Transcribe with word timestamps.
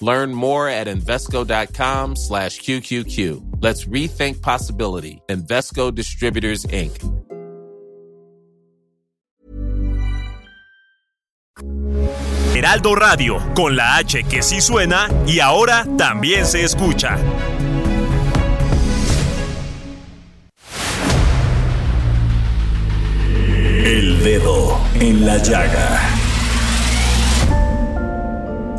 Learn 0.00 0.32
more 0.32 0.68
at 0.68 0.86
Invesco.com 0.86 2.16
slash 2.16 2.60
QQQ. 2.60 3.62
Let's 3.62 3.84
rethink 3.84 4.40
possibility. 4.40 5.20
Invesco 5.28 5.94
Distributors, 5.94 6.64
Inc. 6.66 6.98
Heraldo 12.54 12.94
Radio, 12.94 13.38
con 13.54 13.74
la 13.74 13.96
H 13.96 14.24
que 14.24 14.42
sí 14.42 14.60
suena 14.60 15.08
y 15.26 15.40
ahora 15.40 15.86
también 15.96 16.44
se 16.44 16.62
escucha. 16.62 17.16
El 23.84 24.22
dedo 24.22 24.78
en 25.00 25.24
la 25.24 25.38
llaga. 25.38 26.19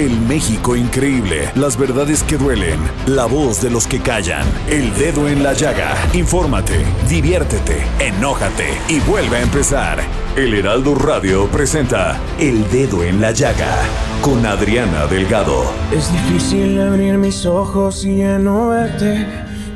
El 0.00 0.18
México 0.22 0.76
increíble, 0.76 1.50
las 1.56 1.76
verdades 1.76 2.22
que 2.22 2.38
duelen, 2.38 2.80
la 3.06 3.26
voz 3.26 3.60
de 3.60 3.68
los 3.68 3.86
que 3.86 4.00
callan, 4.00 4.46
el 4.70 4.94
dedo 4.94 5.28
en 5.28 5.42
la 5.42 5.52
llaga. 5.52 5.94
Infórmate, 6.14 6.86
diviértete, 7.06 7.82
enójate 7.98 8.68
y 8.88 8.98
vuelve 9.00 9.36
a 9.36 9.42
empezar. 9.42 9.98
El 10.36 10.54
Heraldo 10.54 10.94
Radio 10.94 11.48
presenta 11.48 12.18
El 12.38 12.66
Dedo 12.70 13.04
en 13.04 13.20
la 13.20 13.32
Llaga 13.32 13.76
con 14.22 14.46
Adriana 14.46 15.04
Delgado. 15.04 15.64
Es 15.92 16.10
difícil 16.10 16.80
abrir 16.80 17.18
mis 17.18 17.44
ojos 17.44 18.02
y 18.06 18.20
ya 18.20 18.38
no 18.38 18.68
verte. 18.70 19.26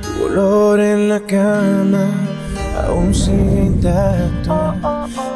Tu 0.00 0.24
olor 0.24 0.80
en 0.80 1.10
la 1.10 1.20
cama 1.20 2.06
aún 2.86 3.14
sigue 3.14 3.66
intacto. 3.66 4.74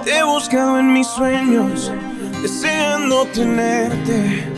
Te 0.03 0.17
he 0.17 0.23
buscado 0.23 0.79
en 0.79 0.95
mis 0.95 1.09
sueños, 1.09 1.93
deseando 2.41 3.27
tenerte. 3.35 4.58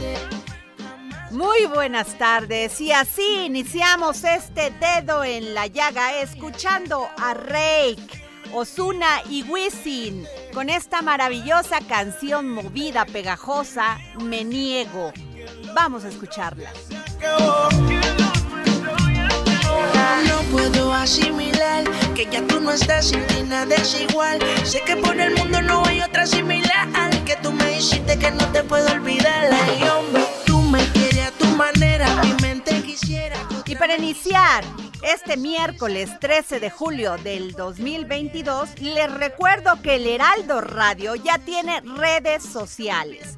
Muy 1.31 1.65
buenas 1.65 2.17
tardes 2.17 2.81
y 2.81 2.91
así 2.91 3.45
iniciamos 3.45 4.23
este 4.25 4.71
dedo 4.71 5.23
en 5.23 5.53
la 5.53 5.67
llaga 5.67 6.19
escuchando 6.21 7.07
a 7.17 7.33
Rake, 7.33 8.21
Osuna 8.53 9.21
y 9.29 9.43
Wisin 9.43 10.27
con 10.53 10.69
esta 10.69 11.01
maravillosa 11.01 11.79
canción 11.87 12.49
movida, 12.49 13.05
pegajosa, 13.05 13.97
Me 14.21 14.43
Niego. 14.43 15.13
Vamos 15.73 16.03
a 16.03 16.09
escucharla. 16.09 16.69
No 20.27 20.41
puedo 20.51 20.93
asimilar 20.93 21.85
que 22.13 22.25
ya 22.25 22.45
tú 22.45 22.59
no 22.59 22.71
estás 22.71 23.07
sin 23.07 23.25
ti 23.27 23.43
nada 23.43 23.73
es 23.75 24.01
igual. 24.01 24.39
Sé 24.65 24.81
que 24.81 24.97
por 24.97 25.17
el 25.17 25.33
mundo 25.35 25.61
no 25.61 25.85
hay 25.85 26.01
otra 26.01 26.25
similar. 26.25 26.89
Que 27.25 27.37
tú 27.37 27.53
me 27.53 27.65
dijiste 27.75 28.19
que 28.19 28.31
no 28.31 28.45
te 28.51 28.63
puedo 28.63 28.91
olvidar. 28.91 29.49
Ay, 29.53 29.87
hombre, 29.87 30.21
Y 33.65 33.75
para 33.75 33.95
iniciar 33.95 34.63
este 35.01 35.37
miércoles 35.37 36.09
13 36.19 36.59
de 36.59 36.69
julio 36.69 37.17
del 37.17 37.53
2022, 37.53 38.79
les 38.81 39.13
recuerdo 39.13 39.81
que 39.81 39.95
el 39.95 40.07
Heraldo 40.07 40.61
Radio 40.61 41.15
ya 41.15 41.37
tiene 41.39 41.81
redes 41.81 42.43
sociales. 42.43 43.37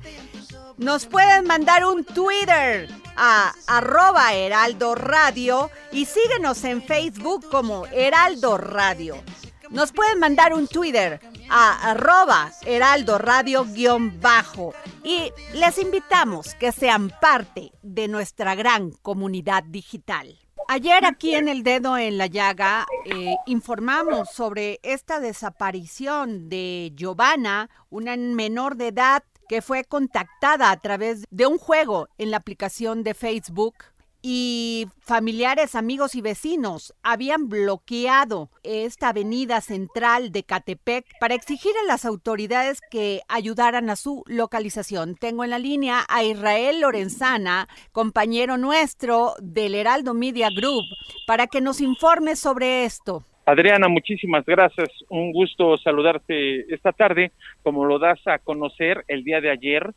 Nos 0.78 1.06
pueden 1.06 1.45
mandar 1.45 1.85
un 1.85 2.03
Twitter 2.03 2.89
a 3.16 3.53
arroba 3.67 4.33
Heraldo 4.33 4.95
Radio 4.95 5.69
y 5.91 6.06
síguenos 6.06 6.63
en 6.63 6.81
Facebook 6.81 7.47
como 7.50 7.85
Heraldo 7.88 8.57
Radio. 8.57 9.22
Nos 9.69 9.91
pueden 9.91 10.19
mandar 10.19 10.53
un 10.53 10.67
Twitter 10.67 11.19
a 11.50 11.92
arroba 11.92 12.52
Heraldo 12.66 13.18
Radio 13.18 13.66
guion 13.66 14.20
bajo 14.22 14.74
y 15.04 15.31
les 15.54 15.78
invitamos 15.78 16.56
que 16.56 16.72
sean 16.72 17.12
parte 17.22 17.72
de 17.81 18.08
nuestra 18.08 18.56
gran 18.56 18.92
comunidad 18.92 19.64
digital. 19.64 20.40
Ayer 20.68 21.06
aquí 21.06 21.36
en 21.36 21.50
El 21.50 21.64
Dedo 21.64 21.98
en 21.98 22.18
la 22.18 22.28
Llaga 22.28 22.86
eh, 23.06 23.36
informamos 23.46 24.30
sobre 24.30 24.80
esta 24.81 25.20
desaparición 25.20 26.48
de 26.48 26.94
Giovanna, 26.96 27.70
una 27.90 28.16
menor 28.16 28.78
de 28.78 28.88
edad 28.88 29.24
que 29.50 29.62
fue 29.62 29.84
contactada 29.84 30.72
a 30.72 30.78
través 30.80 31.25
de 31.30 31.46
un 31.48 31.58
juego 31.58 32.08
en 32.18 32.31
la 32.31 32.38
aplicación 32.38 33.04
de 33.04 33.14
Facebook 33.14 33.75
y 34.25 34.88
familiares, 35.01 35.75
amigos 35.75 36.16
y 36.16 36.22
vecinos 36.22 36.95
habían 37.03 37.50
bloqueado 37.50 38.50
esta 38.63 39.09
avenida 39.09 39.59
central 39.59 40.31
de 40.31 40.44
Catepec 40.44 41.06
para 41.19 41.35
exigir 41.35 41.73
a 41.84 41.85
las 41.85 42.06
autoridades 42.06 42.79
que 42.89 43.19
ayudaran 43.28 43.89
a 43.89 43.97
su 43.97 44.23
localización. 44.25 45.16
Tengo 45.16 45.44
en 45.44 45.50
la 45.50 45.59
línea 45.59 46.06
a 46.07 46.23
Israel 46.23 46.79
Lorenzana, 46.79 47.67
compañero 47.91 48.57
nuestro 48.57 49.33
del 49.41 49.75
Heraldo 49.75 50.13
Media 50.13 50.47
Group, 50.50 50.85
para 51.28 51.47
que 51.47 51.59
nos 51.59 51.81
informe 51.81 52.38
sobre 52.38 52.85
esto. 52.85 53.25
Adriana, 53.45 53.89
muchísimas 53.89 54.45
gracias. 54.45 54.88
Un 55.09 55.33
gusto 55.33 55.78
saludarte 55.78 56.73
esta 56.73 56.94
tarde. 56.94 57.33
Como 57.62 57.83
lo 57.83 58.00
das 58.00 58.25
a 58.25 58.39
conocer, 58.39 59.03
el 59.09 59.25
día 59.25 59.41
de 59.41 59.51
ayer, 59.51 59.94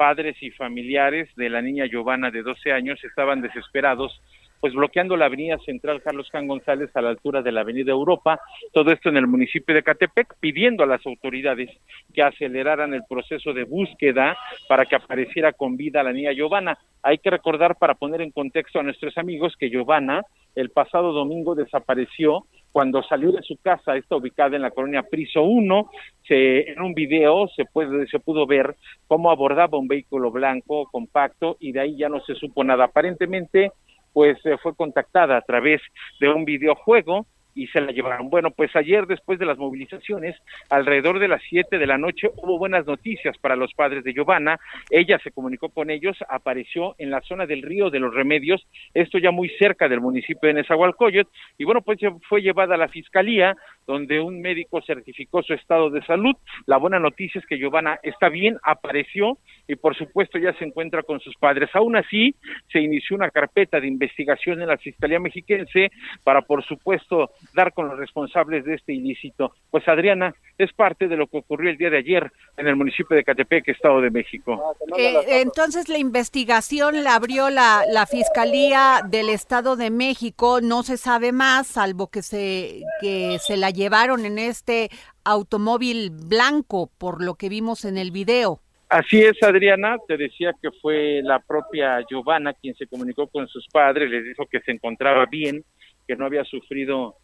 padres 0.00 0.42
y 0.42 0.50
familiares 0.50 1.28
de 1.36 1.50
la 1.50 1.60
niña 1.60 1.84
Giovanna 1.84 2.30
de 2.30 2.42
12 2.42 2.72
años 2.72 2.98
estaban 3.04 3.42
desesperados 3.42 4.18
pues 4.58 4.72
bloqueando 4.72 5.14
la 5.14 5.26
avenida 5.26 5.58
central 5.58 6.00
Carlos 6.02 6.30
Can 6.32 6.46
González 6.46 6.90
a 6.94 7.02
la 7.02 7.10
altura 7.10 7.42
de 7.42 7.52
la 7.52 7.60
avenida 7.60 7.92
Europa, 7.92 8.40
todo 8.72 8.92
esto 8.92 9.10
en 9.10 9.18
el 9.18 9.26
municipio 9.26 9.74
de 9.74 9.82
Catepec, 9.82 10.36
pidiendo 10.40 10.84
a 10.84 10.86
las 10.86 11.04
autoridades 11.06 11.68
que 12.14 12.22
aceleraran 12.22 12.94
el 12.94 13.02
proceso 13.08 13.52
de 13.52 13.64
búsqueda 13.64 14.38
para 14.68 14.86
que 14.86 14.96
apareciera 14.96 15.52
con 15.52 15.76
vida 15.76 16.02
la 16.02 16.14
niña 16.14 16.32
Giovanna. 16.32 16.78
Hay 17.02 17.18
que 17.18 17.30
recordar 17.30 17.76
para 17.76 17.94
poner 17.94 18.22
en 18.22 18.30
contexto 18.30 18.80
a 18.80 18.82
nuestros 18.82 19.18
amigos 19.18 19.54
que 19.58 19.68
Giovanna 19.68 20.22
el 20.54 20.70
pasado 20.70 21.12
domingo 21.12 21.54
desapareció 21.54 22.46
cuando 22.72 23.02
salió 23.02 23.32
de 23.32 23.42
su 23.42 23.56
casa, 23.56 23.96
está 23.96 24.16
ubicada 24.16 24.56
en 24.56 24.62
la 24.62 24.70
colonia 24.70 25.02
Priso 25.02 25.42
1, 25.42 25.90
se, 26.26 26.70
en 26.70 26.80
un 26.80 26.94
video 26.94 27.48
se, 27.48 27.64
puede, 27.64 28.06
se 28.06 28.20
pudo 28.20 28.46
ver 28.46 28.76
cómo 29.08 29.30
abordaba 29.30 29.78
un 29.78 29.88
vehículo 29.88 30.30
blanco 30.30 30.86
compacto 30.90 31.56
y 31.58 31.72
de 31.72 31.80
ahí 31.80 31.96
ya 31.96 32.08
no 32.08 32.20
se 32.20 32.34
supo 32.34 32.62
nada. 32.62 32.84
Aparentemente, 32.84 33.72
pues 34.12 34.38
eh, 34.44 34.56
fue 34.62 34.74
contactada 34.74 35.36
a 35.36 35.42
través 35.42 35.80
de 36.20 36.28
un 36.28 36.44
videojuego 36.44 37.26
y 37.54 37.66
se 37.68 37.80
la 37.80 37.92
llevaron. 37.92 38.30
Bueno, 38.30 38.50
pues 38.50 38.74
ayer 38.76 39.06
después 39.06 39.38
de 39.38 39.46
las 39.46 39.58
movilizaciones, 39.58 40.36
alrededor 40.68 41.18
de 41.18 41.28
las 41.28 41.42
7 41.48 41.78
de 41.78 41.86
la 41.86 41.98
noche, 41.98 42.30
hubo 42.36 42.58
buenas 42.58 42.86
noticias 42.86 43.36
para 43.38 43.56
los 43.56 43.72
padres 43.74 44.04
de 44.04 44.12
Giovanna. 44.12 44.58
Ella 44.90 45.18
se 45.22 45.30
comunicó 45.30 45.68
con 45.68 45.90
ellos, 45.90 46.16
apareció 46.28 46.94
en 46.98 47.10
la 47.10 47.20
zona 47.22 47.46
del 47.46 47.62
río 47.62 47.90
de 47.90 48.00
los 48.00 48.14
Remedios, 48.14 48.66
esto 48.94 49.18
ya 49.18 49.30
muy 49.30 49.48
cerca 49.58 49.88
del 49.88 50.00
municipio 50.00 50.46
de 50.48 50.54
Nezahualcóyotl, 50.54 51.30
y 51.58 51.64
bueno, 51.64 51.82
pues 51.82 51.98
fue 52.28 52.42
llevada 52.42 52.74
a 52.74 52.78
la 52.78 52.88
fiscalía, 52.88 53.56
donde 53.90 54.20
un 54.20 54.40
médico 54.40 54.80
certificó 54.82 55.42
su 55.42 55.52
estado 55.52 55.90
de 55.90 56.00
salud. 56.06 56.36
La 56.66 56.76
buena 56.76 57.00
noticia 57.00 57.40
es 57.40 57.46
que 57.46 57.58
Giovanna 57.58 57.98
está 58.04 58.28
bien, 58.28 58.56
apareció 58.62 59.38
y 59.66 59.74
por 59.74 59.96
supuesto 59.96 60.38
ya 60.38 60.52
se 60.54 60.64
encuentra 60.64 61.02
con 61.02 61.18
sus 61.18 61.34
padres. 61.36 61.68
Aún 61.74 61.96
así, 61.96 62.36
se 62.72 62.80
inició 62.80 63.16
una 63.16 63.30
carpeta 63.30 63.80
de 63.80 63.88
investigación 63.88 64.62
en 64.62 64.68
la 64.68 64.78
Fiscalía 64.78 65.18
Mexiquense 65.18 65.90
para, 66.22 66.42
por 66.42 66.64
supuesto, 66.64 67.30
dar 67.52 67.72
con 67.72 67.88
los 67.88 67.98
responsables 67.98 68.64
de 68.64 68.74
este 68.74 68.92
ilícito. 68.92 69.54
Pues 69.70 69.86
Adriana, 69.88 70.34
es 70.56 70.72
parte 70.72 71.08
de 71.08 71.16
lo 71.16 71.26
que 71.26 71.38
ocurrió 71.38 71.70
el 71.70 71.76
día 71.76 71.90
de 71.90 71.98
ayer 71.98 72.30
en 72.56 72.68
el 72.68 72.76
municipio 72.76 73.16
de 73.16 73.24
Catepec, 73.24 73.68
Estado 73.68 74.00
de 74.00 74.10
México. 74.10 74.76
Eh, 74.96 75.40
entonces 75.40 75.88
la 75.88 75.98
investigación 75.98 77.02
la 77.02 77.16
abrió 77.16 77.50
la, 77.50 77.82
la 77.90 78.06
Fiscalía 78.06 79.00
del 79.08 79.30
Estado 79.30 79.74
de 79.74 79.90
México, 79.90 80.60
no 80.60 80.84
se 80.84 80.96
sabe 80.96 81.32
más, 81.32 81.66
salvo 81.66 82.08
que 82.08 82.22
se, 82.22 82.82
que 83.00 83.38
se 83.40 83.56
la 83.56 83.70
llevaron 83.80 84.26
en 84.26 84.38
este 84.38 84.90
automóvil 85.24 86.10
blanco, 86.10 86.90
por 86.98 87.24
lo 87.24 87.34
que 87.34 87.48
vimos 87.48 87.86
en 87.86 87.96
el 87.96 88.10
video. 88.10 88.60
Así 88.90 89.22
es, 89.22 89.42
Adriana, 89.42 89.96
te 90.06 90.16
decía 90.16 90.52
que 90.60 90.70
fue 90.82 91.22
la 91.22 91.38
propia 91.38 92.04
Giovanna 92.08 92.52
quien 92.52 92.74
se 92.74 92.86
comunicó 92.86 93.26
con 93.28 93.48
sus 93.48 93.66
padres, 93.68 94.10
les 94.10 94.24
dijo 94.24 94.46
que 94.46 94.60
se 94.60 94.72
encontraba 94.72 95.24
bien, 95.26 95.64
que 96.06 96.16
no 96.16 96.26
había 96.26 96.44
sufrido 96.44 97.14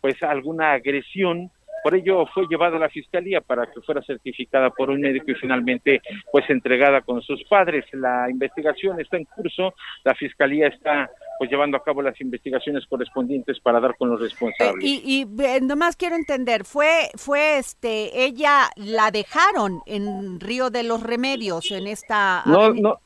pues 0.00 0.22
alguna 0.22 0.72
agresión 0.72 1.50
por 1.86 1.94
ello 1.94 2.26
fue 2.34 2.48
llevada 2.50 2.78
a 2.78 2.80
la 2.80 2.88
fiscalía 2.88 3.40
para 3.40 3.64
que 3.66 3.80
fuera 3.80 4.02
certificada 4.02 4.70
por 4.70 4.90
un 4.90 5.00
médico 5.02 5.30
y 5.30 5.36
finalmente 5.36 6.02
pues 6.32 6.44
entregada 6.50 7.00
con 7.02 7.22
sus 7.22 7.44
padres. 7.44 7.84
La 7.92 8.28
investigación 8.28 9.00
está 9.00 9.18
en 9.18 9.24
curso, 9.24 9.72
la 10.02 10.12
fiscalía 10.16 10.66
está 10.66 11.08
pues 11.38 11.48
llevando 11.48 11.76
a 11.76 11.84
cabo 11.84 12.02
las 12.02 12.20
investigaciones 12.20 12.84
correspondientes 12.88 13.60
para 13.60 13.78
dar 13.78 13.96
con 13.96 14.10
los 14.10 14.20
responsables. 14.20 14.82
y, 14.82 15.00
y 15.04 15.44
eh, 15.44 15.60
nomás 15.62 15.94
quiero 15.94 16.16
entender, 16.16 16.64
fue 16.64 17.08
fue 17.14 17.58
este 17.58 18.24
ella 18.24 18.68
la 18.74 19.12
dejaron 19.12 19.78
en 19.86 20.40
Río 20.40 20.70
de 20.70 20.82
los 20.82 21.04
Remedios 21.04 21.70
en 21.70 21.86
esta 21.86 22.42
No, 22.46 22.74
no 22.74 22.98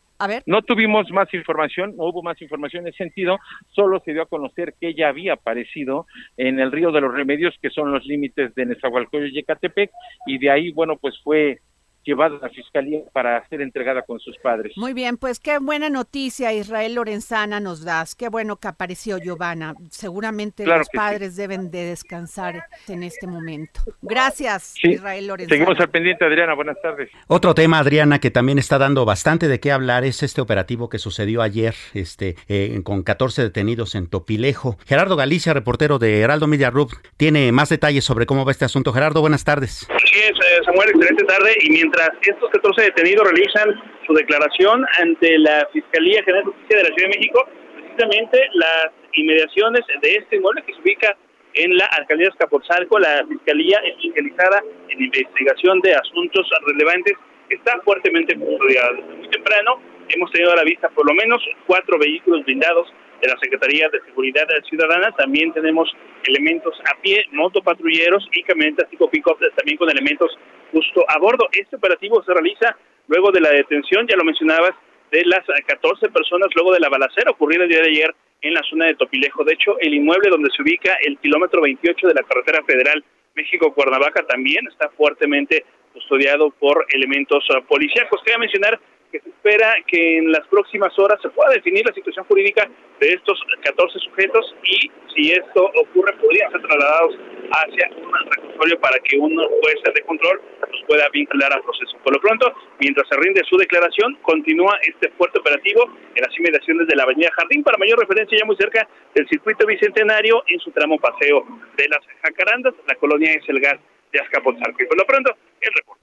no 0.46 0.62
tuvimos 0.62 1.10
más 1.10 1.32
información, 1.34 1.96
no 1.96 2.04
hubo 2.04 2.22
más 2.22 2.40
información 2.42 2.82
en 2.82 2.88
ese 2.88 2.98
sentido, 2.98 3.38
solo 3.68 4.00
se 4.04 4.12
dio 4.12 4.22
a 4.22 4.26
conocer 4.26 4.74
que 4.80 4.88
ella 4.88 5.08
había 5.08 5.34
aparecido 5.34 6.06
en 6.36 6.60
el 6.60 6.72
río 6.72 6.92
de 6.92 7.00
los 7.00 7.12
Remedios, 7.12 7.56
que 7.60 7.70
son 7.70 7.92
los 7.92 8.04
límites 8.04 8.54
de 8.54 8.66
Nezahualcóyotl 8.66 9.34
y 9.34 9.38
Ecatepec, 9.40 9.90
y 10.26 10.38
de 10.38 10.50
ahí, 10.50 10.72
bueno, 10.72 10.96
pues 10.96 11.18
fue 11.22 11.60
llevada 12.04 12.36
a 12.36 12.40
la 12.40 12.48
fiscalía 12.48 13.00
para 13.12 13.46
ser 13.48 13.60
entregada 13.60 14.02
con 14.02 14.18
sus 14.20 14.36
padres. 14.38 14.72
Muy 14.76 14.92
bien, 14.92 15.16
pues 15.16 15.38
qué 15.40 15.58
buena 15.58 15.90
noticia, 15.90 16.52
Israel 16.52 16.94
Lorenzana, 16.94 17.60
nos 17.60 17.84
das. 17.84 18.14
Qué 18.14 18.28
bueno 18.28 18.56
que 18.56 18.68
apareció 18.68 19.18
Giovanna. 19.18 19.74
Seguramente 19.90 20.66
los 20.66 20.88
padres 20.92 21.36
deben 21.36 21.70
de 21.70 21.84
descansar 21.84 22.64
en 22.88 23.02
este 23.02 23.26
momento. 23.26 23.80
Gracias, 24.02 24.74
Israel 24.82 25.26
Lorenzana. 25.26 25.56
Seguimos 25.56 25.80
al 25.80 25.90
pendiente, 25.90 26.24
Adriana. 26.24 26.54
Buenas 26.54 26.80
tardes. 26.82 27.10
Otro 27.26 27.54
tema, 27.54 27.78
Adriana, 27.78 28.18
que 28.18 28.30
también 28.30 28.58
está 28.58 28.78
dando 28.78 29.04
bastante 29.04 29.48
de 29.48 29.60
qué 29.60 29.72
hablar 29.72 30.04
es 30.04 30.22
este 30.22 30.40
operativo 30.40 30.88
que 30.88 30.98
sucedió 30.98 31.42
ayer 31.42 31.74
este, 31.94 32.36
eh, 32.48 32.80
con 32.84 33.02
14 33.02 33.42
detenidos 33.42 33.94
en 33.94 34.08
Topilejo. 34.08 34.76
Gerardo 34.86 35.16
Galicia, 35.16 35.54
reportero 35.54 35.98
de 35.98 36.20
Heraldo 36.20 36.46
Media 36.46 36.70
Group, 36.70 36.90
tiene 37.16 37.52
más 37.52 37.68
detalles 37.68 38.04
sobre 38.04 38.26
cómo 38.26 38.44
va 38.44 38.52
este 38.52 38.64
asunto. 38.64 38.92
Gerardo, 38.92 39.20
buenas 39.20 39.44
tardes. 39.44 39.86
Sí, 40.04 40.18
eh, 40.18 40.32
Samuel, 40.64 40.90
excelente 40.90 41.24
tarde. 41.24 41.54
Y 41.62 41.70
mientras 41.70 41.89
mientras 41.90 42.10
estos 42.22 42.50
14 42.50 42.82
detenidos 42.82 43.28
realizan 43.30 43.74
su 44.06 44.14
declaración 44.14 44.84
ante 45.00 45.38
la 45.38 45.66
Fiscalía 45.72 46.22
General 46.22 46.44
de 46.44 46.52
Justicia 46.52 46.76
de 46.76 46.82
la 46.88 46.94
Ciudad 46.94 47.10
de 47.10 47.18
México, 47.18 47.48
precisamente 47.74 48.48
las 48.54 48.92
inmediaciones 49.14 49.82
de 50.00 50.14
este 50.14 50.36
inmueble 50.36 50.62
que 50.62 50.74
se 50.74 50.80
ubica 50.80 51.16
en 51.54 51.76
la 51.76 51.86
alcaldía 51.86 52.26
de 52.26 52.30
Escapotzalco, 52.30 52.98
la 52.98 53.24
Fiscalía 53.28 53.78
especializada 53.84 54.62
en 54.88 55.02
investigación 55.02 55.80
de 55.80 55.94
asuntos 55.94 56.48
relevantes, 56.66 57.14
está 57.48 57.80
fuertemente 57.84 58.36
custodiada. 58.36 58.92
Muy 58.92 59.28
temprano 59.28 59.80
hemos 60.08 60.30
tenido 60.30 60.52
a 60.52 60.56
la 60.56 60.64
vista 60.64 60.88
por 60.90 61.06
lo 61.06 61.14
menos 61.14 61.42
cuatro 61.66 61.98
vehículos 61.98 62.44
blindados 62.44 62.92
de 63.20 63.28
la 63.28 63.38
Secretaría 63.40 63.88
de 63.88 64.00
Seguridad 64.02 64.46
Ciudadana. 64.68 65.12
También 65.12 65.52
tenemos 65.52 65.90
elementos 66.24 66.74
a 66.86 67.00
pie, 67.00 67.24
motopatrulleros 67.32 68.28
y 68.32 68.42
camionetas 68.42 68.88
tipo 68.90 69.10
pick 69.10 69.24
también 69.56 69.78
con 69.78 69.90
elementos 69.90 70.36
justo 70.72 71.04
a 71.08 71.18
bordo. 71.18 71.48
Este 71.52 71.76
operativo 71.76 72.22
se 72.24 72.32
realiza 72.32 72.76
luego 73.08 73.30
de 73.32 73.40
la 73.40 73.50
detención, 73.50 74.06
ya 74.06 74.16
lo 74.16 74.24
mencionabas, 74.24 74.72
de 75.10 75.24
las 75.24 75.44
14 75.66 76.08
personas 76.10 76.48
luego 76.54 76.72
de 76.72 76.80
la 76.80 76.88
balacera 76.88 77.30
ocurrida 77.30 77.64
el 77.64 77.70
día 77.70 77.82
de 77.82 77.90
ayer 77.90 78.14
en 78.42 78.54
la 78.54 78.62
zona 78.70 78.86
de 78.86 78.94
Topilejo. 78.94 79.44
De 79.44 79.54
hecho, 79.54 79.78
el 79.80 79.94
inmueble 79.94 80.30
donde 80.30 80.50
se 80.56 80.62
ubica 80.62 80.96
el 81.02 81.18
kilómetro 81.18 81.60
28 81.62 82.06
de 82.06 82.14
la 82.14 82.22
carretera 82.22 82.62
federal 82.64 83.04
México-Cuernavaca 83.34 84.24
también 84.26 84.66
está 84.68 84.88
fuertemente 84.90 85.64
custodiado 85.92 86.50
por 86.50 86.86
elementos 86.90 87.44
uh, 87.50 87.64
policíacos. 87.66 88.22
Quería 88.22 88.38
mencionar 88.38 88.80
que 89.10 89.20
se 89.20 89.28
espera 89.28 89.74
que 89.86 90.18
en 90.18 90.32
las 90.32 90.46
próximas 90.48 90.96
horas 90.98 91.18
se 91.22 91.28
pueda 91.30 91.50
definir 91.52 91.84
la 91.86 91.94
situación 91.94 92.24
jurídica 92.26 92.68
de 93.00 93.08
estos 93.08 93.40
14 93.62 93.98
sujetos 93.98 94.54
y 94.64 94.90
si 95.14 95.32
esto 95.32 95.70
ocurre 95.74 96.12
podrían 96.14 96.50
ser 96.52 96.62
trasladados 96.62 97.16
hacia 97.50 97.90
un 97.96 98.30
reclusorio 98.30 98.80
para 98.80 98.98
que 99.00 99.18
un 99.18 99.36
juez 99.36 99.94
de 99.94 100.02
control 100.02 100.40
los 100.70 100.82
pueda 100.86 101.08
vincular 101.12 101.52
al 101.52 101.62
proceso. 101.62 101.98
Por 102.04 102.14
lo 102.14 102.20
pronto, 102.20 102.52
mientras 102.78 103.08
se 103.08 103.16
rinde 103.16 103.42
su 103.48 103.56
declaración, 103.56 104.16
continúa 104.22 104.78
este 104.82 105.10
fuerte 105.10 105.40
operativo 105.40 105.84
en 106.14 106.22
las 106.22 106.38
inmediaciones 106.38 106.86
de 106.86 106.96
la 106.96 107.04
Avenida 107.04 107.30
Jardín 107.36 107.62
para 107.64 107.78
mayor 107.78 107.98
referencia 107.98 108.38
ya 108.38 108.44
muy 108.44 108.56
cerca 108.56 108.88
del 109.14 109.28
circuito 109.28 109.66
bicentenario 109.66 110.42
en 110.48 110.60
su 110.60 110.70
tramo 110.70 110.98
paseo 110.98 111.44
de 111.76 111.88
las 111.88 112.00
Jacarandas. 112.22 112.74
La 112.86 112.94
colonia 112.96 113.32
es 113.32 113.48
el 113.48 113.60
gas 113.60 113.78
de 114.12 114.20
Azcapotzalco. 114.20 114.82
Y 114.82 114.86
por 114.86 114.98
lo 114.98 115.04
pronto, 115.04 115.34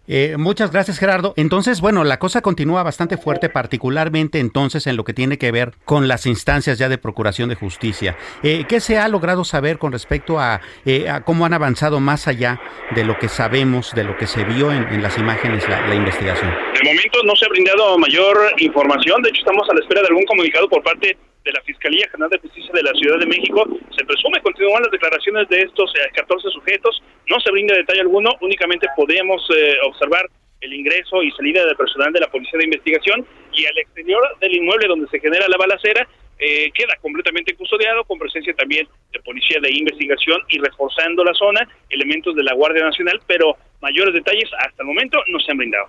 Eh, 0.08 0.36
muchas 0.38 0.72
gracias, 0.72 1.00
Gerardo. 1.00 1.34
Entonces, 1.36 1.82
bueno, 1.82 2.04
la 2.06 2.18
cosa 2.18 2.42
continúa 2.42 2.82
bastante 2.82 3.18
fuerte, 3.18 3.50
particularmente 3.50 4.40
entonces 4.40 4.88
en 4.88 4.96
lo 4.96 5.04
que 5.04 5.14
tiene 5.14 5.38
que 5.38 5.52
ver 5.52 5.74
con 5.84 6.08
las 6.08 6.26
instancias 6.26 6.78
ya 6.78 6.88
de 6.88 6.98
procuración 6.98 7.50
de 7.50 7.56
justicia. 7.56 8.18
Eh, 8.42 8.64
¿Qué 8.70 8.80
se 8.80 8.98
ha 8.98 9.08
logrado 9.10 9.44
saber 9.44 9.78
con 9.78 9.92
respecto 9.92 10.38
eh, 10.86 11.10
a, 11.10 11.22
cómo 11.26 11.46
han 11.46 11.54
avanzado 11.54 12.00
más 12.00 12.28
allá 12.28 12.62
de 12.96 13.04
lo 13.04 13.20
que 13.20 13.28
sabemos, 13.28 13.94
de 13.94 14.06
lo 14.06 14.16
que 14.16 14.28
se 14.28 14.46
vio 14.46 14.72
en, 14.72 15.02
las 15.02 15.18
imágenes, 15.18 15.68
la, 15.68 15.86
la, 15.88 15.96
investigación? 15.96 16.52
De 16.52 16.90
momento 16.90 17.24
no 17.24 17.36
se 17.36 17.46
ha 17.46 17.50
brindado 17.50 17.98
mayor 17.98 18.38
información. 18.60 19.22
De 19.22 19.30
hecho, 19.30 19.40
estamos 19.40 19.70
a 19.70 19.74
la 19.74 19.82
espera 19.82 20.02
de 20.02 20.08
algún 20.08 20.26
comunicado 20.26 20.70
por 20.70 20.82
parte 20.84 21.18
de 21.48 21.54
la 21.54 21.62
Fiscalía 21.62 22.08
General 22.12 22.30
de 22.30 22.40
Justicia 22.40 22.72
de 22.74 22.84
la 22.84 22.94
Ciudad 22.94 23.20
de 23.20 23.26
México. 23.26 23.64
Se 23.98 24.06
presume 24.06 24.42
continúan 24.42 24.84
las 24.84 24.92
declaraciones 24.92 25.48
de 25.50 25.62
estos 25.62 25.92
14 26.14 26.50
sujetos. 26.52 27.02
No 27.30 27.40
se 27.40 27.52
brinda 27.52 27.76
detalle 27.76 28.02
alguno, 28.02 28.30
únicamente 28.42 28.88
podemos 28.96 29.42
observar 29.88 30.28
el 30.62 30.74
ingreso 30.74 31.24
y 31.24 31.32
salida 31.32 31.66
del 31.66 31.76
personal 31.76 32.12
de 32.12 32.20
la 32.20 32.28
Policía 32.28 32.58
de 32.60 32.66
Investigación 32.66 33.26
y 33.54 33.66
al 33.66 33.78
exterior 33.78 34.22
del 34.40 34.56
inmueble 34.56 34.88
donde 34.88 35.08
se 35.08 35.20
genera 35.20 35.48
la 35.48 35.58
balacera 35.58 36.08
eh, 36.40 36.72
queda 36.72 36.96
completamente 37.02 37.56
custodiado 37.56 38.04
con 38.04 38.20
presencia 38.20 38.54
también 38.54 38.88
de 39.12 39.20
Policía 39.22 39.58
de 39.60 39.74
Investigación 39.74 40.40
y 40.50 40.60
reforzando 40.60 41.24
la 41.24 41.34
zona, 41.34 41.68
elementos 41.90 42.36
de 42.36 42.44
la 42.44 42.54
Guardia 42.54 42.84
Nacional, 42.84 43.20
pero 43.26 43.58
mayores 43.82 44.14
detalles 44.14 44.48
hasta 44.60 44.84
el 44.84 44.88
momento 44.88 45.18
no 45.28 45.40
se 45.40 45.52
han 45.52 45.58
brindado. 45.58 45.88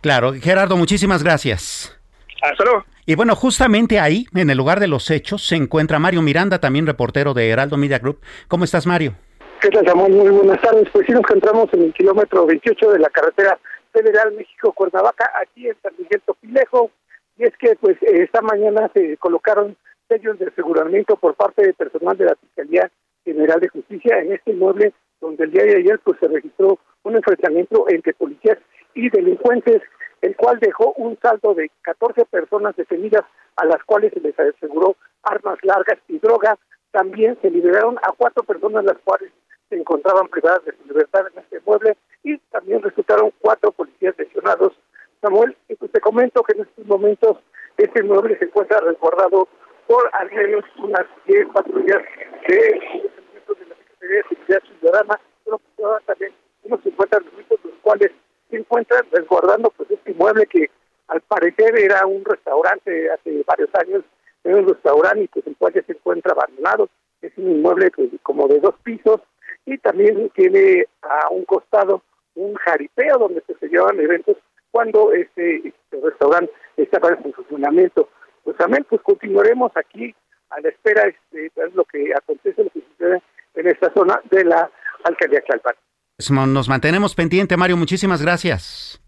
Claro, 0.00 0.32
Gerardo, 0.34 0.76
muchísimas 0.76 1.24
gracias. 1.24 1.98
Hasta 2.40 2.64
luego. 2.64 2.84
Y 3.08 3.14
bueno, 3.14 3.34
justamente 3.34 3.98
ahí, 3.98 4.26
en 4.34 4.50
el 4.50 4.58
lugar 4.58 4.80
de 4.80 4.86
los 4.86 5.10
hechos, 5.10 5.46
se 5.48 5.56
encuentra 5.56 5.98
Mario 5.98 6.20
Miranda, 6.20 6.60
también 6.60 6.86
reportero 6.86 7.32
de 7.32 7.48
Heraldo 7.48 7.78
Media 7.78 7.98
Group. 7.98 8.20
¿Cómo 8.48 8.64
estás, 8.64 8.86
Mario? 8.86 9.14
¿Qué 9.62 9.70
tal, 9.70 9.86
Samuel? 9.86 10.12
Muy 10.12 10.28
buenas 10.28 10.60
tardes. 10.60 10.86
Pues 10.92 11.06
sí, 11.06 11.12
nos 11.12 11.20
encontramos 11.20 11.72
en 11.72 11.84
el 11.84 11.94
kilómetro 11.94 12.44
28 12.44 12.90
de 12.90 12.98
la 12.98 13.08
carretera 13.08 13.58
Federal 13.94 14.34
México-Cuernavaca, 14.34 15.30
aquí 15.40 15.68
en 15.68 15.76
San 15.82 15.94
Miguel 15.96 16.20
Topilejo. 16.26 16.90
Y 17.38 17.44
es 17.44 17.56
que, 17.58 17.76
pues, 17.76 17.96
esta 18.02 18.42
mañana 18.42 18.90
se 18.92 19.16
colocaron 19.16 19.74
sellos 20.06 20.38
de 20.38 20.48
aseguramiento 20.48 21.16
por 21.16 21.32
parte 21.32 21.62
del 21.62 21.72
personal 21.72 22.14
de 22.18 22.26
la 22.26 22.36
Fiscalía 22.36 22.90
General 23.24 23.58
de 23.58 23.68
Justicia 23.68 24.18
en 24.18 24.34
este 24.34 24.50
inmueble, 24.50 24.92
donde 25.22 25.44
el 25.44 25.52
día 25.52 25.64
de 25.64 25.76
ayer, 25.76 25.98
pues, 26.04 26.18
se 26.20 26.28
registró 26.28 26.78
un 27.04 27.16
enfrentamiento 27.16 27.86
entre 27.88 28.12
policías 28.12 28.58
y 28.92 29.08
delincuentes, 29.08 29.80
el 30.22 30.36
cual 30.36 30.58
dejó 30.58 30.92
un 30.94 31.18
saldo 31.20 31.54
de 31.54 31.70
14 31.82 32.24
personas 32.26 32.76
detenidas, 32.76 33.24
a 33.56 33.64
las 33.64 33.82
cuales 33.84 34.12
se 34.12 34.20
les 34.20 34.38
aseguró 34.38 34.96
armas 35.22 35.58
largas 35.62 35.98
y 36.08 36.18
droga. 36.18 36.58
También 36.90 37.38
se 37.42 37.50
liberaron 37.50 37.98
a 37.98 38.12
cuatro 38.16 38.42
personas, 38.44 38.84
las 38.84 38.98
cuales 39.04 39.30
se 39.68 39.76
encontraban 39.76 40.28
privadas 40.28 40.64
de 40.64 40.72
su 40.72 40.88
libertad 40.88 41.26
en 41.32 41.42
este 41.42 41.60
mueble 41.64 41.96
y 42.22 42.38
también 42.50 42.82
resultaron 42.82 43.32
cuatro 43.40 43.72
policías 43.72 44.14
lesionados. 44.18 44.72
Samuel, 45.20 45.56
pues 45.78 45.92
te 45.92 46.00
comento 46.00 46.42
que 46.42 46.54
en 46.56 46.62
estos 46.62 46.86
momentos 46.86 47.38
este 47.76 48.02
mueble 48.02 48.38
se 48.38 48.46
encuentra 48.46 48.80
resguardado 48.80 49.48
por 49.86 50.10
al 50.12 50.30
menos 50.30 50.64
unas 50.78 51.06
10 51.26 51.48
patrullas 51.48 52.02
de, 52.46 52.56
de 52.56 53.66
la 53.66 53.76
Secretaría 53.76 54.16
de 54.16 54.22
Seguridad 54.28 54.62
Ciudadana, 54.78 55.20
pero 55.44 55.60
también 56.06 56.32
unos 56.64 56.82
50 56.82 57.20
minutos, 57.20 57.58
los 57.64 57.74
cuales 57.82 58.10
se 58.50 58.56
encuentran 58.56 59.02
resguardando 59.10 59.70
pues 59.70 59.90
este 59.90 60.12
inmueble 60.12 60.46
que 60.46 60.70
al 61.08 61.20
era 61.64 62.06
un 62.06 62.24
restaurante 62.24 63.10
hace 63.10 63.42
varios 63.46 63.70
años, 63.74 64.04
era 64.44 64.56
un 64.56 64.68
restaurante 64.68 65.24
y 65.24 65.28
pues 65.28 65.46
el 65.46 65.56
cual 65.56 65.74
ya 65.74 65.82
se 65.82 65.92
encuentra 65.92 66.32
abandonado, 66.32 66.88
es 67.22 67.32
un 67.36 67.50
inmueble 67.50 67.90
pues, 67.90 68.10
como 68.22 68.46
de 68.48 68.60
dos 68.60 68.74
pisos, 68.82 69.20
y 69.66 69.76
también 69.78 70.30
tiene 70.34 70.86
a 71.02 71.28
un 71.30 71.44
costado 71.44 72.02
un 72.34 72.54
jaripeo 72.54 73.18
donde 73.18 73.42
se 73.60 73.68
llevan 73.68 73.98
eventos 73.98 74.36
cuando 74.70 75.12
este, 75.12 75.56
este 75.56 76.00
restaurante 76.02 76.52
estaba 76.76 77.10
en 77.10 77.32
funcionamiento. 77.32 78.08
Pues 78.44 78.58
amén, 78.60 78.86
pues 78.88 79.02
continuaremos 79.02 79.72
aquí 79.76 80.14
a 80.50 80.60
la 80.60 80.68
espera 80.68 81.02
este, 81.08 81.50
de 81.54 81.70
lo 81.74 81.84
que 81.84 82.12
acontece, 82.14 82.64
lo 82.64 82.70
que 82.70 82.80
sucede 82.92 83.22
en 83.54 83.66
esta 83.66 83.92
zona 83.92 84.20
de 84.30 84.44
la 84.44 84.70
alcaldía 85.04 85.42
Chalpan. 85.44 85.74
Nos 86.52 86.68
mantenemos 86.68 87.14
pendiente, 87.14 87.56
Mario. 87.56 87.76
Muchísimas 87.76 88.22
gracias. 88.22 89.00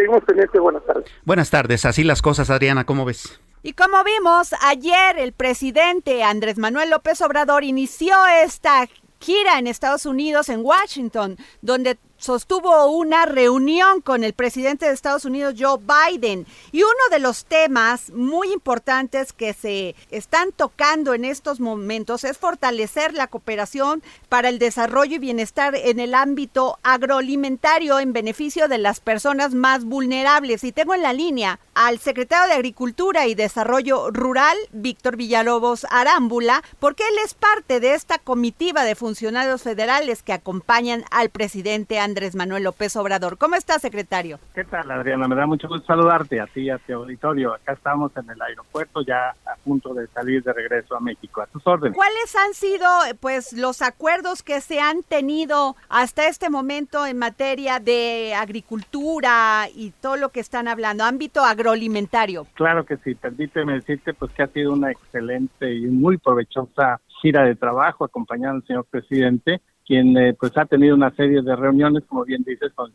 Seguimos 0.00 0.24
pendientes. 0.24 0.58
Buenas 0.58 0.82
tardes. 0.86 1.10
Buenas 1.26 1.50
tardes. 1.50 1.84
Así 1.84 2.04
las 2.04 2.22
cosas, 2.22 2.48
Adriana. 2.48 2.86
¿Cómo 2.86 3.04
ves? 3.04 3.38
Y 3.62 3.74
como 3.74 4.02
vimos, 4.02 4.54
ayer 4.62 5.18
el 5.18 5.34
presidente 5.34 6.22
Andrés 6.22 6.56
Manuel 6.56 6.88
López 6.88 7.20
Obrador 7.20 7.64
inició 7.64 8.14
esta 8.42 8.88
gira 9.20 9.58
en 9.58 9.66
Estados 9.66 10.06
Unidos, 10.06 10.48
en 10.48 10.64
Washington, 10.64 11.36
donde 11.60 11.98
sostuvo 12.20 12.86
una 12.86 13.24
reunión 13.24 14.02
con 14.02 14.24
el 14.24 14.34
presidente 14.34 14.86
de 14.86 14.92
Estados 14.92 15.24
Unidos, 15.24 15.54
Joe 15.58 15.78
Biden. 15.80 16.46
Y 16.70 16.82
uno 16.82 16.92
de 17.10 17.18
los 17.18 17.46
temas 17.46 18.10
muy 18.10 18.52
importantes 18.52 19.32
que 19.32 19.54
se 19.54 19.96
están 20.10 20.52
tocando 20.52 21.14
en 21.14 21.24
estos 21.24 21.60
momentos 21.60 22.24
es 22.24 22.36
fortalecer 22.36 23.14
la 23.14 23.26
cooperación 23.26 24.02
para 24.28 24.50
el 24.50 24.58
desarrollo 24.58 25.16
y 25.16 25.18
bienestar 25.18 25.74
en 25.74 25.98
el 25.98 26.14
ámbito 26.14 26.78
agroalimentario 26.82 27.98
en 27.98 28.12
beneficio 28.12 28.68
de 28.68 28.78
las 28.78 29.00
personas 29.00 29.54
más 29.54 29.84
vulnerables. 29.84 30.62
Y 30.62 30.72
tengo 30.72 30.94
en 30.94 31.02
la 31.02 31.14
línea 31.14 31.58
al 31.74 31.98
secretario 31.98 32.48
de 32.48 32.54
Agricultura 32.54 33.26
y 33.26 33.34
Desarrollo 33.34 34.10
Rural, 34.10 34.56
Víctor 34.72 35.16
Villalobos 35.16 35.86
Arámbula, 35.90 36.62
porque 36.78 37.04
él 37.08 37.14
es 37.24 37.32
parte 37.32 37.80
de 37.80 37.94
esta 37.94 38.18
comitiva 38.18 38.84
de 38.84 38.94
funcionarios 38.94 39.62
federales 39.62 40.22
que 40.22 40.34
acompañan 40.34 41.04
al 41.10 41.30
presidente 41.30 41.98
Andrés 41.98 42.09
Manuel 42.34 42.64
López 42.64 42.96
Obrador. 42.96 43.38
¿Cómo 43.38 43.56
está, 43.56 43.78
secretario? 43.78 44.38
¿Qué 44.54 44.64
tal, 44.64 44.90
Adriana? 44.90 45.28
Me 45.28 45.36
da 45.36 45.46
mucho 45.46 45.68
gusto 45.68 45.86
saludarte 45.86 46.40
a 46.40 46.46
ti 46.46 46.62
y 46.62 46.70
a 46.70 46.78
tu 46.78 46.92
auditorio. 46.92 47.54
Acá 47.54 47.72
estamos 47.72 48.12
en 48.16 48.28
el 48.30 48.40
aeropuerto 48.40 49.02
ya 49.02 49.30
a 49.30 49.56
punto 49.64 49.94
de 49.94 50.06
salir 50.08 50.42
de 50.42 50.52
regreso 50.52 50.96
a 50.96 51.00
México. 51.00 51.42
A 51.42 51.46
tus 51.46 51.66
órdenes. 51.66 51.96
¿Cuáles 51.96 52.36
han 52.36 52.54
sido 52.54 52.86
pues 53.20 53.52
los 53.52 53.82
acuerdos 53.82 54.42
que 54.42 54.60
se 54.60 54.80
han 54.80 55.02
tenido 55.02 55.76
hasta 55.88 56.28
este 56.28 56.50
momento 56.50 57.06
en 57.06 57.18
materia 57.18 57.78
de 57.78 58.34
agricultura 58.34 59.68
y 59.74 59.92
todo 60.00 60.16
lo 60.16 60.30
que 60.30 60.40
están 60.40 60.68
hablando, 60.68 61.04
ámbito 61.04 61.44
agroalimentario? 61.44 62.46
Claro 62.54 62.84
que 62.84 62.96
sí, 62.98 63.14
permíteme 63.14 63.74
decirte 63.74 64.14
pues 64.14 64.32
que 64.32 64.42
ha 64.42 64.48
sido 64.48 64.72
una 64.72 64.90
excelente 64.90 65.72
y 65.72 65.86
muy 65.86 66.18
provechosa 66.18 67.00
gira 67.20 67.44
de 67.44 67.54
trabajo 67.54 68.04
acompañando 68.04 68.56
al 68.56 68.66
señor 68.66 68.86
presidente 68.86 69.60
quien 69.90 70.16
eh, 70.16 70.36
pues 70.38 70.56
ha 70.56 70.66
tenido 70.66 70.94
una 70.94 71.10
serie 71.16 71.42
de 71.42 71.56
reuniones, 71.56 72.04
como 72.04 72.24
bien 72.24 72.44
dices, 72.44 72.72
con, 72.74 72.92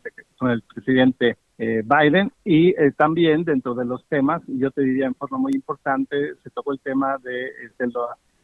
el 0.50 0.62
presidente 0.62 1.36
eh, 1.58 1.82
Biden 1.84 2.32
y 2.42 2.70
eh, 2.70 2.90
también 2.96 3.44
dentro 3.44 3.74
de 3.74 3.84
los 3.84 4.02
temas, 4.06 4.40
yo 4.46 4.70
te 4.70 4.80
diría 4.80 5.04
en 5.04 5.14
forma 5.14 5.36
muy 5.36 5.52
importante, 5.52 6.36
se 6.42 6.48
tocó 6.48 6.72
el 6.72 6.80
tema 6.80 7.18
de, 7.22 7.50
de 7.78 7.92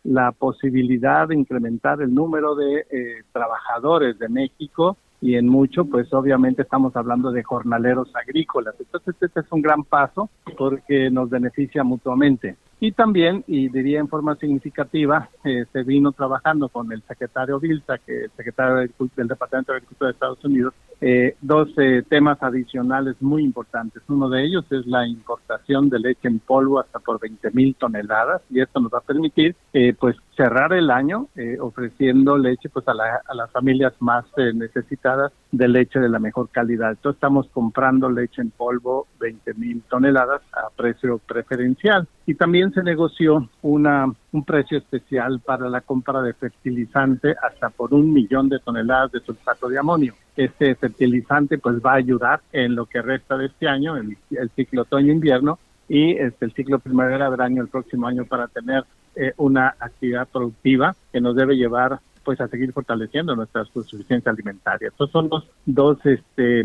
la 0.04 0.32
posibilidad 0.32 1.28
de 1.28 1.37
incrementar 1.37 2.02
el 2.02 2.14
número 2.14 2.54
de 2.54 2.85
trabajadores 3.32 4.18
de 4.18 4.28
México 4.28 4.99
y 5.23 5.37
en 5.37 5.49
mucho, 5.49 5.87
pues 5.87 6.12
obviamente 6.12 6.61
estamos 6.61 6.94
hablando 6.94 7.32
de 7.32 7.42
jornaleros 7.42 8.14
agrícolas. 8.14 8.75
Entonces, 8.78 9.14
este 9.18 9.40
es 9.40 9.47
un 9.50 9.62
gran 9.62 9.82
paso 9.82 10.28
porque 10.59 11.11
nos 11.11 11.30
beneficia 11.30 11.85
mutuamente. 11.85 12.56
Y 12.85 12.91
también, 12.91 13.45
y 13.47 13.69
diría 13.69 14.01
en 14.01 14.09
forma 14.09 14.35
significativa, 14.35 15.29
eh, 15.45 15.67
se 15.73 15.85
vino 15.85 16.11
trabajando 16.11 16.69
con 16.69 16.91
el 16.91 17.01
secretario 17.03 17.61
Vilsa, 17.61 17.99
que 17.99 18.12
es 18.12 18.25
el 18.25 18.31
secretario 18.33 18.91
del 19.15 19.29
Departamento 19.29 19.71
de 19.71 19.77
Agricultura 19.77 20.09
de 20.09 20.15
Estados 20.15 20.45
Unidos, 20.45 20.75
eh, 21.01 21.37
dos 21.41 21.69
eh, 21.77 22.03
temas 22.09 22.43
adicionales 22.43 23.15
muy 23.21 23.45
importantes. 23.45 24.03
Uno 24.09 24.29
de 24.29 24.45
ellos 24.45 24.65
es 24.73 24.85
la 24.87 25.07
importación 25.07 25.91
de 25.91 26.01
leche 26.01 26.27
en 26.27 26.41
polvo 26.41 26.81
hasta 26.81 26.99
por 26.99 27.21
20 27.21 27.53
mil 27.53 27.77
toneladas 27.77 28.43
y 28.51 28.61
esto 28.61 28.81
nos 28.81 28.93
va 28.93 28.99
a 28.99 29.03
permitir 29.03 29.55
pues 29.99 30.17
cerrar 30.37 30.73
el 30.73 30.91
año 30.91 31.29
ofreciendo 31.61 32.37
leche 32.37 32.69
pues 32.69 32.87
a, 32.87 32.93
a, 32.93 33.35
las 33.35 33.51
familias 33.51 33.93
más 34.01 34.25
necesitadas 34.55 35.33
de 35.51 35.69
leche 35.69 35.99
de 35.99 36.09
la 36.09 36.19
mejor 36.19 36.49
calidad. 36.51 36.91
Entonces 36.91 37.17
estamos 37.17 37.49
comprando 37.49 38.11
leche 38.11 38.43
en 38.43 38.51
polvo 38.51 39.07
20 39.19 39.55
mil 39.55 39.83
toneladas 39.89 40.43
a 40.53 40.69
precio 40.77 41.19
preferencial 41.19 42.07
y 42.26 42.35
también 42.35 42.73
se 42.73 42.83
negoció 42.83 43.49
una, 43.62 44.12
un 44.31 44.45
precio 44.45 44.79
especial 44.79 45.41
para 45.41 45.69
la 45.69 45.81
compra 45.81 46.23
de 46.23 46.35
fertilizante 46.35 47.35
hasta 47.43 47.71
por 47.71 47.93
un 47.93 48.12
millón 48.12 48.49
de 48.49 48.61
toneladas 48.61 49.12
de 49.12 49.21
sulfato 49.21 49.69
de 49.69 49.79
amonio. 49.79 50.14
Este 50.37 50.75
fertilizante 50.76 51.59
pues 51.59 51.76
va 51.85 51.93
a 51.93 51.97
ayudar 51.97 52.41
en 52.52 52.75
lo 52.75 52.87
que 52.87 53.02
resta 53.02 53.37
de 53.37 53.47
este 53.47 53.69
año, 53.69 53.97
el, 53.97 54.17
ciclo 54.55 54.83
otoño-invierno, 54.83 55.59
y 55.88 56.12
este, 56.12 56.47
el 56.47 56.52
ciclo 56.52 56.79
primavera-verano 56.79 57.61
el 57.61 57.69
próximo 57.69 58.07
año 58.07 58.25
para 58.25 58.47
tener 58.47 58.85
eh, 59.17 59.33
una 59.37 59.75
actividad 59.79 60.29
productiva 60.29 60.95
que 61.12 61.21
nos 61.21 61.35
debe 61.37 61.57
llevar 61.57 61.99
pues 62.25 62.41
a 62.41 62.49
seguir 62.49 62.73
fortaleciendo 62.73 63.35
nuestra 63.37 63.64
suficiencia 63.64 64.31
alimentaria. 64.31 64.88
Estos 64.88 65.11
son 65.11 65.29
los 65.31 65.47
dos 65.67 65.99
este, 66.05 66.61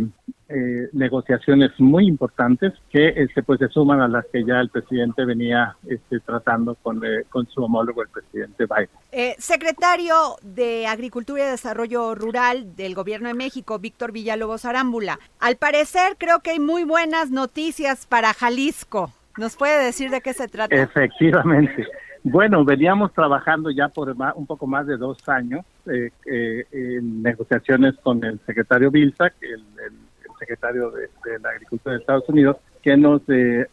eh, 0.49 0.89
negociaciones 0.93 1.71
muy 1.77 2.07
importantes 2.07 2.73
que 2.89 3.09
este, 3.09 3.43
pues 3.43 3.59
se 3.59 3.67
suman 3.67 4.01
a 4.01 4.07
las 4.07 4.25
que 4.31 4.43
ya 4.45 4.59
el 4.59 4.69
presidente 4.69 5.25
venía 5.25 5.75
este, 5.87 6.19
tratando 6.19 6.75
con, 6.75 7.03
eh, 7.03 7.23
con 7.29 7.47
su 7.47 7.63
homólogo, 7.63 8.01
el 8.01 8.09
presidente 8.09 8.65
Biden. 8.65 8.89
Eh, 9.11 9.35
secretario 9.37 10.15
de 10.41 10.87
Agricultura 10.87 11.43
y 11.43 11.51
Desarrollo 11.51 12.15
Rural 12.15 12.75
del 12.75 12.95
Gobierno 12.95 13.27
de 13.27 13.33
México, 13.33 13.79
Víctor 13.79 14.11
Villalobos 14.11 14.65
Arámbula. 14.65 15.19
Al 15.39 15.57
parecer 15.57 16.15
creo 16.17 16.39
que 16.39 16.51
hay 16.51 16.59
muy 16.59 16.83
buenas 16.83 17.31
noticias 17.31 18.05
para 18.05 18.33
Jalisco. 18.33 19.11
¿Nos 19.37 19.55
puede 19.55 19.83
decir 19.83 20.09
de 20.09 20.21
qué 20.21 20.33
se 20.33 20.47
trata? 20.47 20.75
Efectivamente. 20.75 21.85
Bueno, 22.29 22.65
veníamos 22.65 23.13
trabajando 23.13 23.71
ya 23.71 23.87
por 23.87 24.13
un 24.35 24.45
poco 24.45 24.67
más 24.67 24.85
de 24.85 24.97
dos 24.97 25.17
años 25.29 25.65
eh, 25.85 26.11
eh, 26.25 26.65
en 26.73 27.23
negociaciones 27.23 27.95
con 28.03 28.21
el 28.21 28.37
secretario 28.45 28.91
Vilsack, 28.91 29.35
el, 29.41 29.63
secretario 30.37 30.91
de, 30.91 31.07
la 31.39 31.51
Agricultura 31.51 31.95
de 31.95 32.01
Estados 32.01 32.27
Unidos, 32.27 32.57
que 32.83 32.97
nos 32.97 33.21
eh, 33.29 33.65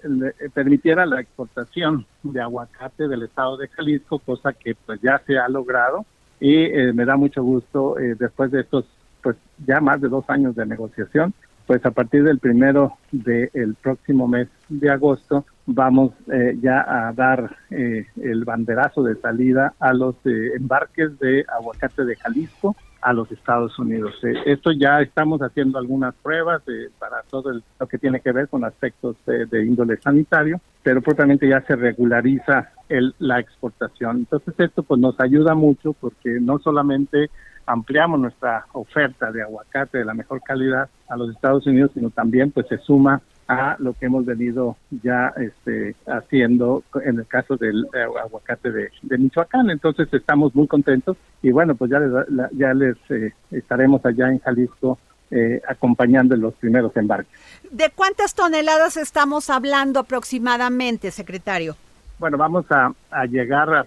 permitiera 0.54 1.04
la 1.04 1.20
exportación 1.20 2.06
de 2.22 2.40
aguacate 2.40 3.08
del 3.08 3.24
estado 3.24 3.56
de 3.56 3.66
Jalisco, 3.66 4.20
cosa 4.20 4.52
que 4.52 4.76
pues 4.86 5.00
ya 5.02 5.20
se 5.26 5.36
ha 5.36 5.48
logrado. 5.48 6.06
Y 6.38 6.68
me 6.92 7.04
da 7.04 7.16
mucho 7.16 7.42
gusto 7.42 7.96
después 8.18 8.52
de 8.52 8.60
estos 8.60 8.84
pues 9.20 9.36
ya 9.66 9.80
más 9.80 10.00
de 10.00 10.08
dos 10.08 10.24
años 10.28 10.54
de 10.54 10.64
negociación, 10.64 11.34
pues 11.66 11.84
a 11.84 11.90
partir 11.90 12.22
del 12.22 12.38
primero 12.38 12.98
del 13.10 13.74
próximo 13.82 14.28
mes 14.28 14.48
de 14.68 14.90
agosto 14.90 15.44
vamos 15.66 16.12
eh, 16.32 16.56
ya 16.60 16.84
a 16.86 17.12
dar 17.12 17.56
eh, 17.70 18.06
el 18.20 18.44
banderazo 18.44 19.02
de 19.02 19.16
salida 19.16 19.74
a 19.78 19.92
los 19.92 20.14
eh, 20.24 20.52
embarques 20.56 21.18
de 21.18 21.44
aguacate 21.48 22.04
de 22.04 22.16
Jalisco 22.16 22.76
a 23.00 23.12
los 23.12 23.30
Estados 23.30 23.78
Unidos. 23.78 24.14
esto 24.46 24.72
ya 24.72 25.02
estamos 25.02 25.42
haciendo 25.42 25.78
algunas 25.78 26.14
pruebas 26.14 26.62
para 26.98 27.22
todo 27.28 27.52
lo 27.78 27.86
que 27.86 27.98
tiene 27.98 28.20
que 28.20 28.32
ver 28.32 28.48
con 28.48 28.64
aspectos 28.64 29.16
de 29.26 29.62
índole 29.62 29.98
sanitario, 29.98 30.58
pero 30.82 31.02
propiamente 31.02 31.46
ya 31.46 31.60
se 31.66 31.76
regulariza 31.76 32.70
el, 32.88 33.14
la 33.18 33.40
exportación. 33.40 34.20
Entonces 34.20 34.54
esto 34.56 34.82
pues 34.82 34.98
nos 35.02 35.20
ayuda 35.20 35.54
mucho 35.54 35.92
porque 35.92 36.38
no 36.40 36.58
solamente 36.60 37.28
ampliamos 37.66 38.20
nuestra 38.20 38.64
oferta 38.72 39.30
de 39.30 39.42
aguacate 39.42 39.98
de 39.98 40.04
la 40.06 40.14
mejor 40.14 40.40
calidad 40.42 40.88
a 41.06 41.16
los 41.18 41.30
Estados 41.30 41.66
Unidos, 41.66 41.90
sino 41.92 42.08
también 42.08 42.52
pues 42.52 42.66
se 42.68 42.78
suma 42.78 43.20
a 43.48 43.76
lo 43.78 43.92
que 43.92 44.06
hemos 44.06 44.24
venido 44.24 44.76
ya 45.02 45.32
este, 45.36 45.94
haciendo 46.06 46.82
en 47.04 47.18
el 47.18 47.26
caso 47.26 47.56
del 47.56 47.86
aguacate 48.22 48.70
de, 48.70 49.18
Michoacán. 49.18 49.70
Entonces 49.70 50.08
estamos 50.12 50.54
muy 50.54 50.66
contentos 50.66 51.16
y 51.42 51.50
bueno, 51.50 51.74
pues 51.74 51.90
ya 51.90 51.98
les, 52.00 52.26
ya 52.52 52.74
les 52.74 52.96
eh, 53.10 53.32
estaremos 53.50 54.04
allá 54.06 54.28
en 54.30 54.38
Jalisco 54.40 54.98
eh, 55.30 55.60
acompañando 55.68 56.36
los 56.36 56.54
primeros 56.54 56.96
embarques. 56.96 57.38
¿De 57.70 57.90
cuántas 57.94 58.34
toneladas 58.34 58.96
estamos 58.96 59.50
hablando 59.50 60.00
aproximadamente, 60.00 61.10
secretario? 61.10 61.76
Bueno, 62.18 62.38
vamos 62.38 62.64
a, 62.70 62.92
a 63.10 63.26
llegar 63.26 63.74
a 63.74 63.86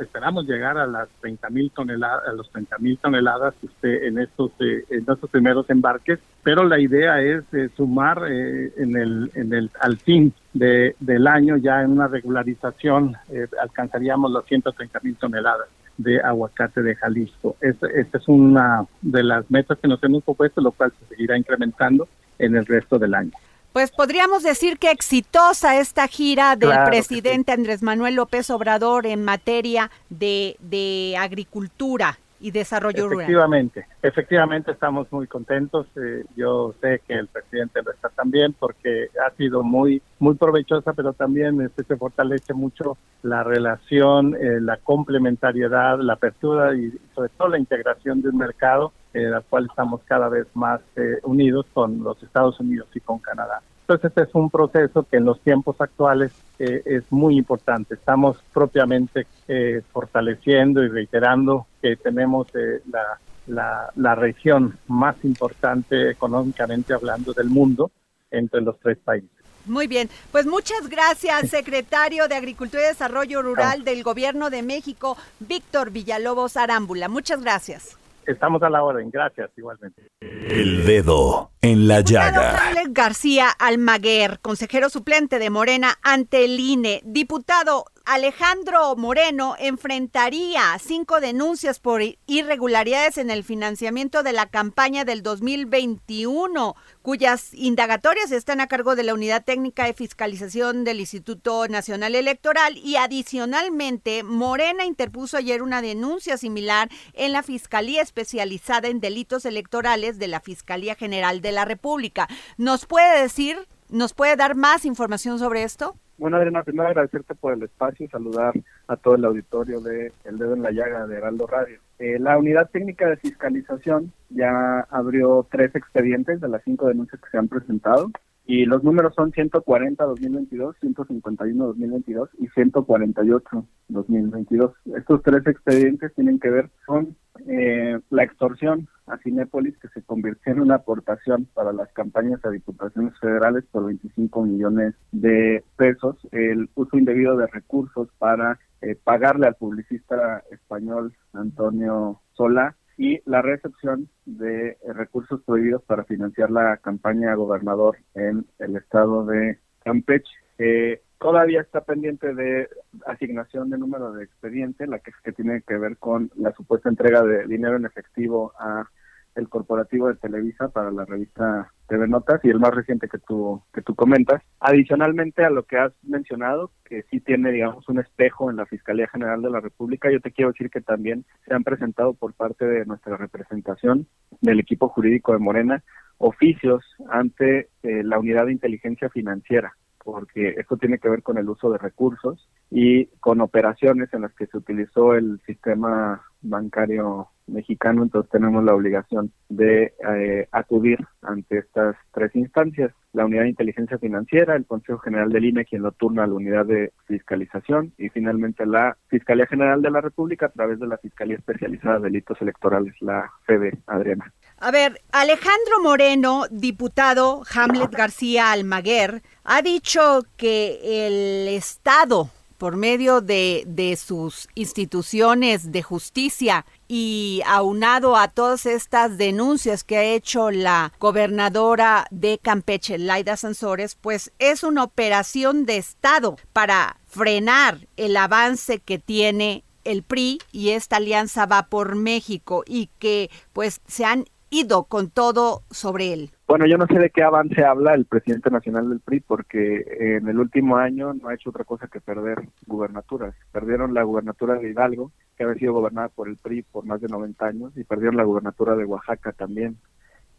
esperamos 0.00 0.46
llegar 0.46 0.78
a 0.78 0.86
las 0.86 1.08
30 1.20 1.50
mil 1.50 1.70
toneladas, 1.70 2.28
a 2.28 2.32
los 2.32 2.50
30 2.50 2.78
mil 2.78 2.98
toneladas 2.98 3.54
este, 3.62 4.06
en 4.06 4.18
estos 4.18 4.52
eh, 4.60 4.84
en 4.90 5.00
estos 5.00 5.30
primeros 5.30 5.68
embarques, 5.70 6.18
pero 6.42 6.64
la 6.64 6.78
idea 6.78 7.20
es 7.20 7.42
eh, 7.52 7.68
sumar 7.76 8.22
eh, 8.28 8.72
en 8.76 8.96
el 8.96 9.30
en 9.34 9.52
el 9.52 9.70
al 9.80 9.96
fin 9.98 10.32
de, 10.52 10.94
del 11.00 11.26
año 11.26 11.56
ya 11.56 11.82
en 11.82 11.92
una 11.92 12.08
regularización 12.08 13.16
alcanzaríamos 13.60 14.30
las 14.30 14.44
130 14.44 15.00
mil 15.02 15.16
toneladas 15.16 15.68
de 15.96 16.20
aguacate 16.20 16.82
de 16.82 16.94
Jalisco. 16.96 17.56
Esta 17.60 18.18
es 18.18 18.28
una 18.28 18.84
de 19.00 19.22
las 19.22 19.50
metas 19.50 19.78
que 19.78 19.88
nos 19.88 20.02
hemos 20.02 20.24
propuesto, 20.24 20.60
lo 20.60 20.72
cual 20.72 20.92
se 20.98 21.14
seguirá 21.14 21.36
incrementando 21.36 22.08
en 22.38 22.56
el 22.56 22.66
resto 22.66 22.98
del 22.98 23.14
año. 23.14 23.32
Pues 23.74 23.90
podríamos 23.90 24.44
decir 24.44 24.78
que 24.78 24.92
exitosa 24.92 25.80
esta 25.80 26.06
gira 26.06 26.54
del 26.54 26.70
presidente 26.84 27.50
Andrés 27.50 27.82
Manuel 27.82 28.14
López 28.14 28.48
Obrador 28.50 29.04
en 29.04 29.24
materia 29.24 29.90
de, 30.08 30.54
de 30.60 31.16
agricultura 31.18 32.16
y 32.38 32.52
Desarrollo 32.52 33.08
Rural. 33.08 33.22
Efectivamente, 33.24 33.86
efectivamente 34.00 34.70
estamos 34.70 35.10
muy 35.10 35.26
contentos. 35.26 35.88
Eh, 35.96 36.24
yo 36.36 36.72
sé 36.80 37.02
que 37.04 37.14
el 37.14 37.26
presidente 37.26 37.82
lo 37.82 37.90
está 37.90 38.10
también 38.10 38.52
porque 38.52 39.08
ha 39.26 39.32
sido 39.32 39.64
muy 39.64 40.00
muy 40.20 40.36
provechosa, 40.36 40.92
pero 40.92 41.12
también 41.12 41.60
este, 41.60 41.82
se 41.82 41.96
fortalece 41.96 42.54
mucho 42.54 42.96
la 43.22 43.42
relación, 43.42 44.36
eh, 44.36 44.60
la 44.60 44.76
complementariedad, 44.76 45.98
la 45.98 46.12
apertura 46.12 46.76
y 46.76 46.92
sobre 47.12 47.30
todo 47.30 47.48
la 47.48 47.58
integración 47.58 48.22
de 48.22 48.28
un 48.28 48.38
mercado 48.38 48.92
en 49.14 49.32
el 49.32 49.42
cual 49.44 49.66
estamos 49.66 50.02
cada 50.04 50.28
vez 50.28 50.46
más 50.54 50.80
eh, 50.96 51.18
unidos 51.22 51.66
con 51.72 52.02
los 52.02 52.22
Estados 52.22 52.58
Unidos 52.60 52.88
y 52.94 53.00
con 53.00 53.18
Canadá. 53.20 53.62
Entonces, 53.86 54.08
este 54.08 54.22
es 54.22 54.34
un 54.34 54.48
proceso 54.48 55.06
que 55.10 55.18
en 55.18 55.26
los 55.26 55.38
tiempos 55.40 55.78
actuales 55.78 56.32
eh, 56.58 56.80
es 56.86 57.04
muy 57.10 57.36
importante. 57.36 57.94
Estamos 57.94 58.38
propiamente 58.52 59.26
eh, 59.46 59.82
fortaleciendo 59.92 60.82
y 60.82 60.88
reiterando 60.88 61.66
que 61.82 61.96
tenemos 61.96 62.46
eh, 62.54 62.80
la, 62.90 63.20
la, 63.46 63.90
la, 63.96 64.14
región 64.14 64.78
más 64.88 65.16
importante 65.22 66.10
económicamente 66.10 66.94
hablando 66.94 67.34
del 67.34 67.50
mundo 67.50 67.90
entre 68.30 68.62
los 68.62 68.78
tres 68.80 68.96
países. 69.04 69.28
Muy 69.66 69.86
bien, 69.86 70.08
pues 70.32 70.46
muchas 70.46 70.88
gracias, 70.88 71.50
secretario 71.50 72.26
de 72.26 72.36
Agricultura 72.36 72.84
y 72.84 72.88
Desarrollo 72.88 73.42
Rural 73.42 73.84
del 73.84 74.02
Gobierno 74.02 74.48
de 74.48 74.62
México, 74.62 75.18
Víctor 75.40 75.90
Villalobos 75.90 76.56
Arámbula. 76.56 77.08
Muchas 77.08 77.42
gracias. 77.42 77.98
Estamos 78.26 78.62
a 78.62 78.70
la 78.70 78.82
orden, 78.82 79.10
gracias 79.10 79.50
igualmente. 79.56 80.10
El 80.20 80.84
dedo 80.86 81.50
en 81.60 81.88
la 81.88 82.00
llaga. 82.00 82.72
García 82.88 83.48
Almaguer, 83.50 84.40
consejero 84.40 84.88
suplente 84.88 85.38
de 85.38 85.50
Morena 85.50 85.94
ante 86.02 86.44
el 86.44 86.58
INE. 86.58 87.00
Diputado, 87.04 87.84
Alejandro 88.06 88.94
Moreno 88.96 89.56
enfrentaría 89.58 90.78
cinco 90.78 91.20
denuncias 91.20 91.80
por 91.80 92.02
irregularidades 92.26 93.16
en 93.16 93.30
el 93.30 93.44
financiamiento 93.44 94.22
de 94.22 94.34
la 94.34 94.44
campaña 94.44 95.06
del 95.06 95.22
2021, 95.22 96.76
cuyas 97.00 97.54
indagatorias 97.54 98.30
están 98.30 98.60
a 98.60 98.66
cargo 98.66 98.94
de 98.94 99.04
la 99.04 99.14
Unidad 99.14 99.42
Técnica 99.42 99.86
de 99.86 99.94
Fiscalización 99.94 100.84
del 100.84 101.00
Instituto 101.00 101.66
Nacional 101.68 102.14
Electoral 102.14 102.76
y 102.76 102.96
adicionalmente 102.96 104.22
Morena 104.22 104.84
interpuso 104.84 105.38
ayer 105.38 105.62
una 105.62 105.80
denuncia 105.80 106.36
similar 106.36 106.90
en 107.14 107.32
la 107.32 107.42
Fiscalía 107.42 108.02
Especializada 108.02 108.88
en 108.88 109.00
Delitos 109.00 109.46
Electorales 109.46 110.18
de 110.18 110.28
la 110.28 110.40
Fiscalía 110.40 110.94
General 110.94 111.40
de 111.40 111.52
la 111.52 111.64
República. 111.64 112.28
¿Nos 112.58 112.84
puede 112.84 113.22
decir, 113.22 113.66
nos 113.88 114.12
puede 114.12 114.36
dar 114.36 114.56
más 114.56 114.84
información 114.84 115.38
sobre 115.38 115.62
esto? 115.62 115.96
Bueno, 116.16 116.36
Adriana, 116.36 116.62
primero 116.62 116.88
agradecerte 116.88 117.34
por 117.34 117.54
el 117.54 117.62
espacio 117.64 118.06
y 118.06 118.08
saludar 118.08 118.54
a 118.86 118.96
todo 118.96 119.16
el 119.16 119.24
auditorio 119.24 119.80
de 119.80 120.12
El 120.24 120.38
Dedo 120.38 120.54
en 120.54 120.62
la 120.62 120.70
Llaga 120.70 121.06
de 121.06 121.16
Heraldo 121.16 121.46
Radio. 121.46 121.80
Eh, 121.98 122.18
la 122.20 122.38
unidad 122.38 122.70
técnica 122.70 123.08
de 123.08 123.16
fiscalización 123.16 124.12
ya 124.30 124.80
abrió 124.90 125.46
tres 125.50 125.74
expedientes 125.74 126.40
de 126.40 126.48
las 126.48 126.62
cinco 126.64 126.86
denuncias 126.86 127.20
que 127.20 127.30
se 127.30 127.38
han 127.38 127.48
presentado 127.48 128.10
y 128.46 128.66
los 128.66 128.84
números 128.84 129.14
son 129.14 129.32
140 129.32 130.04
2022, 130.04 130.76
151 130.80 131.66
2022 131.66 132.30
y 132.38 132.48
148 132.48 133.66
2022. 133.88 134.72
Estos 134.96 135.22
tres 135.22 135.46
expedientes 135.46 136.14
tienen 136.14 136.38
que 136.38 136.50
ver 136.50 136.70
con 136.86 137.16
eh, 137.46 137.98
la 138.10 138.22
extorsión 138.22 138.88
a 139.06 139.16
Cinépolis 139.18 139.76
que 139.78 139.88
se 139.88 140.02
convirtió 140.02 140.52
en 140.52 140.60
una 140.60 140.76
aportación 140.76 141.46
para 141.54 141.72
las 141.72 141.90
campañas 141.92 142.44
a 142.44 142.50
diputaciones 142.50 143.18
federales 143.18 143.64
por 143.70 143.86
25 143.86 144.44
millones 144.44 144.94
de 145.12 145.64
pesos, 145.76 146.16
el 146.32 146.68
uso 146.74 146.98
indebido 146.98 147.36
de 147.36 147.46
recursos 147.46 148.08
para 148.18 148.58
eh, 148.82 148.96
pagarle 149.02 149.46
al 149.46 149.54
publicista 149.54 150.42
español 150.50 151.14
Antonio 151.32 152.20
Sola 152.34 152.76
y 152.96 153.20
la 153.24 153.42
recepción 153.42 154.08
de 154.24 154.78
recursos 154.94 155.42
prohibidos 155.42 155.82
para 155.82 156.04
financiar 156.04 156.50
la 156.50 156.76
campaña 156.78 157.34
gobernador 157.34 157.96
en 158.14 158.46
el 158.58 158.76
estado 158.76 159.24
de 159.26 159.58
Campeche. 159.82 160.32
Eh, 160.58 161.02
todavía 161.18 161.60
está 161.60 161.82
pendiente 161.82 162.34
de 162.34 162.68
asignación 163.06 163.70
de 163.70 163.78
número 163.78 164.12
de 164.12 164.24
expediente, 164.24 164.86
la 164.86 165.00
que, 165.00 165.12
que 165.22 165.32
tiene 165.32 165.62
que 165.62 165.76
ver 165.76 165.96
con 165.96 166.30
la 166.36 166.52
supuesta 166.52 166.88
entrega 166.88 167.22
de 167.22 167.46
dinero 167.46 167.76
en 167.76 167.86
efectivo 167.86 168.52
a 168.58 168.88
el 169.34 169.48
corporativo 169.48 170.08
de 170.08 170.16
Televisa 170.16 170.68
para 170.68 170.90
la 170.90 171.04
revista 171.04 171.72
TV 171.88 172.08
Notas 172.08 172.40
y 172.44 172.50
el 172.50 172.60
más 172.60 172.74
reciente 172.74 173.08
que 173.08 173.18
tú 173.18 173.62
que 173.72 173.82
tú 173.82 173.94
comentas. 173.94 174.42
Adicionalmente 174.60 175.44
a 175.44 175.50
lo 175.50 175.64
que 175.64 175.78
has 175.78 175.92
mencionado, 176.02 176.70
que 176.84 177.02
sí 177.10 177.20
tiene 177.20 177.52
digamos 177.52 177.88
un 177.88 177.98
espejo 177.98 178.50
en 178.50 178.56
la 178.56 178.66
Fiscalía 178.66 179.08
General 179.08 179.42
de 179.42 179.50
la 179.50 179.60
República, 179.60 180.10
yo 180.10 180.20
te 180.20 180.32
quiero 180.32 180.52
decir 180.52 180.70
que 180.70 180.80
también 180.80 181.24
se 181.46 181.54
han 181.54 181.64
presentado 181.64 182.14
por 182.14 182.34
parte 182.34 182.64
de 182.64 182.86
nuestra 182.86 183.16
representación 183.16 184.06
del 184.40 184.60
equipo 184.60 184.88
jurídico 184.88 185.32
de 185.32 185.38
Morena 185.38 185.82
oficios 186.18 186.84
ante 187.10 187.68
eh, 187.82 188.02
la 188.04 188.18
Unidad 188.18 188.46
de 188.46 188.52
Inteligencia 188.52 189.08
Financiera 189.08 189.74
porque 190.04 190.54
esto 190.58 190.76
tiene 190.76 190.98
que 190.98 191.08
ver 191.08 191.22
con 191.22 191.38
el 191.38 191.48
uso 191.48 191.70
de 191.70 191.78
recursos 191.78 192.48
y 192.70 193.06
con 193.20 193.40
operaciones 193.40 194.12
en 194.12 194.22
las 194.22 194.34
que 194.34 194.46
se 194.46 194.58
utilizó 194.58 195.14
el 195.14 195.40
sistema 195.46 196.22
bancario 196.42 197.28
mexicano, 197.46 198.02
entonces 198.02 198.30
tenemos 198.30 198.64
la 198.64 198.74
obligación 198.74 199.32
de 199.48 199.92
eh, 200.08 200.48
acudir 200.52 200.98
ante 201.22 201.58
estas 201.58 201.96
tres 202.12 202.34
instancias, 202.34 202.92
la 203.12 203.24
Unidad 203.24 203.42
de 203.42 203.50
Inteligencia 203.50 203.98
Financiera, 203.98 204.56
el 204.56 204.66
Consejo 204.66 204.98
General 204.98 205.30
del 205.30 205.44
INE, 205.44 205.64
quien 205.64 205.82
lo 205.82 205.92
turna 205.92 206.24
a 206.24 206.26
la 206.26 206.34
Unidad 206.34 206.66
de 206.66 206.92
Fiscalización, 207.06 207.92
y 207.98 208.08
finalmente 208.08 208.66
la 208.66 208.96
Fiscalía 209.08 209.46
General 209.46 209.80
de 209.82 209.90
la 209.90 210.00
República 210.00 210.46
a 210.46 210.50
través 210.50 210.78
de 210.80 210.86
la 210.86 210.98
Fiscalía 210.98 211.36
Especializada 211.36 211.98
de 211.98 212.04
Delitos 212.04 212.40
Electorales, 212.40 212.94
la 213.00 213.30
FEDE, 213.46 213.78
Adriana. 213.86 214.32
A 214.58 214.70
ver, 214.70 215.00
Alejandro 215.12 215.82
Moreno, 215.82 216.44
diputado 216.50 217.42
Hamlet 217.54 217.90
García 217.90 218.52
Almaguer, 218.52 219.22
ha 219.44 219.62
dicho 219.62 220.22
que 220.36 221.06
el 221.06 221.48
Estado 221.48 222.30
por 222.58 222.76
medio 222.76 223.20
de, 223.20 223.64
de, 223.66 223.96
sus 223.96 224.48
instituciones 224.54 225.72
de 225.72 225.82
justicia 225.82 226.66
y 226.88 227.42
aunado 227.46 228.16
a 228.16 228.28
todas 228.28 228.66
estas 228.66 229.18
denuncias 229.18 229.84
que 229.84 229.96
ha 229.96 230.04
hecho 230.04 230.50
la 230.50 230.92
gobernadora 230.98 232.06
de 232.10 232.38
Campeche, 232.38 232.98
Laida 232.98 233.36
Sansores, 233.36 233.96
pues 234.00 234.32
es 234.38 234.62
una 234.62 234.84
operación 234.84 235.66
de 235.66 235.76
Estado 235.76 236.36
para 236.52 236.98
frenar 237.06 237.86
el 237.96 238.16
avance 238.16 238.78
que 238.78 238.98
tiene 238.98 239.64
el 239.84 240.02
PRI 240.02 240.40
y 240.50 240.70
esta 240.70 240.96
alianza 240.96 241.46
va 241.46 241.66
por 241.66 241.94
México 241.94 242.64
y 242.66 242.88
que 242.98 243.30
pues 243.52 243.80
se 243.86 244.04
han 244.04 244.24
ido 244.50 244.84
con 244.84 245.10
todo 245.10 245.62
sobre 245.70 246.12
él. 246.12 246.30
Bueno, 246.54 246.66
yo 246.66 246.78
no 246.78 246.86
sé 246.86 247.00
de 247.00 247.10
qué 247.10 247.24
avance 247.24 247.64
habla 247.64 247.94
el 247.94 248.04
presidente 248.04 248.48
nacional 248.48 248.88
del 248.88 249.00
PRI 249.00 249.18
porque 249.18 249.84
en 249.98 250.28
el 250.28 250.38
último 250.38 250.76
año 250.76 251.12
no 251.12 251.26
ha 251.26 251.34
hecho 251.34 251.50
otra 251.50 251.64
cosa 251.64 251.88
que 251.88 252.00
perder 252.00 252.46
gubernaturas. 252.68 253.34
Perdieron 253.50 253.92
la 253.92 254.04
gubernatura 254.04 254.54
de 254.54 254.70
Hidalgo, 254.70 255.10
que 255.36 255.42
había 255.42 255.58
sido 255.58 255.72
gobernada 255.72 256.10
por 256.10 256.28
el 256.28 256.36
PRI 256.36 256.62
por 256.62 256.86
más 256.86 257.00
de 257.00 257.08
90 257.08 257.44
años, 257.44 257.76
y 257.76 257.82
perdieron 257.82 258.16
la 258.16 258.22
gubernatura 258.22 258.76
de 258.76 258.84
Oaxaca 258.84 259.32
también. 259.32 259.78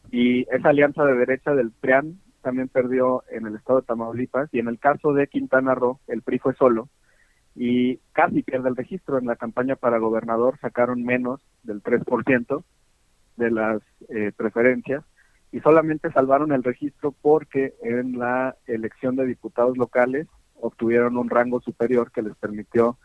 Y 0.10 0.44
esa 0.56 0.70
alianza 0.70 1.04
de 1.04 1.16
derecha 1.16 1.54
del 1.54 1.72
PRIAN 1.72 2.22
también 2.42 2.70
perdió 2.70 3.26
en 3.30 3.48
el 3.48 3.58
estado 3.58 3.82
de 3.82 3.88
Tamaulipas, 3.88 4.48
y 4.54 4.60
en 4.60 4.70
el 4.70 4.80
caso 4.80 5.12
de 5.12 5.28
Quintana 5.28 5.76
Roo, 5.76 6.00
el 6.08 6.22
PRI 6.22 6.40
fue 6.40 6.56
solo, 6.56 6.88
y 7.56 7.98
casi 8.14 8.42
pierde 8.42 8.70
el 8.70 8.78
registro. 8.78 9.18
En 9.18 9.26
la 9.26 9.36
campaña 9.36 9.76
para 9.76 9.98
gobernador 9.98 10.58
sacaron 10.62 11.04
menos 11.04 11.42
del 11.64 11.84
3% 11.84 12.64
de 13.36 13.52
las 13.52 13.82
eh, 14.08 14.32
preferencias 14.34 15.04
y 15.56 15.62
solamente 15.62 16.12
salvaron 16.12 16.52
el 16.52 16.66
registro 16.66 17.14
porque 17.22 17.76
en 17.82 18.20
la 18.20 18.58
elección 18.68 19.16
de 19.16 19.26
diputados 19.26 19.78
locales 19.78 20.28
obtuvieron 20.60 21.16
un 21.16 21.30
rango 21.30 21.62
superior 21.62 22.12
que 22.12 22.22
les 22.22 22.36
permitió 22.36 22.98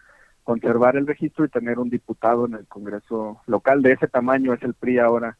conservar 0.42 0.96
el 0.96 1.06
registro 1.06 1.44
y 1.44 1.48
tener 1.48 1.78
un 1.78 1.90
diputado 1.90 2.46
en 2.46 2.54
el 2.54 2.66
Congreso 2.66 3.40
local. 3.46 3.82
De 3.82 3.92
ese 3.92 4.08
tamaño 4.08 4.52
es 4.52 4.64
el 4.64 4.74
PRI 4.74 4.98
ahora 4.98 5.38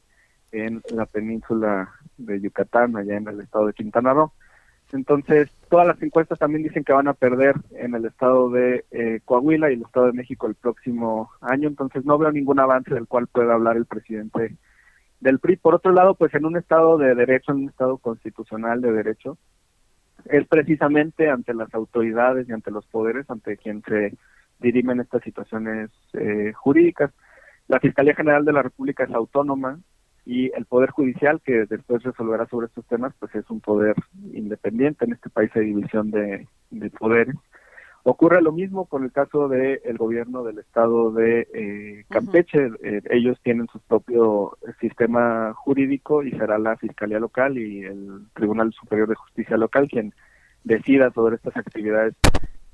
en 0.53 0.83
la 0.91 1.05
península 1.05 1.93
de 2.17 2.41
Yucatán, 2.41 2.97
allá 2.97 3.17
en 3.17 3.27
el 3.27 3.41
estado 3.41 3.67
de 3.67 3.73
Quintana 3.73 4.15
Roo. 4.15 4.33
Entonces, 4.93 5.51
todas 5.69 5.89
las 5.89 6.01
encuestas 6.03 6.39
también 6.39 6.63
dicen 6.63 6.85
que 6.85 6.93
van 6.93 7.09
a 7.09 7.15
perder 7.15 7.57
en 7.73 7.97
el 7.97 8.05
estado 8.05 8.51
de 8.51 8.85
eh, 8.93 9.19
Coahuila 9.25 9.69
y 9.69 9.75
el 9.75 9.83
estado 9.83 10.07
de 10.07 10.13
México 10.13 10.47
el 10.47 10.55
próximo 10.55 11.33
año. 11.41 11.67
Entonces, 11.67 12.05
no 12.05 12.19
veo 12.19 12.31
ningún 12.31 12.61
avance 12.61 12.95
del 12.95 13.09
cual 13.09 13.27
pueda 13.27 13.55
hablar 13.55 13.77
el 13.77 13.87
presidente 13.87 14.57
del 15.21 15.39
PRI. 15.39 15.57
Por 15.57 15.75
otro 15.75 15.93
lado, 15.93 16.15
pues 16.15 16.35
en 16.35 16.47
un 16.47 16.57
Estado 16.57 16.99
de 16.99 17.15
derecho, 17.15 17.53
en 17.53 17.59
un 17.59 17.69
Estado 17.69 17.99
constitucional 17.99 18.81
de 18.81 18.93
derecho, 18.93 19.39
es 20.27 20.47
precisamente 20.47 21.29
ante 21.31 21.55
las 21.55 21.73
autoridades 21.75 22.49
y 22.49 22.53
ante 22.53 22.71
los 22.71 22.87
poderes 22.87 23.29
ante 23.31 23.57
quien 23.57 23.83
se 23.83 24.15
dirimen 24.59 25.01
estas 25.01 25.23
situaciones 25.23 25.91
eh, 26.13 26.53
jurídicas. 26.55 27.13
La 27.69 27.81
Fiscalía 27.81 28.15
General 28.15 28.45
de 28.45 28.53
la 28.53 28.63
República 28.63 29.05
es 29.05 29.15
autónoma 29.15 29.79
y 30.27 30.53
el 30.55 30.67
Poder 30.67 30.91
Judicial, 30.91 31.41
que 31.43 31.65
después 31.67 32.03
resolverá 32.03 32.47
sobre 32.47 32.67
estos 32.67 32.87
temas, 32.87 33.15
pues 33.19 33.35
es 33.35 33.49
un 33.51 33.61
poder 33.61 33.95
independiente. 34.33 35.05
En 35.05 35.13
este 35.13 35.31
país 35.31 35.51
hay 35.55 35.67
división 35.67 36.11
de, 36.11 36.47
de 36.71 36.91
poderes. 36.91 37.37
Ocurre 38.03 38.41
lo 38.41 38.53
mismo 38.53 38.87
con 38.87 39.05
el 39.05 39.13
caso 39.13 39.49
del 39.49 39.81
el 39.85 39.99
gobierno 39.99 40.43
del 40.43 40.59
estado 40.59 41.13
de 41.13 41.47
eh, 41.53 42.05
Campeche. 42.09 42.71
Eh, 42.83 43.03
ellos 43.11 43.39
tienen 43.43 43.67
su 43.71 43.79
propio 43.81 44.57
sistema 44.81 45.53
jurídico 45.55 46.23
y 46.23 46.31
será 46.33 46.59
la 46.59 46.77
Fiscalía 46.77 47.21
Local 47.21 47.59
y 47.59 47.83
el 47.83 48.27
Tribunal 48.35 48.73
Superior 48.73 49.09
de 49.09 49.17
Justicia 49.17 49.57
Local 49.59 49.89
quien 49.89 50.15
decida 50.65 51.11
sobre 51.13 51.37
estas 51.37 51.57
actividades 51.57 52.15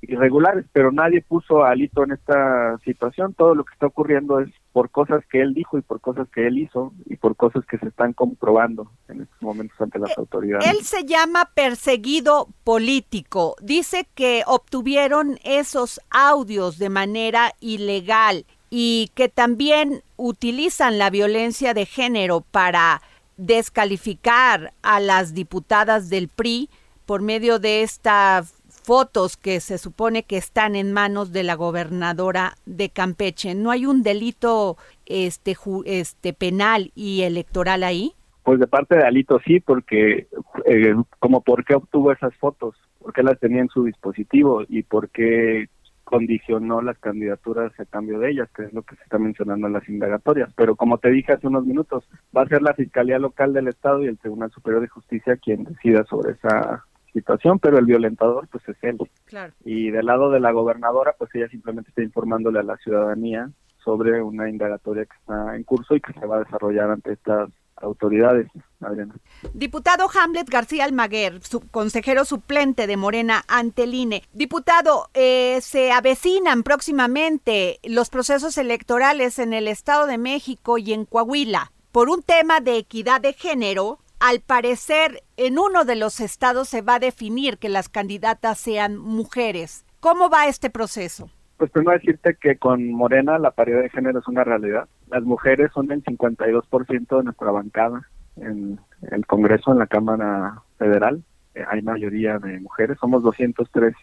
irregulares, 0.09 0.65
pero 0.73 0.93
nadie 0.93 1.23
puso 1.23 1.65
a 1.65 1.71
Alito 1.71 2.05
en 2.05 2.13
esta 2.13 2.79
situación. 2.85 3.35
Todo 3.35 3.55
lo 3.55 3.65
que 3.65 3.73
está 3.73 3.87
ocurriendo 3.87 4.41
es 4.41 4.49
por 4.73 4.91
cosas 4.91 5.25
que 5.31 5.41
él 5.41 5.55
dijo 5.55 5.79
y 5.79 5.83
por 5.83 6.01
cosas 6.01 6.29
que 6.35 6.47
él 6.47 6.59
hizo 6.59 6.93
y 7.07 7.17
por 7.17 7.37
cosas 7.37 7.65
que 7.67 7.79
se 7.79 7.89
están 7.89 8.13
comprobando 8.13 8.91
en 9.09 9.23
estos 9.23 9.41
momentos 9.41 9.81
ante 9.81 9.99
las 9.99 10.11
Eh, 10.11 10.15
autoridades. 10.19 10.67
Él 10.71 10.83
se 10.83 11.05
llama 11.05 11.51
perseguido 11.55 12.49
político. 12.65 13.57
Dice 13.63 14.07
que 14.15 14.43
obtuvieron 14.47 15.39
esos 15.45 16.01
audios 16.11 16.79
de 16.79 16.91
manera 16.91 17.53
ilegal 17.61 18.45
y 18.71 19.11
que 19.15 19.29
también 19.29 20.03
utilizan 20.17 20.99
la 20.99 21.11
violencia 21.11 21.73
de 21.75 21.87
género 21.87 22.41
para 22.41 23.01
descalificar 23.37 24.73
a 24.83 25.01
las 25.01 25.35
diputadas 25.35 26.09
del 26.09 26.29
PRI 26.29 26.69
por 27.05 27.23
medio 27.23 27.59
de 27.59 27.83
estas 27.83 28.56
fotos 28.87 29.37
que 29.37 29.59
se 29.59 29.79
supone 29.79 30.23
que 30.23 30.37
están 30.37 30.77
en 30.77 30.93
manos 30.93 31.33
de 31.33 31.43
la 31.43 31.57
gobernadora 31.57 32.55
de 32.67 32.89
Campeche. 32.91 33.57
¿No 33.57 33.73
hay 33.73 33.85
un 33.85 34.05
delito 34.05 34.77
este, 35.07 35.57
ju- 35.57 35.83
este 35.87 36.33
penal 36.33 36.93
y 36.95 37.23
electoral 37.23 37.83
ahí? 37.83 38.13
Pues 38.45 38.61
de 38.61 38.69
parte 38.69 38.97
de 38.97 39.03
Alito 39.03 39.41
sí, 39.45 39.59
porque 39.59 40.29
eh, 40.67 40.95
como 41.19 41.41
por 41.41 41.65
qué 41.65 41.75
obtuvo 41.75 42.13
esas 42.13 42.33
fotos, 42.37 42.77
por 43.01 43.13
qué 43.13 43.25
las 43.25 43.41
tenía 43.41 43.61
en 43.61 43.69
su 43.71 43.83
dispositivo 43.83 44.63
y 44.69 44.85
por 44.85 45.09
qué 45.11 45.69
condicionó 46.05 46.81
las 46.81 46.97
candidaturas 47.01 47.73
a 47.81 47.85
cambio 47.87 48.21
de 48.21 48.31
ellas, 48.31 48.49
que 48.55 48.63
es 48.67 48.73
lo 48.73 48.83
que 48.83 48.95
se 48.95 49.03
está 49.03 49.19
mencionando 49.19 49.67
en 49.67 49.73
las 49.73 49.89
indagatorias. 49.89 50.53
Pero 50.55 50.77
como 50.77 50.99
te 50.99 51.11
dije 51.11 51.33
hace 51.33 51.49
unos 51.49 51.67
minutos, 51.67 52.05
va 52.37 52.43
a 52.43 52.49
ser 52.49 52.63
la 52.63 52.75
Fiscalía 52.75 53.19
Local 53.19 53.53
del 53.53 53.67
Estado 53.67 54.05
y 54.05 54.07
el 54.07 54.17
Tribunal 54.17 54.53
Superior 54.53 54.81
de 54.81 54.89
Justicia 54.89 55.37
quien 55.39 55.65
decida 55.65 56.05
sobre 56.05 56.35
esa 56.35 56.85
situación, 57.17 57.59
pero 57.59 57.79
el 57.79 57.87
violentador 57.87 58.47
pues 58.49 58.69
es 58.69 58.77
él. 58.83 58.99
Claro. 59.25 59.53
Y 59.65 59.91
del 59.91 60.07
lado 60.07 60.31
de 60.31 60.41
la 60.41 60.53
gobernadora, 60.53 61.15
pues 61.19 61.31
ella 61.35 61.49
simplemente 61.49 61.91
está 61.91 62.03
informándole 62.03 62.59
a 62.61 62.63
la 62.63 62.77
ciudadanía 62.77 63.51
sobre 63.83 64.23
una 64.23 64.49
indagatoria 64.51 65.07
que 65.07 65.17
está 65.17 65.57
en 65.57 65.63
curso 65.65 65.95
y 65.95 66.01
que 66.01 66.13
se 66.13 66.27
va 66.27 66.37
a 66.37 66.45
desarrollar 66.45 66.91
ante 66.91 67.13
estas 67.13 67.51
autoridades, 67.77 68.49
Adriana. 68.81 69.15
Diputado 69.53 70.09
Hamlet 70.13 70.49
García 70.49 70.85
Almaguer, 70.85 71.43
su 71.43 71.61
consejero 71.61 72.25
suplente 72.25 72.87
de 72.87 72.97
Morena 72.97 73.45
ante 73.49 73.85
el 73.85 73.95
INE. 73.95 74.23
Diputado, 74.33 75.09
eh, 75.15 75.61
se 75.61 75.93
avecinan 75.93 76.63
próximamente 76.63 77.79
los 77.85 78.11
procesos 78.11 78.59
electorales 78.59 79.39
en 79.39 79.53
el 79.53 79.69
Estado 79.69 80.07
de 80.07 80.19
México 80.19 80.79
y 80.79 80.93
en 80.93 81.05
Coahuila. 81.05 81.71
Por 81.93 82.09
un 82.11 82.23
tema 82.23 82.61
de 82.61 82.79
equidad 82.79 83.21
de 83.21 83.33
género, 83.33 83.99
al 84.27 84.41
parecer 84.41 85.23
en 85.37 85.57
uno 85.57 85.85
de 85.85 85.95
los 85.95 86.19
estados 86.19 86.69
se 86.69 86.83
va 86.83 86.97
a 86.97 86.99
definir 86.99 87.59
que 87.59 87.69
las 87.69 87.89
candidatas 87.89 88.59
sean 88.59 88.97
mujeres. 88.97 89.87
¿Cómo 90.01 90.29
va 90.29 90.49
este 90.49 90.69
proceso? 90.69 91.31
Pues 91.59 91.71
primero 91.71 91.97
decirte 91.97 92.37
que 92.41 92.57
con 92.57 92.91
Morena 92.91 93.39
la 93.39 93.53
paridad 93.53 93.83
de 93.83 93.89
género 93.89 94.19
es 94.19 94.27
una 94.27 94.43
realidad. 94.43 94.89
Las 95.09 95.23
mujeres 95.23 95.71
son 95.73 95.93
el 95.93 96.03
52% 96.03 97.19
de 97.19 97.23
nuestra 97.23 97.51
bancada 97.53 98.03
en 98.35 98.81
el 99.13 99.27
Congreso, 99.27 99.71
en 99.71 99.79
la 99.79 99.87
Cámara 99.87 100.61
Federal. 100.77 101.23
Eh, 101.55 101.65
hay 101.69 101.83
mayoría 101.83 102.41
de 102.41 102.59
mujeres, 102.59 102.99
somos 103.01 103.23
203 103.23 103.95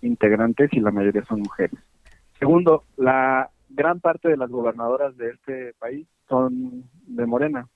integrantes 0.00 0.72
y 0.72 0.80
la 0.80 0.92
mayoría 0.92 1.26
son 1.26 1.40
mujeres. 1.40 1.78
Segundo, 2.38 2.84
la 2.96 3.50
gran 3.68 4.00
parte 4.00 4.30
de 4.30 4.38
las 4.38 4.48
gobernadoras 4.48 5.14
de 5.18 5.32
este 5.32 5.74
país 5.78 6.08
son 6.26 6.84
de 7.06 7.26
Morena. 7.26 7.68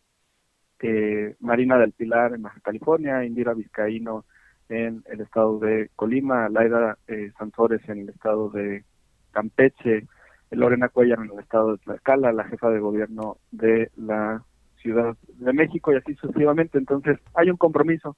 Marina 1.40 1.78
del 1.78 1.92
Pilar 1.92 2.34
en 2.34 2.42
Baja 2.42 2.60
California, 2.60 3.24
Indira 3.24 3.54
Vizcaíno 3.54 4.24
en 4.68 5.04
el 5.06 5.20
estado 5.20 5.58
de 5.58 5.90
Colima, 5.96 6.48
Laida 6.48 6.98
eh, 7.06 7.30
Sansores 7.38 7.86
en 7.88 8.00
el 8.00 8.08
estado 8.08 8.48
de 8.50 8.84
Campeche, 9.30 10.06
Lorena 10.50 10.88
Cuellar 10.88 11.18
en 11.20 11.30
el 11.30 11.38
estado 11.38 11.72
de 11.72 11.78
Tlaxcala, 11.78 12.32
la 12.32 12.44
jefa 12.44 12.70
de 12.70 12.80
gobierno 12.80 13.36
de 13.50 13.90
la 13.96 14.42
Ciudad 14.76 15.16
de 15.28 15.52
México 15.52 15.92
y 15.92 15.96
así 15.96 16.14
sucesivamente. 16.14 16.78
Entonces, 16.78 17.18
hay 17.34 17.50
un 17.50 17.56
compromiso 17.56 18.16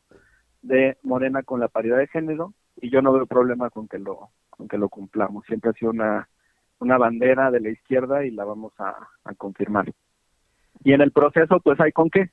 de 0.63 0.97
Morena 1.03 1.43
con 1.43 1.61
la 1.61 1.69
paridad 1.69 1.99
de 1.99 2.07
género 2.07 2.55
y 2.81 2.91
yo 2.91 3.03
no 3.03 3.13
veo 3.13 3.27
problema 3.27 3.71
con 3.71 3.89
que 3.89 3.99
lo 3.99 4.31
con 4.51 4.69
que 4.69 4.79
lo 4.79 4.89
cumplamos. 4.89 5.45
Siempre 5.47 5.71
ha 5.71 5.75
sido 5.75 5.91
una 5.91 6.29
una 6.79 6.99
bandera 6.99 7.51
de 7.51 7.61
la 7.61 7.71
izquierda 7.71 8.25
y 8.25 8.31
la 8.31 8.45
vamos 8.45 8.73
a 8.79 8.95
confirmar. 9.37 9.93
Y 10.83 10.93
en 10.93 11.01
el 11.01 11.13
proceso, 11.13 11.61
pues 11.61 11.81
hay 11.81 11.93
con 11.93 12.11
qué. 12.11 12.31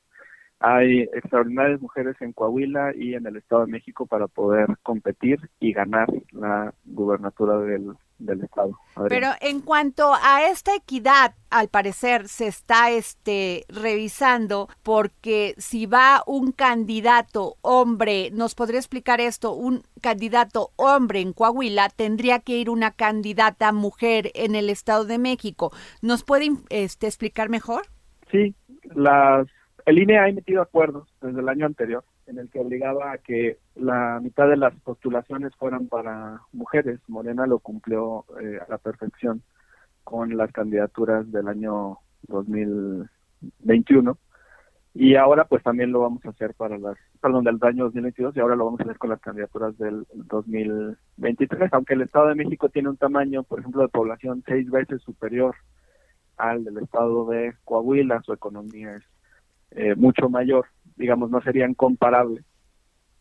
Hay 0.64 1.02
extraordinarias 1.12 1.80
mujeres 1.80 2.14
en 2.20 2.32
Coahuila 2.32 2.92
y 2.94 3.14
en 3.14 3.26
el 3.26 3.36
Estado 3.36 3.66
de 3.66 3.72
México 3.72 4.06
para 4.06 4.28
poder 4.28 4.68
competir 4.84 5.40
y 5.58 5.72
ganar 5.72 6.08
la 6.30 6.72
gubernatura 6.84 7.58
del, 7.58 7.94
del 8.20 8.44
Estado. 8.44 8.78
Pero 9.08 9.28
en 9.40 9.60
cuanto 9.60 10.12
a 10.14 10.46
esta 10.48 10.74
equidad, 10.76 11.34
al 11.50 11.66
parecer 11.66 12.28
se 12.28 12.46
está 12.46 12.90
este 12.92 13.64
revisando 13.68 14.68
porque 14.84 15.54
si 15.58 15.86
va 15.86 16.22
un 16.28 16.52
candidato 16.52 17.56
hombre, 17.62 18.30
nos 18.32 18.54
podría 18.54 18.78
explicar 18.78 19.20
esto, 19.20 19.54
un 19.54 19.82
candidato 20.00 20.70
hombre 20.76 21.20
en 21.20 21.32
Coahuila 21.32 21.88
tendría 21.88 22.38
que 22.38 22.56
ir 22.56 22.70
una 22.70 22.92
candidata 22.92 23.72
mujer 23.72 24.30
en 24.34 24.54
el 24.54 24.70
Estado 24.70 25.04
de 25.04 25.18
México. 25.18 25.72
¿Nos 26.02 26.22
puede 26.22 26.50
este 26.70 27.08
explicar 27.08 27.48
mejor? 27.48 27.82
Sí, 28.30 28.54
las 28.94 29.48
el 29.86 29.98
INE 29.98 30.18
ha 30.18 30.28
emitido 30.28 30.62
acuerdos 30.62 31.08
desde 31.20 31.40
el 31.40 31.48
año 31.48 31.66
anterior 31.66 32.04
en 32.26 32.38
el 32.38 32.48
que 32.50 32.60
obligaba 32.60 33.12
a 33.12 33.18
que 33.18 33.58
la 33.74 34.20
mitad 34.22 34.48
de 34.48 34.56
las 34.56 34.74
postulaciones 34.80 35.54
fueran 35.56 35.88
para 35.88 36.40
mujeres. 36.52 37.00
Morena 37.08 37.46
lo 37.46 37.58
cumplió 37.58 38.24
eh, 38.40 38.58
a 38.64 38.70
la 38.70 38.78
perfección 38.78 39.42
con 40.04 40.36
las 40.36 40.52
candidaturas 40.52 41.30
del 41.30 41.48
año 41.48 41.98
2021 42.28 44.16
y 44.94 45.14
ahora 45.14 45.46
pues 45.46 45.62
también 45.62 45.90
lo 45.90 46.00
vamos 46.00 46.24
a 46.26 46.30
hacer 46.30 46.54
para 46.54 46.76
las, 46.78 46.96
perdón, 47.20 47.44
del 47.44 47.58
año 47.62 47.84
2022 47.84 48.36
y 48.36 48.40
ahora 48.40 48.56
lo 48.56 48.66
vamos 48.66 48.80
a 48.80 48.84
hacer 48.84 48.98
con 48.98 49.10
las 49.10 49.20
candidaturas 49.20 49.76
del 49.78 50.06
2023, 50.14 51.72
aunque 51.72 51.94
el 51.94 52.02
Estado 52.02 52.28
de 52.28 52.34
México 52.34 52.68
tiene 52.68 52.90
un 52.90 52.98
tamaño, 52.98 53.42
por 53.42 53.60
ejemplo, 53.60 53.82
de 53.82 53.88
población 53.88 54.42
seis 54.46 54.70
veces 54.70 55.00
superior 55.02 55.54
al 56.36 56.64
del 56.64 56.78
Estado 56.78 57.26
de 57.26 57.54
Coahuila, 57.64 58.20
su 58.22 58.32
economía 58.32 58.96
es 58.96 59.04
eh, 59.76 59.94
mucho 59.96 60.28
mayor, 60.28 60.66
digamos, 60.96 61.30
no 61.30 61.40
serían 61.42 61.74
comparables. 61.74 62.44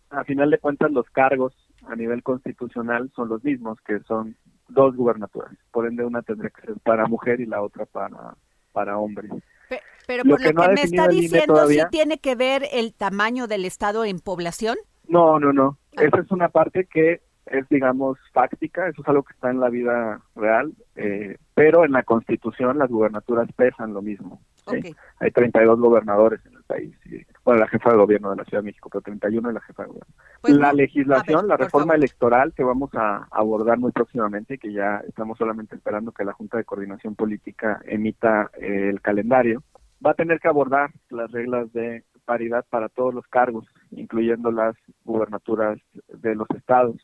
A 0.09 0.23
final 0.25 0.49
de 0.51 0.57
cuentas, 0.59 0.91
los 0.91 1.09
cargos 1.09 1.53
a 1.87 1.95
nivel 1.95 2.21
constitucional 2.23 3.11
son 3.15 3.29
los 3.29 3.43
mismos, 3.43 3.79
que 3.85 3.99
son 4.01 4.35
dos 4.67 4.95
gubernaturas. 4.95 5.51
Por 5.71 5.87
ende, 5.87 6.03
una 6.05 6.21
tendría 6.21 6.49
que 6.49 6.61
ser 6.67 6.75
para 6.83 7.05
mujer 7.07 7.39
y 7.39 7.45
la 7.45 7.61
otra 7.61 7.85
para, 7.85 8.35
para 8.73 8.97
hombre. 8.97 9.29
Pe- 9.69 9.81
Pero 10.07 10.23
Lo 10.25 10.31
por 10.31 10.41
que 10.41 10.47
lo 10.49 10.53
no 10.53 10.61
que 10.63 10.73
me 10.73 10.81
está 10.81 11.07
diciendo, 11.07 11.53
todavía- 11.53 11.83
¿sí 11.85 11.89
tiene 11.91 12.17
que 12.19 12.35
ver 12.35 12.63
el 12.73 12.93
tamaño 12.93 13.47
del 13.47 13.63
Estado 13.65 14.03
en 14.05 14.19
población? 14.19 14.77
No, 15.07 15.39
no, 15.39 15.53
no. 15.53 15.77
Esa 15.93 16.19
es 16.19 16.31
una 16.31 16.49
parte 16.49 16.85
que 16.85 17.21
es, 17.45 17.67
digamos, 17.69 18.17
fáctica, 18.33 18.87
eso 18.87 19.01
es 19.01 19.07
algo 19.07 19.23
que 19.23 19.33
está 19.33 19.49
en 19.49 19.59
la 19.59 19.69
vida 19.69 20.21
real, 20.35 20.73
eh, 20.95 21.37
pero 21.53 21.83
en 21.85 21.91
la 21.91 22.03
Constitución 22.03 22.77
las 22.77 22.89
gubernaturas 22.89 23.49
pesan 23.55 23.93
lo 23.93 24.01
mismo. 24.01 24.41
¿Sí? 24.69 24.78
Ok. 24.78 24.97
Hay 25.19 25.32
32 25.32 25.80
gobernadores 25.80 26.45
en 26.45 26.54
el 26.56 26.63
país. 26.63 26.95
y, 27.06 27.26
bueno, 27.43 27.62
la 27.62 27.67
jefa 27.67 27.91
de 27.91 27.97
gobierno 27.97 28.32
de 28.32 28.38
la 28.38 28.45
Ciudad 28.45 28.62
de 28.62 28.67
México, 28.67 28.89
pero 28.89 29.02
31 29.02 29.50
es 29.50 29.54
la 29.54 29.62
jefa 29.62 29.84
de 29.84 29.89
gobierno. 29.89 30.13
Pues 30.41 30.54
la 30.54 30.74
legislación, 30.74 31.41
ver, 31.41 31.50
la 31.50 31.58
reforma 31.58 31.95
electoral 31.95 32.54
que 32.54 32.63
vamos 32.63 32.91
a 32.93 33.28
abordar 33.32 33.80
muy 33.80 33.91
próximamente, 33.91 34.58
que 34.58 34.71
ya 34.71 35.02
estamos 35.08 35.38
solamente 35.38 35.76
esperando 35.76 36.12
que 36.12 36.26
la 36.26 36.34
Junta 36.34 36.58
de 36.58 36.65
Coordinación 36.65 37.15
Política 37.15 37.82
emita 37.86 38.52
eh, 38.60 38.89
el 38.89 39.02
calendario, 39.02 39.63
va 40.06 40.12
a 40.12 40.15
tener 40.15 40.39
que 40.39 40.47
abordar 40.47 40.91
las 41.10 41.32
reglas 41.32 41.71
de 41.74 42.04
paridad 42.26 42.65
para 42.69 42.89
todos 42.89 43.13
los 43.13 43.28
cargos, 43.28 43.65
incluyendo 43.91 44.52
las 44.52 44.76
gubernaturas 45.04 45.80
de 46.08 46.36
los 46.36 46.47
estados. 46.56 46.97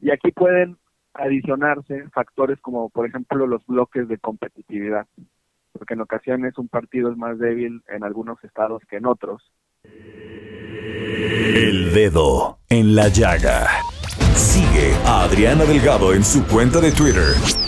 Y 0.00 0.10
aquí 0.10 0.32
pueden 0.32 0.78
adicionarse 1.14 2.08
factores 2.10 2.60
como, 2.60 2.90
por 2.90 3.06
ejemplo, 3.06 3.46
los 3.46 3.64
bloques 3.66 4.08
de 4.08 4.18
competitividad, 4.18 5.06
porque 5.72 5.94
en 5.94 6.00
ocasiones 6.00 6.58
un 6.58 6.68
partido 6.68 7.10
es 7.10 7.16
más 7.16 7.38
débil 7.38 7.82
en 7.88 8.04
algunos 8.04 8.42
estados 8.44 8.82
que 8.88 8.96
en 8.96 9.06
otros. 9.06 9.52
El 11.54 11.92
dedo 11.92 12.58
en 12.68 12.94
la 12.94 13.08
llaga. 13.08 13.66
Sigue 14.34 14.92
a 15.04 15.24
Adriana 15.24 15.64
Delgado 15.64 16.14
en 16.14 16.24
su 16.24 16.46
cuenta 16.46 16.80
de 16.80 16.92
Twitter. 16.92 17.67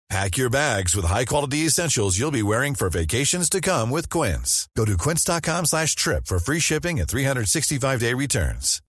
Pack 0.11 0.35
your 0.35 0.49
bags 0.49 0.93
with 0.93 1.05
high-quality 1.05 1.59
essentials 1.59 2.19
you'll 2.19 2.31
be 2.31 2.43
wearing 2.43 2.75
for 2.75 2.89
vacations 2.89 3.47
to 3.47 3.61
come 3.61 3.89
with 3.89 4.09
Quince. 4.09 4.67
Go 4.75 4.83
to 4.83 4.97
quince.com 4.97 5.63
slash 5.63 5.95
trip 5.95 6.25
for 6.25 6.37
free 6.37 6.59
shipping 6.59 6.99
and 6.99 7.07
365-day 7.07 8.13
returns. 8.13 8.81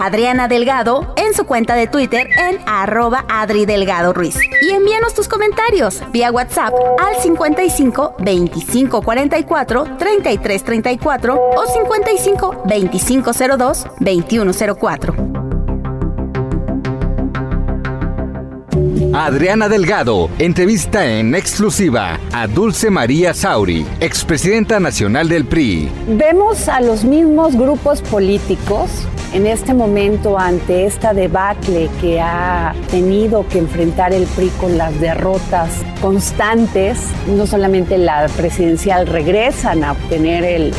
Adriana 0.00 0.48
Delgado 0.48 1.12
en 1.18 1.34
su 1.34 1.44
cuenta 1.44 1.74
de 1.74 1.86
Twitter 1.88 2.28
en 2.38 2.60
arroba 2.66 3.26
Adri 3.28 3.66
Delgado 3.66 4.14
Ruiz. 4.14 4.36
Y 4.62 4.70
envíanos 4.70 5.12
tus 5.12 5.28
comentarios 5.28 6.00
vía 6.10 6.32
WhatsApp 6.32 6.72
al 6.98 7.20
55 7.20 8.14
25 8.20 9.02
44 9.02 9.96
33 9.98 10.64
34 10.64 11.34
o 11.34 11.66
55 11.66 12.62
25 12.64 13.32
02 13.58 13.86
21 14.00 14.52
04. 14.80 15.57
Adriana 19.14 19.68
Delgado 19.68 20.30
entrevista 20.38 21.06
en 21.06 21.34
exclusiva 21.34 22.18
a 22.32 22.46
Dulce 22.46 22.90
María 22.90 23.34
Sauri, 23.34 23.86
expresidenta 24.00 24.80
nacional 24.80 25.28
del 25.28 25.44
PRI. 25.44 25.90
Vemos 26.06 26.68
a 26.68 26.80
los 26.80 27.04
mismos 27.04 27.56
grupos 27.56 28.02
políticos 28.02 28.90
en 29.32 29.46
este 29.46 29.74
momento 29.74 30.38
ante 30.38 30.86
esta 30.86 31.12
debacle 31.12 31.90
que 32.00 32.20
ha 32.20 32.74
tenido 32.90 33.46
que 33.48 33.58
enfrentar 33.58 34.12
el 34.12 34.24
PRI 34.24 34.48
con 34.60 34.78
las 34.78 34.98
derrotas 35.00 35.70
constantes, 36.00 36.98
no 37.26 37.46
solamente 37.46 37.98
la 37.98 38.28
presidencial 38.36 39.06
regresan 39.06 39.84
a 39.84 39.92
obtener 39.92 40.72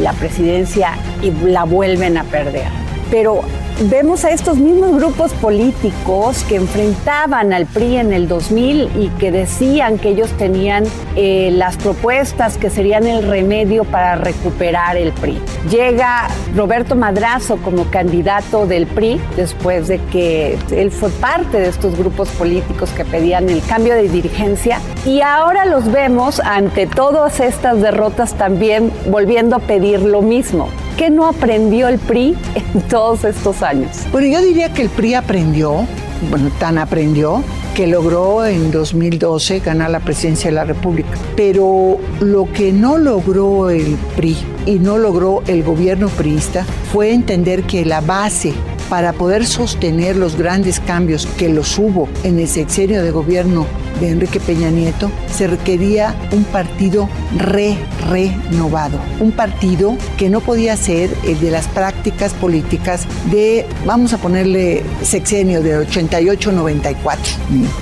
la 0.00 0.12
presidencia 0.12 0.92
y 1.22 1.30
la 1.30 1.64
vuelven 1.64 2.16
a 2.16 2.24
perder, 2.24 2.68
pero 3.10 3.42
vemos 3.90 4.24
a 4.24 4.30
estos 4.30 4.56
mismos 4.56 4.96
grupos 4.96 5.32
políticos 5.34 6.44
que 6.48 6.56
enfrentaban 6.56 7.52
al 7.52 7.66
PRI 7.66 7.96
en 7.96 8.12
el 8.12 8.26
2000 8.26 8.90
y 8.96 9.08
que 9.18 9.30
decían 9.30 9.98
que 9.98 10.10
ellos 10.10 10.30
tenían 10.38 10.84
eh, 11.14 11.50
las 11.52 11.76
propuestas 11.76 12.56
que 12.56 12.70
serían 12.70 13.06
el 13.06 13.26
remedio 13.26 13.84
para 13.84 14.16
recuperar 14.16 14.96
el 14.96 15.12
PRI. 15.12 15.38
Llega 15.70 16.28
Roberto 16.54 16.96
Madrazo 16.96 17.58
como 17.58 17.90
candidato 17.90 18.66
del 18.66 18.86
PRI 18.86 19.20
después 19.36 19.88
de 19.88 19.98
que 19.98 20.58
él 20.70 20.90
fue 20.90 21.10
parte 21.10 21.58
de 21.60 21.68
estos 21.68 21.96
grupos 21.98 22.30
políticos 22.30 22.90
que 22.90 23.04
pedían 23.04 23.50
el 23.50 23.62
cambio 23.62 23.94
de 23.94 24.08
dirigencia 24.08 24.80
y 25.04 25.20
ahora 25.20 25.66
los 25.66 25.92
vemos 25.92 26.40
ante 26.40 26.86
todas 26.86 27.40
estas 27.40 27.80
derrotas 27.80 28.34
también 28.34 28.90
volviendo 29.10 29.56
a 29.56 29.58
pedir 29.58 30.00
lo 30.00 30.22
mismo. 30.22 30.68
¿Qué 30.96 31.10
no 31.10 31.26
aprendió 31.26 31.88
el 31.88 31.98
PRI 31.98 32.34
en 32.54 32.82
todos 32.88 33.24
estos 33.24 33.62
años? 33.62 34.06
Bueno, 34.12 34.28
yo 34.28 34.40
diría 34.40 34.72
que 34.72 34.80
el 34.80 34.88
PRI 34.88 35.12
aprendió, 35.12 35.86
bueno, 36.30 36.50
tan 36.58 36.78
aprendió 36.78 37.44
que 37.74 37.86
logró 37.86 38.46
en 38.46 38.70
2012 38.70 39.60
ganar 39.60 39.90
la 39.90 40.00
presidencia 40.00 40.48
de 40.48 40.54
la 40.54 40.64
República. 40.64 41.10
Pero 41.36 41.98
lo 42.20 42.50
que 42.50 42.72
no 42.72 42.96
logró 42.96 43.68
el 43.68 43.98
PRI 44.16 44.38
y 44.64 44.78
no 44.78 44.96
logró 44.96 45.42
el 45.46 45.62
gobierno 45.62 46.08
priista 46.08 46.64
fue 46.90 47.12
entender 47.12 47.64
que 47.64 47.84
la 47.84 48.00
base 48.00 48.54
para 48.88 49.12
poder 49.12 49.44
sostener 49.44 50.16
los 50.16 50.36
grandes 50.36 50.80
cambios 50.80 51.26
que 51.26 51.50
los 51.50 51.78
hubo 51.78 52.08
en 52.24 52.38
el 52.38 52.48
sexenio 52.48 53.02
de 53.02 53.10
gobierno 53.10 53.66
de 54.00 54.10
Enrique 54.10 54.40
Peña 54.40 54.70
Nieto, 54.70 55.10
se 55.32 55.46
requería 55.46 56.14
un 56.32 56.44
partido 56.44 57.08
re, 57.36 57.76
renovado. 58.08 58.98
Un 59.20 59.32
partido 59.32 59.96
que 60.16 60.30
no 60.30 60.40
podía 60.40 60.76
ser 60.76 61.10
el 61.24 61.40
de 61.40 61.50
las 61.50 61.68
prácticas 61.68 62.32
políticas 62.34 63.06
de, 63.30 63.66
vamos 63.84 64.12
a 64.12 64.18
ponerle 64.18 64.82
sexenio 65.02 65.62
de 65.62 65.86
88-94. 65.86 67.16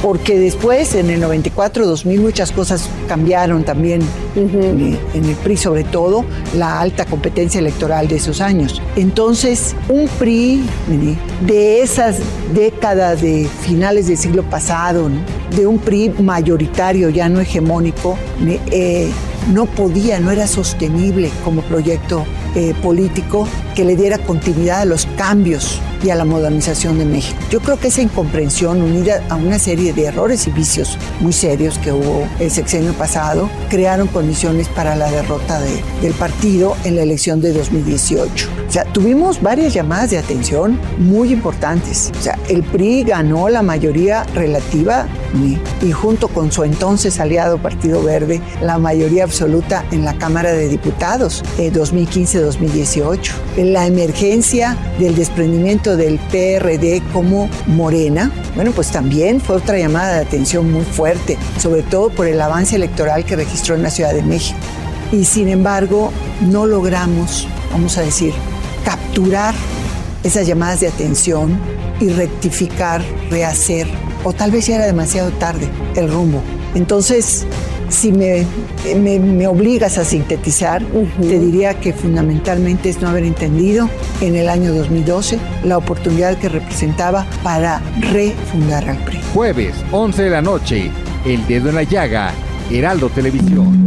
Porque 0.03 0.39
después, 0.39 0.95
en 0.95 1.11
el 1.11 1.23
94-2000, 1.23 2.21
muchas 2.21 2.53
cosas 2.53 2.89
cambiaron 3.09 3.65
también 3.65 4.03
en 4.37 5.25
el 5.25 5.37
PRI, 5.43 5.57
sobre 5.57 5.85
todo 5.85 6.25
la 6.57 6.81
alta 6.81 7.05
competencia 7.05 7.61
electoral 7.61 8.09
de 8.09 8.17
esos 8.17 8.41
años. 8.41 8.81
Entonces, 8.97 9.75
un 9.89 10.09
PRI 10.19 10.65
de 11.47 11.83
esas 11.83 12.17
décadas 12.55 13.21
de 13.21 13.49
finales 13.63 14.09
del 14.09 14.19
siglo 14.19 14.43
pasado, 14.45 15.09
¿no? 15.09 15.44
De 15.57 15.67
un 15.67 15.79
PRI 15.79 16.11
mayoritario, 16.21 17.11
ya 17.11 17.29
no 17.29 17.41
hegemónico, 17.41 18.19
eh, 18.71 19.11
no 19.53 19.67
podía, 19.67 20.21
no 20.21 20.31
era 20.31 20.47
sostenible 20.47 21.31
como 21.45 21.63
proyecto 21.63 22.25
eh, 22.55 22.75
político 22.83 23.47
que 23.75 23.85
le 23.85 23.97
diera 23.97 24.19
continuidad 24.19 24.81
a 24.81 24.85
los 24.85 25.07
cambios 25.17 25.81
y 26.05 26.11
a 26.11 26.15
la 26.15 26.25
modernización 26.25 26.99
de 26.99 27.07
México. 27.07 27.39
Yo 27.51 27.61
creo 27.61 27.79
que 27.81 27.89
esa 27.89 28.03
incomprensión 28.03 28.83
unida 28.83 29.23
a 29.31 29.37
una 29.37 29.59
serie 29.59 29.93
de 29.93 30.05
errores 30.05 30.47
y 30.47 30.51
vicios 30.51 30.99
muy 31.21 31.33
serios 31.33 31.79
que 31.79 31.93
hubo 31.93 32.29
el 32.39 32.51
sexenio 32.51 32.93
pasado 32.93 33.49
crearon 33.71 34.07
condiciones 34.09 34.69
para 34.69 34.95
la 34.97 35.11
derrota 35.11 35.61
de, 35.61 35.83
del 36.03 36.13
partido 36.13 36.77
en 36.85 36.97
la 36.97 37.03
elección 37.03 37.41
de 37.41 37.53
2018. 37.53 38.49
O 38.69 38.73
sea, 38.73 38.85
tuvimos 38.85 39.41
varias 39.41 39.73
llamadas 39.73 40.11
de 40.11 40.19
atención 40.19 40.79
muy 40.99 41.33
importantes. 41.33 42.13
O 42.19 42.23
sea, 42.23 42.39
el 42.49 42.63
PRI 42.63 43.05
ganó 43.05 43.49
la 43.49 43.63
mayoría 43.63 44.25
relativa 44.35 45.07
y, 45.83 45.93
junto 45.93 46.29
con 46.29 46.53
su 46.53 46.65
entonces 46.65 47.19
aliado 47.21 47.59
Partido 47.59 48.03
Verde, 48.03 48.41
la 48.63 48.79
mayoría 48.79 49.25
absoluta 49.25 49.85
en 49.91 50.05
la 50.05 50.15
Cámara 50.15 50.53
de 50.53 50.69
Diputados 50.69 51.43
eh, 51.59 51.73
2015-2018. 51.73 53.33
La 53.57 53.87
emergencia 53.87 54.77
del 54.99 55.15
desprendimiento 55.15 55.94
del 55.97 56.19
PRD 56.19 57.03
como 57.13 57.49
Morena, 57.67 58.31
bueno, 58.55 58.73
pues 58.73 58.91
también 58.91 59.41
fue 59.41 59.57
otra 59.57 59.79
llamada 59.79 60.15
de 60.15 60.21
atención 60.21 60.71
muy 60.71 60.85
fuerte, 60.85 61.39
sobre 61.59 61.83
todo 61.83 62.11
por 62.11 62.27
el 62.27 62.41
avance 62.41 62.77
electoral 62.77 63.25
que 63.25 63.37
registró 63.37 63.75
en 63.75 63.83
la 63.83 63.91
Ciudad 63.91 64.13
de 64.13 64.23
México. 64.23 64.59
Y 65.13 65.25
sin 65.25 65.49
embargo, 65.49 66.13
no 66.41 66.67
logramos, 66.67 67.47
vamos 67.71 67.99
a 67.99 68.03
decir, 68.03 68.33
capturar 68.85 69.55
esas 70.23 70.47
llamadas 70.47 70.81
de 70.81 70.89
atención 70.89 71.59
y 72.01 72.09
rectificar, 72.09 73.03
rehacer, 73.31 73.87
o 74.25 74.33
tal 74.33 74.51
vez 74.51 74.67
ya 74.67 74.77
era 74.77 74.87
demasiado 74.87 75.31
tarde 75.33 75.69
el 75.97 76.11
rumbo. 76.11 76.43
Entonces, 76.75 77.47
si 77.89 78.13
me, 78.13 78.47
me, 78.97 79.19
me, 79.19 79.47
obligas 79.47 79.99
a 79.99 80.05
sintetizar, 80.05 80.83
uh 80.83 81.07
-huh. 81.07 81.29
te 81.29 81.39
diría 81.39 81.75
que 81.75 81.93
fundamentalmente 81.93 82.89
es 82.89 83.01
no 83.01 83.09
haber 83.09 83.25
entendido 83.25 83.89
en 84.21 84.37
el 84.37 84.49
año 84.49 84.73
2012 84.75 85.39
la 85.65 85.79
oportunidad 85.79 86.39
que 86.39 86.49
representaba 86.49 87.27
para 87.43 87.81
refundar 88.01 88.89
al 88.89 88.99
PRI. 89.05 89.21
Jueves, 89.33 89.75
11 89.93 90.23
de 90.23 90.31
la 90.31 90.43
noche, 90.43 90.91
El 91.25 91.47
Dedo 91.47 91.69
en 91.69 91.77
la 91.77 91.83
Llaga, 91.83 92.33
Heraldo 92.71 93.09
Televisión. 93.11 93.84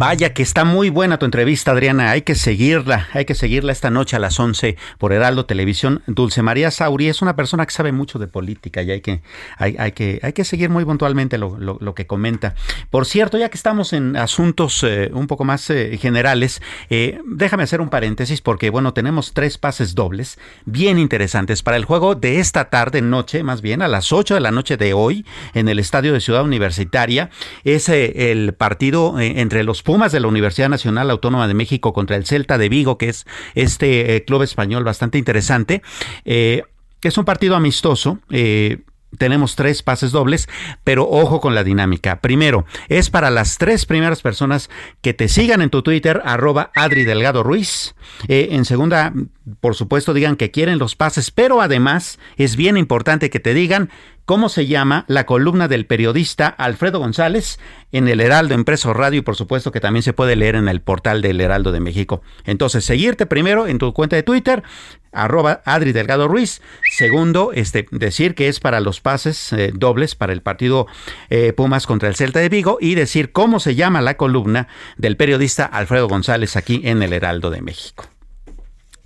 Vaya 0.00 0.32
que 0.32 0.42
está 0.42 0.64
muy 0.64 0.88
buena 0.88 1.18
tu 1.18 1.26
entrevista, 1.26 1.72
Adriana. 1.72 2.10
Hay 2.10 2.22
que 2.22 2.34
seguirla, 2.34 3.08
hay 3.12 3.26
que 3.26 3.34
seguirla 3.34 3.70
esta 3.70 3.90
noche 3.90 4.16
a 4.16 4.18
las 4.18 4.40
11 4.40 4.78
por 4.96 5.12
Heraldo 5.12 5.44
Televisión. 5.44 6.02
Dulce 6.06 6.40
María 6.40 6.70
Sauri 6.70 7.08
es 7.08 7.20
una 7.20 7.36
persona 7.36 7.66
que 7.66 7.72
sabe 7.72 7.92
mucho 7.92 8.18
de 8.18 8.26
política 8.26 8.80
y 8.80 8.92
hay 8.92 9.02
que, 9.02 9.20
hay, 9.58 9.92
que, 9.92 10.18
hay 10.22 10.32
que 10.32 10.44
seguir 10.44 10.70
muy 10.70 10.86
puntualmente 10.86 11.36
lo, 11.36 11.58
lo, 11.58 11.94
que 11.94 12.06
comenta. 12.06 12.54
Por 12.88 13.04
cierto, 13.04 13.36
ya 13.36 13.50
que 13.50 13.58
estamos 13.58 13.92
en 13.92 14.16
asuntos 14.16 14.82
eh, 14.84 15.10
un 15.12 15.26
poco 15.26 15.44
más 15.44 15.68
eh, 15.68 15.98
generales, 16.00 16.62
eh, 16.88 17.20
déjame 17.26 17.64
hacer 17.64 17.82
un 17.82 17.90
paréntesis 17.90 18.40
porque, 18.40 18.70
bueno, 18.70 18.94
tenemos 18.94 19.34
tres 19.34 19.58
pases 19.58 19.94
dobles 19.94 20.38
bien 20.64 20.98
interesantes 20.98 21.62
para 21.62 21.76
el 21.76 21.84
juego 21.84 22.14
de 22.14 22.40
esta 22.40 22.70
tarde, 22.70 23.02
noche, 23.02 23.42
más 23.42 23.60
bien 23.60 23.82
a 23.82 23.86
las 23.86 24.14
8 24.14 24.32
de 24.32 24.40
la 24.40 24.50
noche 24.50 24.78
de 24.78 24.94
hoy 24.94 25.26
en 25.52 25.68
el 25.68 25.78
Estadio 25.78 26.14
de 26.14 26.22
Ciudad 26.22 26.42
Universitaria. 26.42 27.28
Es 27.64 27.90
el 27.90 28.54
partido 28.54 29.20
entre 29.20 29.62
los 29.62 29.82
Pumas 29.90 30.12
de 30.12 30.20
la 30.20 30.28
Universidad 30.28 30.68
Nacional 30.68 31.10
Autónoma 31.10 31.48
de 31.48 31.54
México 31.54 31.92
contra 31.92 32.14
el 32.14 32.24
Celta 32.24 32.58
de 32.58 32.68
Vigo, 32.68 32.96
que 32.96 33.08
es 33.08 33.26
este 33.56 34.14
eh, 34.14 34.24
club 34.24 34.42
español 34.44 34.84
bastante 34.84 35.18
interesante. 35.18 35.82
Eh, 36.24 36.62
es 37.02 37.18
un 37.18 37.24
partido 37.24 37.56
amistoso. 37.56 38.20
Eh, 38.30 38.82
tenemos 39.18 39.56
tres 39.56 39.82
pases 39.82 40.12
dobles, 40.12 40.48
pero 40.84 41.10
ojo 41.10 41.40
con 41.40 41.56
la 41.56 41.64
dinámica. 41.64 42.20
Primero, 42.20 42.66
es 42.88 43.10
para 43.10 43.30
las 43.30 43.58
tres 43.58 43.84
primeras 43.84 44.22
personas 44.22 44.70
que 45.02 45.12
te 45.12 45.26
sigan 45.26 45.60
en 45.60 45.70
tu 45.70 45.82
Twitter, 45.82 46.22
arroba 46.24 46.70
Adri 46.76 47.02
Delgado 47.02 47.42
Ruiz. 47.42 47.96
en 48.28 48.64
segunda, 48.64 49.12
por 49.58 49.74
supuesto, 49.74 50.14
digan 50.14 50.36
que 50.36 50.52
quieren 50.52 50.78
los 50.78 50.94
pases, 50.94 51.32
pero 51.32 51.60
además 51.60 52.20
es 52.36 52.54
bien 52.54 52.76
importante 52.76 53.28
que 53.28 53.40
te 53.40 53.54
digan 53.54 53.90
cómo 54.30 54.48
se 54.48 54.68
llama 54.68 55.04
la 55.08 55.26
columna 55.26 55.66
del 55.66 55.86
periodista 55.86 56.46
Alfredo 56.46 57.00
González 57.00 57.58
en 57.90 58.06
el 58.06 58.20
Heraldo 58.20 58.54
Impreso 58.54 58.94
Radio 58.94 59.18
y 59.18 59.22
por 59.22 59.34
supuesto 59.34 59.72
que 59.72 59.80
también 59.80 60.04
se 60.04 60.12
puede 60.12 60.36
leer 60.36 60.54
en 60.54 60.68
el 60.68 60.80
portal 60.82 61.20
del 61.20 61.40
Heraldo 61.40 61.72
de 61.72 61.80
México. 61.80 62.22
Entonces, 62.44 62.84
seguirte 62.84 63.26
primero 63.26 63.66
en 63.66 63.78
tu 63.78 63.92
cuenta 63.92 64.14
de 64.14 64.22
Twitter, 64.22 64.62
arroba 65.10 65.62
Adri 65.64 65.90
Delgado 65.90 66.28
Ruiz. 66.28 66.62
Segundo, 66.96 67.50
este, 67.52 67.88
decir 67.90 68.36
que 68.36 68.46
es 68.46 68.60
para 68.60 68.78
los 68.78 69.00
pases 69.00 69.52
eh, 69.52 69.72
dobles 69.74 70.14
para 70.14 70.32
el 70.32 70.42
partido 70.42 70.86
eh, 71.28 71.52
Pumas 71.52 71.88
contra 71.88 72.08
el 72.08 72.14
Celta 72.14 72.38
de 72.38 72.50
Vigo 72.50 72.78
y 72.80 72.94
decir 72.94 73.32
cómo 73.32 73.58
se 73.58 73.74
llama 73.74 74.00
la 74.00 74.16
columna 74.16 74.68
del 74.96 75.16
periodista 75.16 75.64
Alfredo 75.64 76.06
González 76.06 76.54
aquí 76.54 76.82
en 76.84 77.02
el 77.02 77.12
Heraldo 77.12 77.50
de 77.50 77.62
México. 77.62 78.04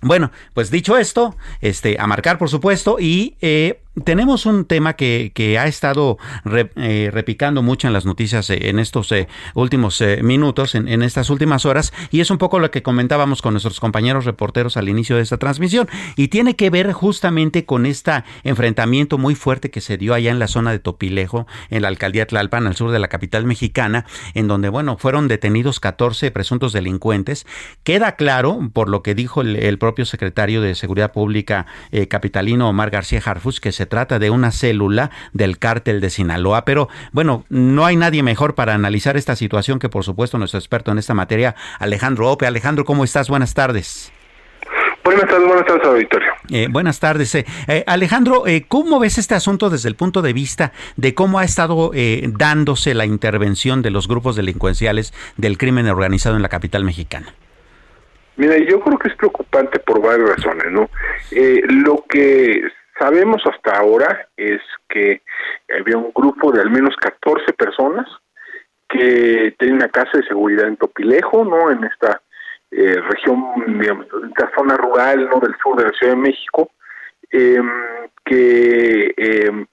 Bueno, 0.03 0.33
pues 0.53 0.71
dicho 0.71 0.99
esto, 0.99 1.35
este, 1.63 1.97
a 1.99 2.07
marcar 2.07 2.37
por 2.37 2.51
supuesto, 2.51 2.99
y 3.01 3.39
eh, 3.41 3.81
tenemos 4.03 4.45
un 4.47 4.65
tema 4.65 4.95
que, 4.95 5.31
que 5.35 5.59
ha 5.59 5.67
estado 5.67 6.19
eh, 6.77 7.11
repicando 7.13 7.63
mucho 7.63 7.87
en 7.87 7.93
las 7.93 8.05
noticias 8.05 8.51
eh, 8.51 8.69
en 8.69 8.81
estos 8.81 9.13
eh, 9.13 9.29
últimos 9.55 10.03
minutos, 10.23 10.75
en, 10.75 10.89
en, 10.89 11.03
estas 11.03 11.31
últimas 11.31 11.65
horas, 11.65 11.93
y 12.11 12.21
es 12.21 12.31
un 12.31 12.39
poco 12.39 12.59
lo 12.59 12.71
que 12.71 12.83
comentábamos 12.83 13.41
con 13.41 13.55
nuestros 13.55 13.79
compañeros 13.79 14.25
reporteros 14.25 14.77
al 14.77 14.89
inicio 14.89 15.17
de 15.17 15.23
esta 15.23 15.37
transmisión, 15.37 15.89
y 16.17 16.29
tiene 16.29 16.57
que 16.57 16.71
ver 16.71 16.93
justamente 16.93 17.65
con 17.65 17.87
este 17.87 18.25
enfrentamiento 18.43 19.17
muy 19.17 19.35
fuerte 19.35 19.71
que 19.71 19.81
se 19.81 19.97
dio 19.97 20.15
allá 20.15 20.31
en 20.31 20.39
la 20.39 20.49
zona 20.49 20.73
de 20.73 20.81
Topilejo, 20.81 21.47
en 21.71 21.83
la 21.83 21.89
alcaldía 21.89 22.27
Tlalpan, 22.27 22.67
al 22.67 22.77
sur 22.77 22.91
de 22.91 22.99
la 22.99 23.09
capital 23.09 23.45
mexicana, 23.45 24.07
en 24.35 24.49
donde, 24.49 24.69
bueno, 24.69 24.97
fueron 24.99 25.29
detenidos 25.29 25.79
14 25.79 26.31
presuntos 26.33 26.73
delincuentes. 26.73 27.47
Queda 27.85 28.17
claro, 28.17 28.71
por 28.73 28.89
lo 28.89 29.03
que 29.03 29.15
dijo 29.15 29.41
el, 29.41 29.57
el 29.57 29.79
propio 29.79 30.05
secretario 30.05 30.61
de 30.61 30.75
Seguridad 30.75 31.13
Pública 31.13 31.67
capitalino 32.09 32.69
Omar 32.69 32.91
García 32.91 33.23
Harfus, 33.25 33.61
que 33.61 33.73
se 33.73 33.84
trata 33.87 34.19
de 34.19 34.31
una 34.31 34.51
célula 34.51 35.11
del 35.33 35.59
cártel 35.59 36.01
de 36.01 36.11
Sinaloa. 36.11 36.65
Pero 36.65 36.89
bueno, 37.13 37.45
no 37.49 37.87
hay 37.87 37.97
nadie 37.97 38.23
mejor 38.23 38.55
para 38.55 38.75
analizar 38.75 39.17
esta 39.17 39.37
situación 39.37 39.79
que 39.79 39.89
por 39.89 40.05
supuesto 40.05 40.39
nuestro 40.39 40.59
experto 40.59 40.93
en 40.93 40.99
esta 40.99 41.15
materia, 41.15 41.55
Alejandro 41.79 42.31
Ope. 42.31 42.47
Alejandro, 42.47 42.85
¿cómo 42.85 43.05
estás? 43.05 43.29
Buenas 43.29 43.55
tardes. 43.55 44.13
Buenas 45.05 45.27
tardes, 45.29 45.47
buenas 45.47 45.67
tardes, 45.67 45.85
auditorio. 45.85 46.33
Eh, 46.51 46.69
buenas 46.71 46.99
tardes. 46.99 47.35
Eh, 47.35 47.45
eh, 47.69 47.85
Alejandro, 47.87 48.45
¿cómo 48.69 48.99
ves 48.99 49.19
este 49.19 49.35
asunto 49.35 49.69
desde 49.69 49.91
el 49.91 49.97
punto 49.97 50.23
de 50.23 50.33
vista 50.33 50.73
de 50.97 51.15
cómo 51.15 51.39
ha 51.39 51.45
estado 51.45 51.91
dándose 52.29 52.95
la 52.95 53.05
intervención 53.05 53.83
de 53.83 53.91
los 53.91 54.09
grupos 54.09 54.35
delincuenciales 54.35 55.13
del 55.37 55.59
crimen 55.59 55.89
organizado 55.89 56.37
en 56.37 56.43
la 56.43 56.49
capital 56.49 56.85
mexicana? 56.85 57.35
Mira, 58.37 58.57
yo 58.59 58.81
creo 58.81 58.99
que 58.99 59.09
es 59.09 59.17
preocupante 59.17 59.79
por 59.79 60.01
varias 60.01 60.37
razones, 60.37 60.73
¿no? 60.73 60.89
lo 61.85 62.05
que 62.09 62.63
sabemos 63.05 63.43
hasta 63.45 63.77
ahora 63.79 64.29
es 64.37 64.63
que 64.89 65.21
había 65.79 65.99
un 65.99 66.11
grupo 66.15 66.51
de 66.53 66.63
al 66.63 66.71
menos 66.71 66.97
14 66.97 67.53
personas 67.53 68.07
que 68.89 69.55
tenían 69.59 69.77
una 69.79 69.89
casa 69.89 70.11
de 70.15 70.27
seguridad 70.27 70.69
en 70.69 70.77
Topilejo, 70.77 71.45
¿no? 71.45 71.71
En 71.71 71.85
esta 71.85 72.23
eh, 72.71 72.97
región, 73.11 73.45
digamos, 73.79 74.07
esta 74.29 74.51
zona 74.57 74.77
rural, 74.79 75.29
¿no? 75.29 75.39
Del 75.41 75.55
sur 75.63 75.77
de 75.77 75.85
la 75.85 75.93
Ciudad 75.99 76.15
de 76.15 76.21
México, 76.21 76.71
em, 77.31 77.71
que 78.25 79.13
em, 79.19 79.67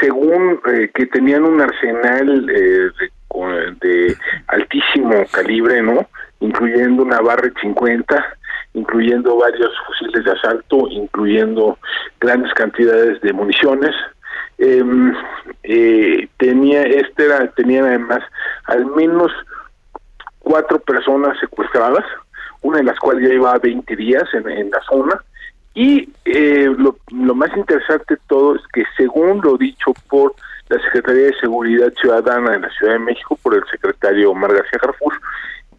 según 0.00 0.60
eh, 0.66 0.90
que 0.92 1.06
tenían 1.06 1.44
un 1.44 1.60
arsenal 1.60 2.50
eh, 2.50 2.90
de, 2.98 3.88
de, 3.88 4.16
altísimo 4.48 5.24
calibre, 5.30 5.80
¿no? 5.80 6.08
Incluyendo 6.40 7.04
una 7.04 7.20
barra 7.20 7.52
50 7.60 8.36
incluyendo 8.74 9.36
varios 9.36 9.72
fusiles 9.86 10.24
de 10.24 10.32
asalto, 10.32 10.88
incluyendo 10.88 11.78
grandes 12.20 12.52
cantidades 12.54 13.20
de 13.20 13.32
municiones. 13.32 13.94
Em, 14.58 15.14
eh, 15.62 16.28
tenía 16.38 16.82
este 16.82 17.24
era 17.24 17.50
tenía 17.52 17.82
además 17.82 18.20
al 18.66 18.86
menos 18.86 19.32
cuatro 20.38 20.78
personas 20.78 21.38
secuestradas, 21.40 22.04
una 22.62 22.78
de 22.78 22.84
las 22.84 22.98
cuales 22.98 23.28
ya 23.28 23.34
llevaba 23.34 23.58
20 23.58 23.96
días 23.96 24.24
en, 24.34 24.70
la 24.70 24.80
zona. 24.88 25.22
Y 25.74 26.08
eh, 26.26 26.70
lo, 26.76 26.96
lo, 27.10 27.34
más 27.34 27.50
interesante 27.56 28.14
de 28.14 28.20
todo 28.26 28.56
es 28.56 28.62
que 28.72 28.84
según 28.96 29.40
lo 29.42 29.56
dicho 29.56 29.92
por 30.08 30.34
la 30.68 30.78
Secretaría 30.82 31.24
de 31.24 31.40
Seguridad 31.40 31.92
Ciudadana 32.00 32.52
de 32.52 32.60
la 32.60 32.70
Ciudad 32.70 32.94
de 32.94 32.98
México, 32.98 33.38
por 33.42 33.54
el 33.54 33.64
secretario 33.70 34.30
Omar 34.30 34.52
García 34.52 34.78
Jarfus, 34.80 35.14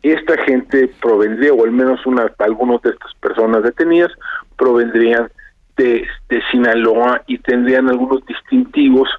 esta 0.03 0.37
gente 0.43 0.89
provendría, 1.01 1.53
o 1.53 1.63
al 1.63 1.71
menos 1.71 2.05
una, 2.05 2.31
algunos 2.39 2.81
de 2.81 2.91
estas 2.91 3.13
personas 3.15 3.63
detenidas, 3.63 4.11
provendrían 4.57 5.31
de, 5.77 6.07
Sinaloa 6.51 7.21
y 7.27 7.37
tendrían 7.39 7.89
algunos 7.89 8.25
distintivos 8.25 9.09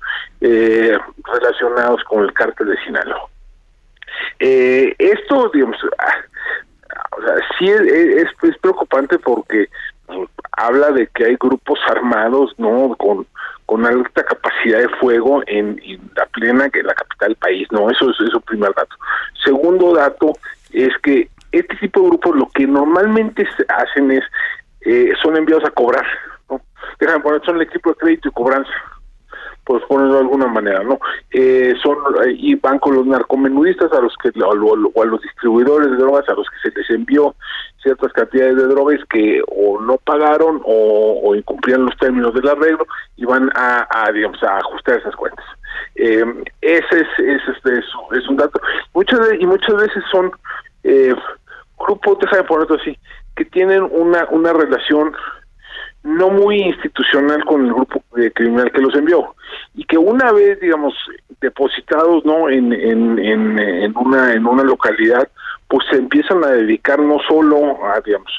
eh, 0.40 0.96
relacionados 1.24 2.02
con 2.04 2.24
el 2.24 2.32
cártel 2.32 2.68
de 2.68 2.76
Sinaloa. 2.84 3.28
Eh, 4.38 4.94
esto, 4.98 5.50
digamos, 5.52 5.76
ah, 5.98 6.14
sí 7.58 7.68
es, 7.68 7.80
es, 7.80 8.58
preocupante 8.58 9.18
porque 9.18 9.68
habla 10.52 10.90
de 10.90 11.06
que 11.08 11.24
hay 11.24 11.36
grupos 11.36 11.78
armados, 11.88 12.54
¿no? 12.58 12.94
Con, 12.96 13.26
con 13.66 13.86
alta 13.86 14.24
capacidad 14.24 14.80
de 14.80 14.88
fuego 15.00 15.42
en, 15.46 15.80
la 16.14 16.26
plena 16.26 16.68
que 16.68 16.82
la 16.82 16.94
capital 16.94 17.28
del 17.28 17.36
país, 17.36 17.68
¿no? 17.70 17.90
Eso 17.90 18.10
es, 18.10 18.34
un 18.34 18.42
primer 18.42 18.72
dato. 18.74 18.96
Segundo 19.44 19.94
dato 19.94 20.32
es 20.74 20.92
que 21.02 21.28
este 21.52 21.76
tipo 21.76 22.02
de 22.02 22.08
grupos 22.08 22.36
lo 22.36 22.48
que 22.48 22.66
normalmente 22.66 23.46
hacen 23.68 24.10
es, 24.10 24.24
eh, 24.82 25.12
son 25.22 25.36
enviados 25.36 25.64
a 25.64 25.70
cobrar, 25.70 26.04
¿no? 26.50 26.60
Poner, 27.22 27.44
son 27.44 27.56
el 27.56 27.62
equipo 27.62 27.90
de 27.90 27.96
crédito 27.96 28.28
y 28.28 28.32
cobranza, 28.32 28.72
por 29.64 29.86
ponerlo 29.86 30.14
de 30.14 30.20
alguna 30.20 30.46
manera, 30.46 30.82
¿no? 30.82 30.98
Eh, 31.30 31.74
son, 31.82 31.96
y 32.36 32.54
van 32.56 32.78
con 32.78 32.94
los 32.94 33.06
narcomenudistas 33.06 33.92
a 33.92 34.00
los 34.00 34.14
que, 34.18 34.30
o, 34.40 35.02
a 35.02 35.06
los 35.06 35.22
distribuidores 35.22 35.90
de 35.90 35.96
drogas 35.96 36.28
a 36.28 36.34
los 36.34 36.46
que 36.50 36.70
se 36.70 36.78
les 36.78 36.90
envió 36.90 37.34
ciertas 37.82 38.12
cantidades 38.12 38.56
de 38.56 38.66
drogas 38.66 39.00
que 39.10 39.42
o 39.48 39.80
no 39.80 39.96
pagaron 39.98 40.60
o, 40.64 41.34
incumplían 41.34 41.84
los 41.86 41.96
términos 41.98 42.34
del 42.34 42.48
arreglo 42.48 42.86
y 43.16 43.24
van 43.24 43.50
a, 43.54 44.10
digamos, 44.12 44.42
a 44.42 44.58
ajustar 44.58 44.98
esas 44.98 45.16
cuentas. 45.16 45.44
Eh, 45.96 46.24
ese 46.60 47.00
es, 47.00 47.08
ese 47.18 47.78
es, 48.12 48.28
un 48.28 48.36
dato. 48.36 48.60
Muchas 48.94 49.20
y 49.38 49.46
muchas 49.46 49.74
veces 49.76 50.02
son 50.10 50.32
eh, 50.82 51.14
grupos, 51.78 52.18
déjame 52.20 52.44
ponerlo 52.44 52.76
así, 52.76 52.98
que 53.36 53.44
tienen 53.44 53.82
una, 53.90 54.26
una 54.30 54.52
relación 54.52 55.14
no 56.04 56.30
muy 56.30 56.60
institucional 56.60 57.44
con 57.44 57.66
el 57.66 57.72
grupo 57.72 58.02
criminal 58.34 58.70
que 58.70 58.80
los 58.80 58.94
envió 58.94 59.34
y 59.74 59.84
que 59.84 59.98
una 59.98 60.32
vez 60.32 60.60
digamos 60.60 60.94
depositados 61.40 62.24
no 62.24 62.48
en, 62.48 62.72
en, 62.72 63.18
en, 63.18 63.58
en 63.58 63.96
una 63.96 64.32
en 64.32 64.46
una 64.46 64.62
localidad 64.62 65.28
pues 65.66 65.86
se 65.90 65.96
empiezan 65.96 66.44
a 66.44 66.48
dedicar 66.48 67.00
no 67.00 67.18
solo 67.26 67.84
a 67.86 68.00
digamos 68.00 68.30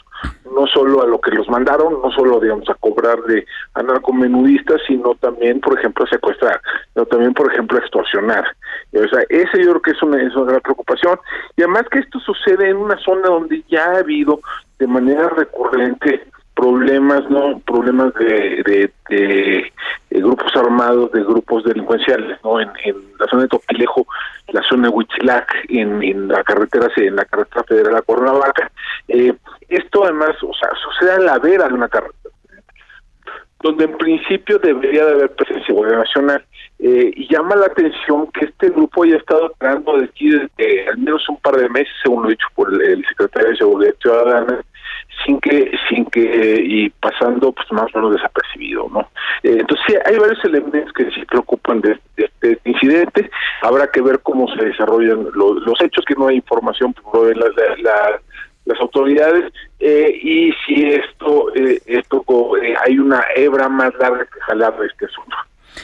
no 0.53 0.67
solo 0.67 1.01
a 1.01 1.07
lo 1.07 1.19
que 1.19 1.31
los 1.31 1.49
mandaron, 1.49 2.01
no 2.01 2.11
solo, 2.11 2.39
digamos, 2.39 2.69
a 2.69 2.75
cobrar 2.75 3.21
de 3.23 3.45
a 3.73 3.83
narcomenudistas, 3.83 4.81
sino 4.87 5.15
también, 5.15 5.59
por 5.59 5.77
ejemplo, 5.77 6.05
a 6.05 6.09
secuestrar, 6.09 6.61
sino 6.93 7.05
también, 7.05 7.33
por 7.33 7.51
ejemplo, 7.51 7.77
a 7.77 7.81
extorsionar. 7.81 8.45
O 8.93 9.07
sea, 9.07 9.23
ese 9.29 9.63
yo 9.63 9.71
creo 9.71 9.81
que 9.81 9.91
es 9.91 10.03
una, 10.03 10.21
es 10.21 10.35
una 10.35 10.51
gran 10.51 10.61
preocupación. 10.61 11.19
Y 11.57 11.63
además 11.63 11.83
que 11.91 11.99
esto 11.99 12.19
sucede 12.19 12.69
en 12.69 12.77
una 12.77 12.97
zona 12.97 13.27
donde 13.27 13.63
ya 13.67 13.83
ha 13.83 13.97
habido 13.97 14.39
de 14.79 14.87
manera 14.87 15.29
recurrente 15.29 16.25
problemas, 16.55 17.29
¿no? 17.29 17.59
Problemas 17.59 18.13
de, 18.15 18.63
de, 18.63 18.91
de, 19.09 19.71
grupos 20.21 20.55
armados, 20.55 21.11
de 21.11 21.23
grupos 21.23 21.63
delincuenciales, 21.65 22.39
¿no? 22.43 22.59
En, 22.59 22.69
la 23.19 23.27
zona 23.27 23.43
de 23.43 23.49
Topilejo, 23.49 24.07
la 24.47 24.61
zona 24.63 24.87
de 24.87 24.93
Huitzilac, 24.93 25.53
en, 25.69 26.27
la 26.27 26.43
carretera 26.43 26.89
en 26.95 27.15
la 27.15 27.25
carretera 27.25 27.63
federal 27.63 27.95
a 27.95 28.01
Cuernavaca. 28.01 28.71
Eh, 29.07 29.33
esto 29.69 30.03
además, 30.03 30.35
o 30.41 30.53
sea, 30.53 30.69
sucede 30.83 31.13
a 31.13 31.19
la 31.19 31.39
vera 31.39 31.67
de 31.67 31.73
una 31.73 31.89
carretera 31.89 32.35
donde 33.65 33.85
en 33.85 33.97
principio 33.97 34.59
debería 34.59 35.05
de 35.05 35.11
haber 35.13 35.31
presencia 35.31 35.73
nacional. 35.73 36.45
Eh, 36.77 37.11
y 37.15 37.27
llama 37.33 37.55
la 37.55 37.65
atención 37.65 38.27
que 38.31 38.45
este 38.45 38.69
grupo 38.69 39.03
haya 39.03 39.17
estado 39.17 39.47
operando 39.47 39.97
desde 39.97 40.87
al 40.87 40.97
menos 40.99 41.27
un 41.29 41.37
par 41.37 41.55
de 41.55 41.67
meses, 41.69 41.91
según 42.03 42.23
lo 42.23 42.29
dicho 42.29 42.45
por 42.53 42.71
el, 42.71 43.03
secretario 43.07 43.49
de 43.49 43.57
Seguridad 43.57 43.95
Ciudadana, 43.99 44.61
sin 45.23 45.39
que, 45.39 45.71
sin 45.89 46.05
que, 46.05 46.63
y 46.63 46.89
pasando 46.89 47.51
pues 47.51 47.71
más 47.71 47.93
o 47.93 47.99
menos 47.99 48.15
desapercibido, 48.15 48.87
¿no? 48.91 49.01
Eh, 49.43 49.57
entonces 49.59 49.99
hay 50.05 50.17
varios 50.17 50.43
elementos 50.43 50.91
que 50.93 51.09
sí 51.11 51.23
preocupan 51.25 51.81
de, 51.81 51.99
este 52.17 52.59
incidente, 52.65 53.29
habrá 53.61 53.87
que 53.87 54.01
ver 54.01 54.19
cómo 54.21 54.47
se 54.55 54.65
desarrollan 54.65 55.27
los, 55.33 55.81
hechos, 55.81 56.05
que 56.05 56.15
no 56.15 56.27
hay 56.27 56.37
información 56.37 56.93
por 56.93 57.35
la, 57.35 57.47
la 57.79 58.19
las 58.65 58.79
autoridades 58.79 59.53
eh, 59.79 60.19
y 60.21 60.51
si 60.65 60.89
esto 60.89 61.53
eh, 61.55 61.79
esto 61.85 62.23
eh, 62.57 62.75
hay 62.83 62.99
una 62.99 63.23
hebra 63.35 63.69
más 63.69 63.93
larga 63.95 64.25
que 64.25 64.39
jalar 64.41 64.77
de 64.79 64.87
este 64.87 65.05
asunto. 65.05 65.35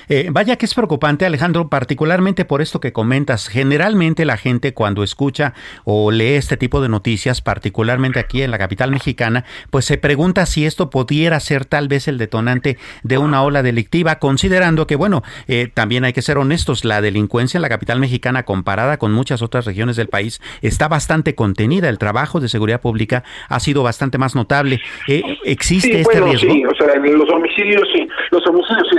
Eh, 0.10 0.30
vaya 0.32 0.56
que 0.56 0.66
es 0.66 0.74
preocupante, 0.74 1.26
Alejandro, 1.26 1.70
particularmente 1.70 2.46
por 2.46 2.62
esto 2.62 2.80
que 2.80 2.94
comentas. 2.94 3.48
Generalmente 3.48 4.26
la 4.26 4.38
gente 4.38 4.74
cuando 4.74 5.04
escucha 5.04 5.54
o 5.84 6.12
lee 6.12 6.36
este 6.36 6.58
tipo 6.58 6.82
de 6.82 6.90
noticias, 6.90 7.42
particularmente 7.42 8.20
aquí 8.20 8.42
en 8.42 8.52
la 8.52 8.58
capital 8.58 8.92
mexicana, 8.92 9.46
pues 9.70 9.86
se 9.86 9.98
pregunta 9.98 10.46
si 10.46 10.66
esto 10.66 10.90
pudiera 10.90 11.40
ser 11.40 11.66
tal 11.66 11.88
vez 11.88 12.08
el 12.08 12.18
detonante 12.18 12.78
de 13.04 13.18
una 13.18 13.44
ola 13.44 13.64
delictiva, 13.64 14.20
considerando 14.20 14.88
que, 14.88 14.96
bueno, 14.96 15.24
eh, 15.48 15.70
también 15.74 16.06
hay 16.06 16.14
que 16.14 16.22
ser 16.22 16.38
honestos, 16.38 16.86
la 16.86 17.02
delincuencia 17.02 17.58
en 17.58 17.62
la 17.62 17.70
capital 17.70 18.00
mexicana 18.00 18.44
comparada 18.44 18.98
con 18.98 19.12
muchas 19.12 19.42
otras 19.42 19.66
regiones 19.66 19.96
del 19.96 20.08
país 20.08 20.42
está 20.62 20.88
bastante 20.88 21.36
contenida. 21.36 21.90
El 21.90 21.98
trabajo 21.98 22.40
de 22.40 22.50
seguridad 22.50 22.82
pública 22.82 23.24
ha 23.50 23.60
sido 23.60 23.84
bastante 23.84 24.18
más 24.18 24.36
notable. 24.36 24.80
Eh, 25.08 25.22
¿Existe 25.44 26.02
este 26.02 26.20
riesgo? 26.20 26.52
Sí, 26.52 26.64
o 26.66 26.76
sea, 26.76 26.96
los 26.96 27.30
homicidios 27.30 27.88
sí, 27.94 28.08
los 28.32 28.46
homicidios 28.48 28.88
y 28.92 28.96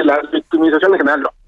la 0.91 0.97
victimización 0.97 1.43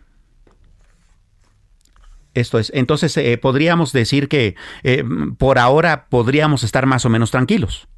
esto 2.35 2.59
es, 2.59 2.70
entonces 2.74 3.16
eh, 3.16 3.39
podríamos 3.39 3.93
decir 3.93 4.28
que 4.28 4.57
eh, 4.82 5.05
por 5.39 5.59
ahora 5.59 6.07
podríamos 6.11 6.64
estar 6.64 6.85
más 6.85 7.05
o 7.07 7.09
menos 7.09 7.30
tranquilos. 7.30 7.89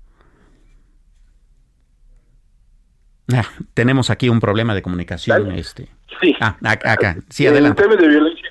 Ah, 3.35 3.45
tenemos 3.75 4.11
aquí 4.11 4.29
un 4.29 4.39
problema 4.39 4.75
de 4.75 4.83
comunicación. 4.83 5.51
Este. 5.53 5.89
Sí. 6.21 6.37
Ah, 6.41 6.57
acá. 6.63 7.17
Sí, 7.29 7.47
adelante. 7.47 7.83
En 7.83 7.91
de 7.91 8.09
violencia, 8.09 8.49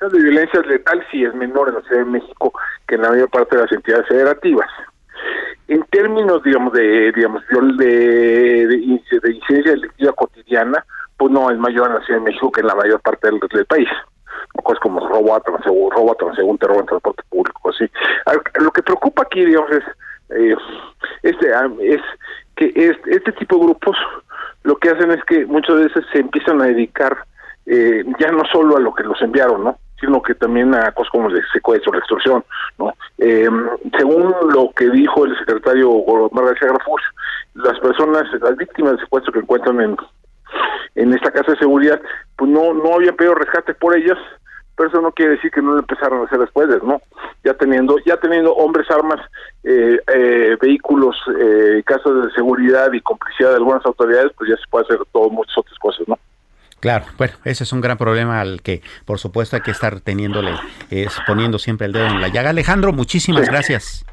de 0.00 0.22
violencia 0.22 0.60
letal 0.60 1.04
sí 1.10 1.24
es 1.24 1.34
menor 1.34 1.70
en 1.70 1.76
la 1.76 1.80
Ciudad 1.82 2.04
de 2.04 2.10
México 2.10 2.52
que 2.86 2.94
en 2.94 3.02
la 3.02 3.10
mayor 3.10 3.30
parte 3.30 3.56
de 3.56 3.62
las 3.62 3.72
entidades 3.72 4.06
federativas. 4.06 4.68
En 5.66 5.82
términos, 5.84 6.42
digamos, 6.44 6.72
de 6.74 7.10
digamos 7.12 7.42
de, 7.48 7.86
de, 7.86 8.66
de 8.66 9.32
incidencia 9.32 9.72
delictiva 9.72 10.12
cotidiana, 10.12 10.84
pues 11.16 11.30
no 11.30 11.50
es 11.50 11.58
mayor 11.58 11.88
en 11.88 11.94
la 11.94 12.04
Ciudad 12.04 12.20
de 12.20 12.26
México 12.26 12.50
que 12.50 12.60
en 12.60 12.66
la 12.66 12.74
mayor 12.74 13.00
parte 13.00 13.28
del, 13.28 13.66
país. 13.66 13.88
Cosas 14.62 14.80
como 14.80 15.06
robo 15.08 15.34
a 15.34 15.40
transeúnte, 15.40 15.96
robo 15.96 16.12
a 16.12 16.14
transeúnte, 16.14 16.66
robo 16.66 16.80
en 16.80 16.86
transporte 16.86 17.22
público, 17.28 17.70
así. 17.70 17.84
Lo 18.60 18.70
que 18.70 18.82
preocupa 18.82 19.22
aquí, 19.22 19.44
digamos, 19.44 19.70
es, 19.70 19.84
eh, 20.30 20.56
este, 21.22 21.54
ah, 21.54 21.68
es 21.80 22.00
que 22.56 22.72
este, 22.74 23.16
este 23.16 23.32
tipo 23.32 23.56
de 23.56 23.64
grupos 23.64 23.96
lo 24.62 24.76
que 24.76 24.90
hacen 24.90 25.10
es 25.10 25.22
que 25.24 25.44
muchas 25.46 25.76
veces 25.76 26.04
se 26.12 26.20
empiezan 26.20 26.62
a 26.62 26.66
dedicar 26.66 27.16
eh, 27.66 28.04
ya 28.18 28.30
no 28.30 28.44
solo 28.52 28.76
a 28.76 28.80
lo 28.80 28.94
que 28.94 29.04
los 29.04 29.20
enviaron, 29.22 29.64
¿no? 29.64 29.78
sino 30.00 30.22
que 30.22 30.34
también 30.34 30.74
a 30.74 30.92
cosas 30.92 31.10
como 31.10 31.28
el 31.30 31.42
secuestro, 31.52 31.92
la 31.92 31.98
extorsión, 31.98 32.44
¿no? 32.78 32.92
Eh, 33.18 33.48
según 33.96 34.34
lo 34.52 34.70
que 34.76 34.90
dijo 34.90 35.24
el 35.24 35.36
secretario 35.38 35.90
Omar 35.90 36.46
García 36.46 36.68
Grafus, 36.68 37.02
las 37.54 37.78
personas, 37.80 38.24
las 38.40 38.56
víctimas 38.56 38.94
de 38.94 38.98
secuestro 39.00 39.32
que 39.32 39.38
encuentran 39.38 39.80
en 39.80 39.96
en 40.94 41.12
esta 41.12 41.30
casa 41.30 41.52
de 41.52 41.58
seguridad, 41.58 42.00
pues 42.36 42.50
no 42.50 42.74
no 42.74 42.94
había 42.94 43.12
pedido 43.12 43.34
rescate 43.34 43.74
por 43.74 43.96
ellas, 43.96 44.18
pero 44.76 44.88
eso 44.88 45.00
no 45.00 45.12
quiere 45.12 45.32
decir 45.32 45.50
que 45.50 45.62
no 45.62 45.72
lo 45.72 45.78
empezaron 45.80 46.20
a 46.20 46.24
hacer 46.24 46.38
después, 46.38 46.68
¿no? 46.82 47.00
Ya 47.44 47.54
teniendo 47.54 47.96
ya 48.04 48.16
teniendo 48.16 48.52
hombres, 48.54 48.90
armas, 48.90 49.20
eh, 49.62 49.98
eh, 50.14 50.56
vehículos, 50.60 51.16
eh, 51.40 51.82
casas 51.84 52.26
de 52.26 52.32
seguridad 52.34 52.92
y 52.92 53.00
complicidad 53.00 53.50
de 53.50 53.56
algunas 53.56 53.84
autoridades, 53.86 54.32
pues 54.36 54.50
ya 54.50 54.56
se 54.56 54.68
puede 54.70 54.84
hacer 54.86 54.98
todo 55.12 55.30
muchas 55.30 55.56
otras 55.58 55.78
cosas, 55.78 56.08
¿no? 56.08 56.18
Claro, 56.80 57.06
bueno, 57.16 57.32
ese 57.44 57.64
es 57.64 57.72
un 57.72 57.80
gran 57.80 57.96
problema 57.96 58.42
al 58.42 58.60
que, 58.60 58.82
por 59.06 59.18
supuesto, 59.18 59.56
hay 59.56 59.62
que 59.62 59.70
estar 59.70 60.00
teniéndole, 60.00 60.52
es, 60.90 61.16
poniendo 61.26 61.58
siempre 61.58 61.86
el 61.86 61.92
dedo 61.92 62.06
en 62.06 62.20
la 62.20 62.28
llaga. 62.28 62.50
Alejandro, 62.50 62.92
muchísimas 62.92 63.48
gracias. 63.48 64.04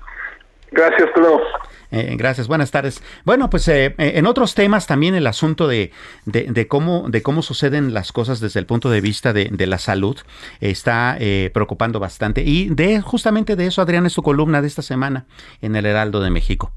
Gracias, 0.72 1.10
Pedro. 1.14 1.42
Eh, 1.92 2.16
gracias, 2.18 2.48
buenas 2.48 2.72
tardes. 2.72 3.04
Bueno, 3.26 3.50
pues 3.50 3.68
eh, 3.68 3.88
eh, 3.98 4.14
en 4.16 4.26
otros 4.26 4.56
temas 4.56 4.88
también 4.88 5.14
el 5.14 5.28
asunto 5.28 5.68
de, 5.68 5.92
cómo, 6.70 7.10
de 7.10 7.22
cómo 7.22 7.42
suceden 7.42 7.94
las 7.94 8.14
cosas 8.14 8.40
desde 8.40 8.60
el 8.62 8.66
punto 8.66 8.90
de 8.90 9.02
vista 9.02 9.34
de, 9.34 9.50
la 9.68 9.78
salud 9.78 10.18
está 10.60 11.18
preocupando 11.54 12.00
bastante. 12.00 12.42
Y 12.44 12.70
de 12.70 13.00
justamente 13.02 13.56
de 13.56 13.68
eso, 13.68 13.82
Adrián, 13.82 14.06
es 14.06 14.14
su 14.14 14.24
columna 14.24 14.62
de 14.62 14.68
esta 14.68 14.82
semana 14.82 15.26
en 15.62 15.76
el 15.76 15.86
Heraldo 15.86 16.20
de 16.22 16.32
México. 16.32 16.74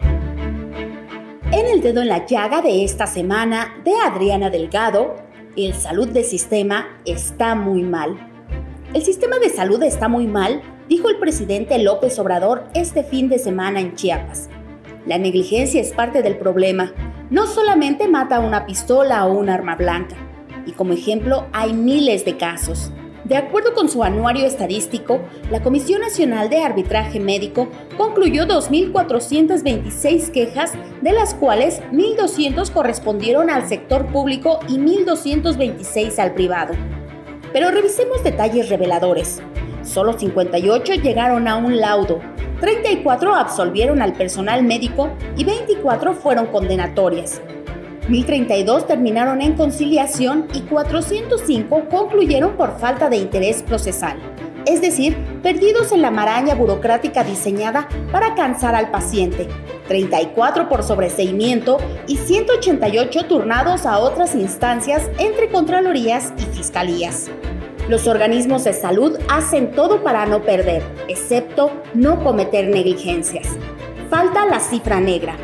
En 0.00 1.66
el 1.70 1.82
dedo 1.82 2.00
en 2.00 2.08
la 2.08 2.24
llaga 2.24 2.62
de 2.62 2.84
esta 2.84 3.06
semana 3.06 3.74
de 3.84 3.92
Adriana 4.06 4.48
Delgado, 4.48 5.16
el 5.56 5.74
salud 5.74 6.08
del 6.08 6.24
sistema 6.24 6.88
está 7.04 7.54
muy 7.54 7.82
mal. 7.82 8.16
El 8.94 9.02
sistema 9.02 9.38
de 9.38 9.50
salud 9.50 9.82
está 9.82 10.08
muy 10.08 10.26
mal 10.26 10.62
dijo 10.92 11.08
el 11.08 11.16
presidente 11.16 11.78
López 11.78 12.18
Obrador 12.18 12.64
este 12.74 13.02
fin 13.02 13.30
de 13.30 13.38
semana 13.38 13.80
en 13.80 13.94
Chiapas. 13.94 14.50
La 15.06 15.16
negligencia 15.16 15.80
es 15.80 15.90
parte 15.94 16.20
del 16.20 16.36
problema. 16.36 16.92
No 17.30 17.46
solamente 17.46 18.08
mata 18.08 18.40
una 18.40 18.66
pistola 18.66 19.24
o 19.24 19.32
un 19.32 19.48
arma 19.48 19.74
blanca. 19.74 20.16
Y 20.66 20.72
como 20.72 20.92
ejemplo 20.92 21.46
hay 21.54 21.72
miles 21.72 22.26
de 22.26 22.36
casos. 22.36 22.92
De 23.24 23.38
acuerdo 23.38 23.72
con 23.72 23.88
su 23.88 24.04
anuario 24.04 24.44
estadístico, 24.44 25.22
la 25.50 25.62
Comisión 25.62 26.02
Nacional 26.02 26.50
de 26.50 26.60
Arbitraje 26.60 27.20
Médico 27.20 27.70
concluyó 27.96 28.44
2.426 28.44 30.30
quejas, 30.30 30.72
de 31.00 31.12
las 31.12 31.32
cuales 31.32 31.80
1.200 31.90 32.70
correspondieron 32.70 33.48
al 33.48 33.66
sector 33.66 34.08
público 34.08 34.60
y 34.68 34.76
1.226 34.76 36.18
al 36.18 36.34
privado. 36.34 36.74
Pero 37.50 37.70
revisemos 37.70 38.22
detalles 38.22 38.68
reveladores. 38.68 39.40
Solo 39.92 40.18
58 40.18 40.94
llegaron 40.94 41.46
a 41.46 41.56
un 41.56 41.78
laudo, 41.78 42.20
34 42.60 43.34
absolvieron 43.34 44.00
al 44.00 44.14
personal 44.14 44.62
médico 44.62 45.10
y 45.36 45.44
24 45.44 46.14
fueron 46.14 46.46
condenatorias. 46.46 47.42
1032 48.08 48.86
terminaron 48.86 49.42
en 49.42 49.52
conciliación 49.52 50.48
y 50.54 50.62
405 50.62 51.90
concluyeron 51.90 52.56
por 52.56 52.78
falta 52.78 53.10
de 53.10 53.18
interés 53.18 53.62
procesal, 53.62 54.16
es 54.64 54.80
decir, 54.80 55.14
perdidos 55.42 55.92
en 55.92 56.00
la 56.00 56.10
maraña 56.10 56.54
burocrática 56.54 57.22
diseñada 57.22 57.86
para 58.10 58.34
cansar 58.34 58.74
al 58.74 58.90
paciente, 58.90 59.46
34 59.88 60.70
por 60.70 60.84
sobreseimiento 60.84 61.76
y 62.06 62.16
188 62.16 63.26
turnados 63.26 63.84
a 63.84 63.98
otras 63.98 64.34
instancias 64.34 65.10
entre 65.18 65.50
Contralorías 65.50 66.32
y 66.38 66.44
Fiscalías. 66.56 67.30
Los 67.92 68.06
organismos 68.06 68.64
de 68.64 68.72
salud 68.72 69.18
hacen 69.28 69.72
todo 69.72 70.02
para 70.02 70.24
no 70.24 70.40
perder, 70.44 70.82
excepto 71.08 71.70
no 71.92 72.24
cometer 72.24 72.66
negligencias. 72.68 73.46
Falta 74.08 74.46
la 74.46 74.60
cifra 74.60 74.98
negra. 74.98 75.36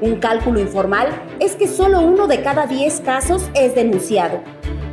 Un 0.00 0.20
cálculo 0.20 0.60
informal 0.60 1.08
es 1.40 1.56
que 1.56 1.66
solo 1.66 2.02
uno 2.02 2.28
de 2.28 2.42
cada 2.42 2.68
10 2.68 3.00
casos 3.00 3.50
es 3.54 3.74
denunciado. 3.74 4.40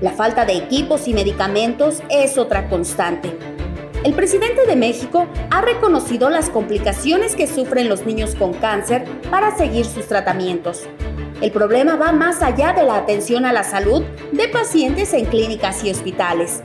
La 0.01 0.09
falta 0.09 0.43
de 0.45 0.53
equipos 0.53 1.07
y 1.07 1.13
medicamentos 1.13 2.01
es 2.09 2.39
otra 2.39 2.67
constante. 2.67 3.37
El 4.03 4.15
presidente 4.15 4.65
de 4.65 4.75
México 4.75 5.27
ha 5.51 5.61
reconocido 5.61 6.31
las 6.31 6.49
complicaciones 6.49 7.35
que 7.35 7.45
sufren 7.45 7.89
los 7.89 8.07
niños 8.07 8.33
con 8.33 8.53
cáncer 8.53 9.05
para 9.29 9.55
seguir 9.55 9.85
sus 9.85 10.07
tratamientos. 10.07 10.87
El 11.41 11.51
problema 11.51 11.95
va 11.95 12.11
más 12.11 12.41
allá 12.41 12.73
de 12.73 12.81
la 12.81 12.95
atención 12.95 13.45
a 13.45 13.53
la 13.53 13.63
salud 13.63 14.01
de 14.31 14.47
pacientes 14.47 15.13
en 15.13 15.25
clínicas 15.25 15.83
y 15.83 15.91
hospitales. 15.91 16.63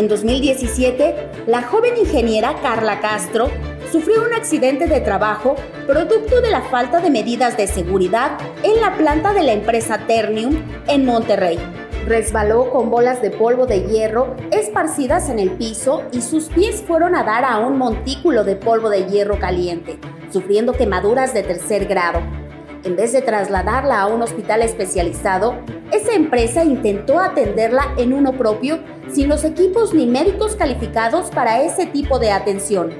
En 0.00 0.08
2017, 0.08 1.44
la 1.46 1.60
joven 1.60 1.94
ingeniera 1.98 2.54
Carla 2.62 3.00
Castro 3.00 3.50
sufrió 3.92 4.24
un 4.24 4.32
accidente 4.32 4.86
de 4.86 5.02
trabajo 5.02 5.56
producto 5.86 6.40
de 6.40 6.48
la 6.48 6.62
falta 6.62 7.00
de 7.00 7.10
medidas 7.10 7.58
de 7.58 7.66
seguridad 7.66 8.38
en 8.62 8.80
la 8.80 8.96
planta 8.96 9.34
de 9.34 9.42
la 9.42 9.52
empresa 9.52 10.06
Ternium 10.06 10.56
en 10.88 11.04
Monterrey. 11.04 11.58
Resbaló 12.06 12.70
con 12.70 12.88
bolas 12.88 13.20
de 13.20 13.28
polvo 13.28 13.66
de 13.66 13.82
hierro 13.82 14.36
esparcidas 14.50 15.28
en 15.28 15.38
el 15.38 15.50
piso 15.50 16.04
y 16.12 16.22
sus 16.22 16.44
pies 16.46 16.80
fueron 16.80 17.14
a 17.14 17.22
dar 17.22 17.44
a 17.44 17.58
un 17.58 17.76
montículo 17.76 18.42
de 18.42 18.56
polvo 18.56 18.88
de 18.88 19.04
hierro 19.04 19.38
caliente, 19.38 19.98
sufriendo 20.32 20.72
quemaduras 20.72 21.34
de 21.34 21.42
tercer 21.42 21.84
grado. 21.84 22.39
En 22.82 22.96
vez 22.96 23.12
de 23.12 23.20
trasladarla 23.20 24.00
a 24.00 24.06
un 24.06 24.22
hospital 24.22 24.62
especializado, 24.62 25.56
esa 25.92 26.12
empresa 26.12 26.64
intentó 26.64 27.20
atenderla 27.20 27.94
en 27.98 28.14
uno 28.14 28.32
propio 28.32 28.78
sin 29.12 29.28
los 29.28 29.44
equipos 29.44 29.92
ni 29.92 30.06
médicos 30.06 30.56
calificados 30.56 31.30
para 31.30 31.62
ese 31.62 31.84
tipo 31.86 32.18
de 32.18 32.30
atención. 32.30 32.90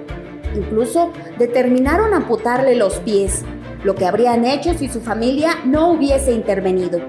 Incluso 0.54 1.12
determinaron 1.38 2.12
amputarle 2.12 2.74
los 2.74 2.96
pies, 2.96 3.42
lo 3.82 3.94
que 3.94 4.04
habrían 4.04 4.44
hecho 4.44 4.74
si 4.74 4.88
su 4.88 5.00
familia 5.00 5.60
no 5.64 5.92
hubiese 5.92 6.32
intervenido. 6.32 7.00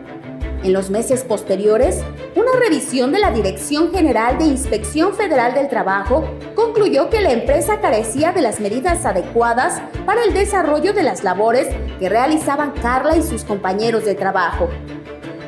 En 0.63 0.73
los 0.73 0.91
meses 0.91 1.23
posteriores, 1.23 2.03
una 2.35 2.51
revisión 2.59 3.11
de 3.11 3.17
la 3.17 3.31
Dirección 3.31 3.91
General 3.91 4.37
de 4.37 4.45
Inspección 4.45 5.15
Federal 5.15 5.55
del 5.55 5.69
Trabajo 5.69 6.23
concluyó 6.53 7.09
que 7.09 7.19
la 7.19 7.31
empresa 7.31 7.79
carecía 7.81 8.31
de 8.31 8.41
las 8.41 8.59
medidas 8.59 9.03
adecuadas 9.03 9.81
para 10.05 10.23
el 10.23 10.35
desarrollo 10.35 10.93
de 10.93 11.01
las 11.01 11.23
labores 11.23 11.67
que 11.99 12.09
realizaban 12.09 12.73
Carla 12.79 13.17
y 13.17 13.23
sus 13.23 13.43
compañeros 13.43 14.05
de 14.05 14.13
trabajo. 14.13 14.69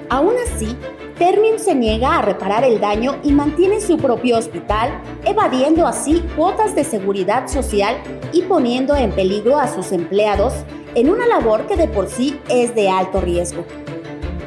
Aún 0.09 0.33
así, 0.47 0.75
Ternium 1.19 1.59
se 1.59 1.75
niega 1.75 2.17
a 2.17 2.23
reparar 2.23 2.63
el 2.63 2.79
daño 2.79 3.17
y 3.21 3.33
mantiene 3.33 3.81
su 3.81 3.97
propio 3.97 4.39
hospital, 4.39 4.99
evadiendo 5.25 5.85
así 5.85 6.23
cuotas 6.35 6.73
de 6.73 6.83
seguridad 6.83 7.47
social 7.47 7.97
y 8.31 8.41
poniendo 8.41 8.95
en 8.95 9.11
peligro 9.11 9.59
a 9.59 9.67
sus 9.67 9.91
empleados 9.91 10.53
en 10.95 11.11
una 11.11 11.27
labor 11.27 11.67
que 11.67 11.75
de 11.75 11.87
por 11.87 12.07
sí 12.07 12.39
es 12.49 12.73
de 12.73 12.89
alto 12.89 13.21
riesgo. 13.21 13.63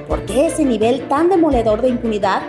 ¿Por 0.08 0.24
qué 0.24 0.46
ese 0.46 0.64
nivel 0.64 1.08
tan 1.08 1.28
demoledor 1.28 1.82
de 1.82 1.88
impunidad? 1.88 2.42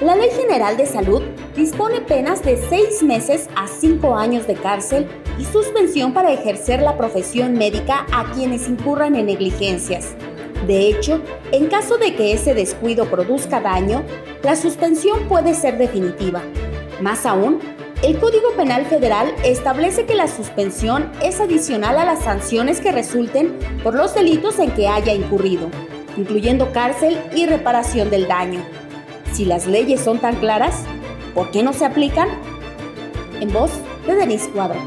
La 0.00 0.16
Ley 0.16 0.30
General 0.30 0.76
de 0.76 0.86
Salud 0.86 1.22
dispone 1.54 2.00
penas 2.00 2.42
de 2.42 2.56
seis 2.56 3.00
meses 3.00 3.48
a 3.54 3.68
cinco 3.68 4.16
años 4.16 4.48
de 4.48 4.54
cárcel 4.54 5.06
y 5.38 5.44
suspensión 5.44 6.12
para 6.12 6.32
ejercer 6.32 6.82
la 6.82 6.96
profesión 6.96 7.52
médica 7.52 8.06
a 8.12 8.32
quienes 8.32 8.68
incurran 8.68 9.14
en 9.14 9.26
negligencias. 9.26 10.14
De 10.66 10.88
hecho, 10.88 11.20
en 11.52 11.66
caso 11.66 11.96
de 11.96 12.16
que 12.16 12.32
ese 12.32 12.54
descuido 12.54 13.06
produzca 13.06 13.60
daño, 13.60 14.02
la 14.42 14.56
suspensión 14.56 15.28
puede 15.28 15.54
ser 15.54 15.78
definitiva. 15.78 16.42
Más 17.00 17.24
aún, 17.24 17.60
el 18.02 18.18
Código 18.18 18.50
Penal 18.56 18.84
Federal 18.86 19.32
establece 19.44 20.06
que 20.06 20.16
la 20.16 20.26
suspensión 20.26 21.12
es 21.22 21.40
adicional 21.40 21.98
a 21.98 22.04
las 22.04 22.24
sanciones 22.24 22.80
que 22.80 22.90
resulten 22.90 23.56
por 23.84 23.94
los 23.94 24.12
delitos 24.12 24.58
en 24.58 24.72
que 24.72 24.88
haya 24.88 25.14
incurrido 25.14 25.70
incluyendo 26.16 26.72
cárcel 26.72 27.18
y 27.34 27.46
reparación 27.46 28.10
del 28.10 28.28
daño. 28.28 28.62
Si 29.32 29.44
las 29.44 29.66
leyes 29.66 30.00
son 30.00 30.18
tan 30.18 30.36
claras, 30.36 30.84
¿por 31.34 31.50
qué 31.50 31.62
no 31.62 31.72
se 31.72 31.84
aplican? 31.84 32.28
En 33.40 33.52
voz 33.52 33.70
de 34.06 34.14
Denise 34.14 34.48
Cuadro. 34.50 34.78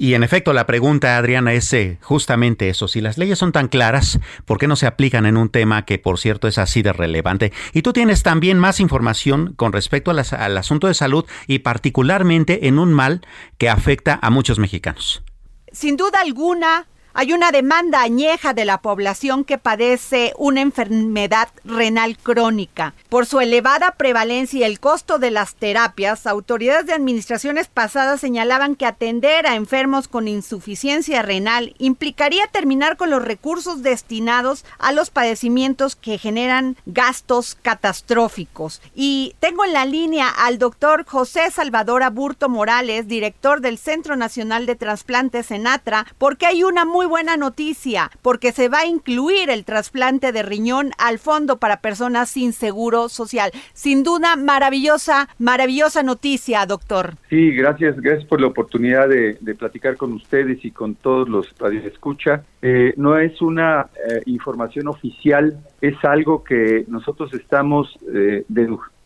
Y 0.00 0.14
en 0.14 0.22
efecto, 0.22 0.54
la 0.54 0.66
pregunta, 0.66 1.18
Adriana, 1.18 1.52
es 1.52 1.70
eh, 1.74 1.98
justamente 2.00 2.70
eso. 2.70 2.88
Si 2.88 3.02
las 3.02 3.18
leyes 3.18 3.38
son 3.38 3.52
tan 3.52 3.68
claras, 3.68 4.18
¿por 4.46 4.56
qué 4.56 4.66
no 4.66 4.74
se 4.74 4.86
aplican 4.86 5.26
en 5.26 5.36
un 5.36 5.50
tema 5.50 5.84
que, 5.84 5.98
por 5.98 6.18
cierto, 6.18 6.48
es 6.48 6.56
así 6.56 6.80
de 6.80 6.94
relevante? 6.94 7.52
Y 7.74 7.82
tú 7.82 7.92
tienes 7.92 8.22
también 8.22 8.58
más 8.58 8.80
información 8.80 9.52
con 9.56 9.74
respecto 9.74 10.10
al 10.10 10.56
asunto 10.56 10.86
de 10.86 10.94
salud 10.94 11.26
y 11.46 11.58
particularmente 11.58 12.66
en 12.66 12.78
un 12.78 12.94
mal 12.94 13.20
que 13.58 13.68
afecta 13.68 14.18
a 14.22 14.30
muchos 14.30 14.58
mexicanos. 14.58 15.22
Sin 15.70 15.98
duda 15.98 16.22
alguna, 16.22 16.88
hay 17.12 17.32
una 17.32 17.52
demanda 17.52 18.02
añeja 18.02 18.54
de 18.54 18.64
la 18.64 18.78
población 18.78 19.44
que 19.44 19.58
padece 19.58 20.32
una 20.38 20.60
enfermedad 20.60 21.48
renal 21.64 22.16
crónica. 22.18 22.94
Por 23.08 23.26
su 23.26 23.40
elevada 23.40 23.92
prevalencia 23.92 24.60
y 24.60 24.64
el 24.64 24.80
costo 24.80 25.18
de 25.18 25.30
las 25.30 25.54
terapias, 25.54 26.26
autoridades 26.26 26.86
de 26.86 26.92
administraciones 26.92 27.68
pasadas 27.68 28.20
señalaban 28.20 28.76
que 28.76 28.86
atender 28.86 29.46
a 29.46 29.54
enfermos 29.54 30.08
con 30.08 30.28
insuficiencia 30.28 31.22
renal 31.22 31.74
implicaría 31.78 32.46
terminar 32.46 32.96
con 32.96 33.10
los 33.10 33.22
recursos 33.22 33.82
destinados 33.82 34.64
a 34.78 34.92
los 34.92 35.10
padecimientos 35.10 35.96
que 35.96 36.18
generan 36.18 36.76
gastos 36.86 37.56
catastróficos. 37.60 38.80
Y 38.94 39.34
tengo 39.40 39.64
en 39.64 39.72
la 39.72 39.84
línea 39.84 40.28
al 40.28 40.58
doctor 40.58 41.04
José 41.06 41.50
Salvador 41.50 42.02
Aburto 42.02 42.48
Morales, 42.48 43.08
director 43.08 43.60
del 43.60 43.78
Centro 43.78 44.16
Nacional 44.16 44.66
de 44.66 44.76
Trasplantes 44.76 45.50
en 45.50 45.66
Atra, 45.66 46.06
porque 46.18 46.46
hay 46.46 46.62
una 46.62 46.84
buena 47.06 47.36
noticia, 47.36 48.10
porque 48.22 48.52
se 48.52 48.68
va 48.68 48.80
a 48.80 48.86
incluir 48.86 49.50
el 49.50 49.64
trasplante 49.64 50.32
de 50.32 50.42
riñón 50.42 50.90
al 50.98 51.18
fondo 51.18 51.58
para 51.58 51.80
personas 51.80 52.30
sin 52.30 52.52
seguro 52.52 53.08
social. 53.08 53.50
Sin 53.72 54.02
duda, 54.02 54.36
maravillosa, 54.36 55.28
maravillosa 55.38 56.02
noticia, 56.02 56.66
doctor. 56.66 57.14
Sí, 57.28 57.52
gracias, 57.52 58.00
gracias 58.00 58.26
por 58.26 58.40
la 58.40 58.48
oportunidad 58.48 59.08
de, 59.08 59.38
platicar 59.58 59.96
con 59.96 60.12
ustedes 60.12 60.64
y 60.64 60.70
con 60.70 60.94
todos 60.94 61.28
los 61.28 61.52
radioescucha. 61.58 62.44
Eh, 62.62 62.94
no 62.96 63.18
es 63.18 63.40
una 63.42 63.88
eh, 64.08 64.22
información 64.26 64.88
oficial, 64.88 65.58
es 65.80 65.96
algo 66.04 66.44
que 66.44 66.84
nosotros 66.88 67.34
estamos 67.34 67.98
eh, 68.14 68.44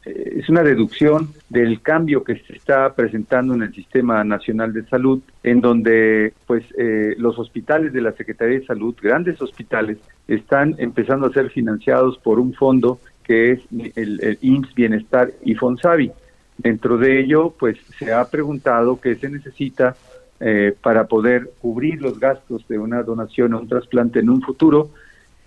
es 0.05 0.48
una 0.50 0.62
deducción 0.62 1.30
del 1.48 1.80
cambio 1.80 2.24
que 2.24 2.36
se 2.36 2.55
está 2.55 2.94
presentando 2.94 3.55
en 3.55 3.62
el 3.62 3.74
Sistema 3.74 4.22
Nacional 4.22 4.72
de 4.72 4.84
Salud, 4.84 5.22
en 5.42 5.61
donde 5.61 6.34
pues 6.46 6.64
eh, 6.76 7.14
los 7.16 7.38
hospitales 7.38 7.92
de 7.92 8.02
la 8.02 8.12
Secretaría 8.12 8.59
de 8.59 8.66
Salud, 8.66 8.94
grandes 9.00 9.40
hospitales, 9.40 9.98
están 10.28 10.74
empezando 10.78 11.26
a 11.26 11.32
ser 11.32 11.50
financiados 11.50 12.18
por 12.18 12.38
un 12.38 12.52
fondo 12.52 12.98
que 13.22 13.52
es 13.52 13.61
el, 13.96 14.20
el 14.22 14.38
IMSS 14.42 14.74
Bienestar 14.74 15.30
y 15.42 15.55
Fonsavi. 15.55 16.11
Dentro 16.59 16.98
de 16.98 17.20
ello, 17.20 17.55
pues 17.59 17.78
se 17.98 18.12
ha 18.12 18.24
preguntado 18.26 19.00
qué 19.00 19.14
se 19.14 19.30
necesita 19.30 19.96
eh, 20.38 20.74
para 20.82 21.07
poder 21.07 21.50
cubrir 21.61 22.02
los 22.02 22.20
gastos 22.20 22.68
de 22.68 22.78
una 22.78 23.02
donación 23.02 23.55
o 23.55 23.61
un 23.61 23.68
trasplante 23.68 24.20
en 24.20 24.28
un 24.28 24.42
futuro. 24.42 24.90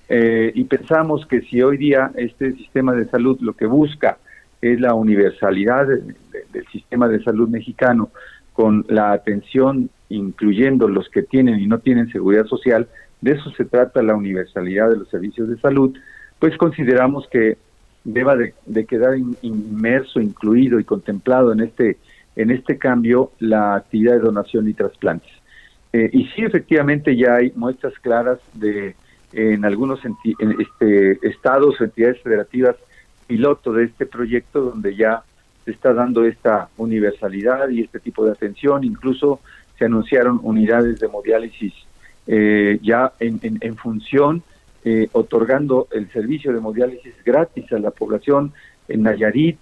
y 0.10 0.64
pensamos 0.64 1.26
que 1.26 1.42
si 1.42 1.62
hoy 1.62 1.78
día 1.78 2.12
este 2.16 2.54
sistema 2.54 2.94
de 2.94 3.06
salud 3.06 3.38
lo 3.42 3.54
que 3.54 3.66
busca 3.66 4.18
es 4.62 4.80
la 4.80 4.94
universalidad 4.94 5.88
del 5.88 6.68
sistema 6.72 7.08
de 7.08 7.24
salud 7.24 7.50
mexicano 7.50 8.10
con 8.54 8.86
la 8.90 9.12
atención 9.12 9.90
incluyendo 10.10 10.88
los 10.88 11.10
que 11.10 11.24
tienen 11.24 11.60
y 11.60 11.68
no 11.68 11.80
tienen 11.80 12.12
seguridad 12.12 12.46
social, 12.46 12.88
de 13.22 13.32
eso 13.32 13.50
se 13.52 13.66
trata 13.66 14.02
la 14.02 14.16
universalidad 14.16 14.90
de 14.90 14.98
los 14.98 15.10
servicios 15.10 15.50
de 15.50 15.58
salud, 15.60 15.96
pues 16.40 16.56
consideramos 16.58 17.28
que 17.28 17.58
deba 18.04 18.36
de, 18.38 18.86
quedar 18.86 19.18
inmerso, 19.42 20.22
incluido 20.22 20.80
y 20.80 20.86
contemplado 20.86 21.52
en 21.52 21.62
este 21.62 21.98
en 22.36 22.52
este 22.52 22.78
cambio 22.78 23.32
la 23.40 23.76
actividad 23.76 24.14
de 24.14 24.20
donación 24.20 24.70
y 24.70 24.74
trasplantes. 24.74 25.32
Eh, 25.92 26.08
y 26.14 26.26
sí, 26.28 26.44
efectivamente, 26.44 27.16
ya 27.16 27.34
hay 27.34 27.52
muestras 27.56 27.94
claras 28.00 28.38
de 28.54 28.96
en 29.34 29.66
algunos 29.66 30.00
este, 30.04 31.28
estados 31.28 31.82
o 31.82 31.84
entidades 31.84 32.22
federativas 32.22 32.76
piloto 33.28 33.74
de 33.74 33.86
este 33.86 34.06
proyecto 34.06 34.62
donde 34.62 34.96
ya 34.96 35.24
se 35.66 35.72
está 35.72 35.94
dando 35.94 36.26
esta 36.26 36.70
universalidad 36.78 37.70
y 37.70 37.82
este 37.82 38.00
tipo 38.00 38.26
de 38.26 38.32
atención. 38.32 38.84
Incluso 38.84 39.42
se 39.78 39.86
anunciaron 39.86 40.40
unidades 40.42 41.00
de 41.00 41.08
hemodiálisis 41.08 41.74
eh, 42.26 42.80
ya 42.82 43.14
en, 43.20 43.40
en, 43.42 43.76
función, 43.78 44.44
eh, 44.84 45.08
otorgando 45.12 45.88
el 45.92 46.10
servicio 46.12 46.52
de 46.52 46.58
hemodiálisis 46.58 47.14
gratis 47.24 47.72
a 47.72 47.80
la 47.80 47.92
población 47.92 48.54
en 48.88 49.04
Nayarit, 49.04 49.58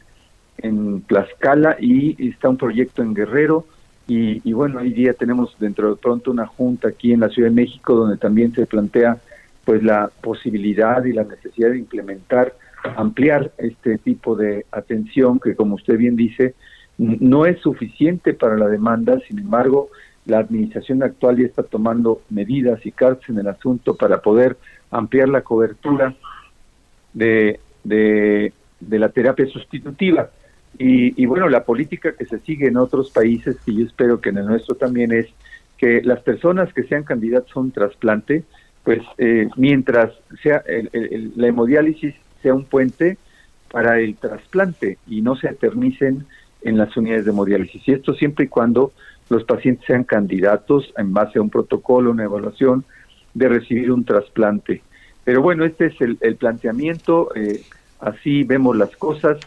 en 0.60 1.02
Tlaxcala 1.02 1.78
y 1.80 2.30
está 2.30 2.50
un 2.50 2.58
proyecto 2.58 3.02
en 3.02 3.14
Guerrero. 3.14 3.66
Y, 4.08 4.48
y 4.48 4.54
bueno, 4.54 4.80
hoy 4.80 4.94
día 4.94 5.14
tenemos 5.14 5.56
dentro 5.60 5.90
de 5.90 5.96
pronto 5.96 6.32
una 6.32 6.46
junta 6.46 6.90
aquí 6.90 7.12
en 7.12 7.22
la 7.22 7.30
Ciudad 7.30 7.50
de 7.50 7.56
México 7.56 7.96
donde 7.96 8.18
también 8.18 8.54
se 8.54 8.68
plantea 8.68 9.18
pues 9.64 9.82
la 9.82 10.12
posibilidad 10.22 11.04
y 11.06 11.14
la 11.14 11.24
necesidad 11.24 11.72
de 11.72 11.80
implementar 11.80 12.54
ampliar 12.96 13.52
este 13.58 13.98
tipo 13.98 14.36
de 14.36 14.66
atención 14.72 15.40
que, 15.40 15.56
como 15.56 15.76
usted 15.76 15.98
bien 15.98 16.16
dice, 16.16 16.56
no 16.98 17.46
es 17.46 17.60
suficiente 17.60 18.34
para 18.34 18.58
la 18.58 18.68
demanda, 18.68 19.20
sin 19.28 19.40
embargo, 19.40 19.90
la 20.26 20.40
administración 20.40 21.04
actual 21.04 21.38
ya 21.38 21.46
está 21.46 21.64
tomando 21.64 22.22
medidas 22.30 22.86
y 22.86 22.92
cartas 22.92 23.30
en 23.30 23.40
el 23.40 23.48
asunto 23.48 23.96
para 23.96 24.22
poder 24.22 24.58
ampliar 24.92 25.30
la 25.30 25.42
cobertura 25.42 26.16
de, 27.14 27.60
de, 27.84 28.52
la 28.80 29.10
terapia 29.10 29.46
sustitutiva. 29.48 30.30
Y, 30.78 31.22
y, 31.22 31.26
bueno, 31.26 31.48
la 31.48 31.64
política 31.64 32.14
que 32.14 32.26
se 32.26 32.40
sigue 32.40 32.68
en 32.68 32.78
otros 32.78 33.12
países, 33.12 33.58
y 33.66 33.78
yo 33.80 33.86
espero 33.86 34.20
que 34.20 34.30
en 34.30 34.38
el 34.40 34.46
nuestro 34.46 34.76
también 34.76 35.12
es 35.12 35.28
que 35.78 36.02
las 36.02 36.22
personas 36.22 36.74
que 36.74 36.84
sean 36.84 37.04
candidatos 37.04 37.56
a 37.56 37.60
un 37.60 37.72
trasplante, 37.72 38.44
pues 38.84 39.02
eh, 39.18 39.50
mientras 39.58 40.14
sea 40.42 40.64
la 41.36 41.48
hemodiálisis 41.48 42.14
sea 42.46 42.54
un 42.54 42.66
puente 42.66 43.18
para 43.72 44.00
el 44.00 44.16
trasplante 44.18 45.00
y 45.08 45.24
no 45.24 45.36
se 45.36 45.48
eternicen 45.48 46.28
en 46.62 46.78
las 46.78 46.96
unidades 46.96 47.26
de 47.26 47.32
hemodiálisis. 47.32 47.88
Y 47.88 47.94
esto 47.94 48.14
siempre 48.14 48.46
y 48.46 48.50
cuando 48.50 48.92
los 49.30 49.44
pacientes 49.46 49.84
sean 49.88 50.04
candidatos 50.04 50.94
en 50.96 51.12
base 51.12 51.40
a 51.40 51.42
un 51.42 51.50
protocolo, 51.50 52.12
una 52.12 52.26
evaluación 52.26 52.86
de 53.34 53.50
recibir 53.50 53.92
un 53.92 54.06
trasplante. 54.06 54.84
Pero 55.24 55.42
bueno, 55.42 55.66
este 55.66 55.88
es 55.88 55.96
el, 56.00 56.36
planteamiento, 56.36 57.32
eh, 57.34 57.64
así 58.00 58.44
vemos 58.44 58.78
las 58.78 58.96
cosas, 58.96 59.40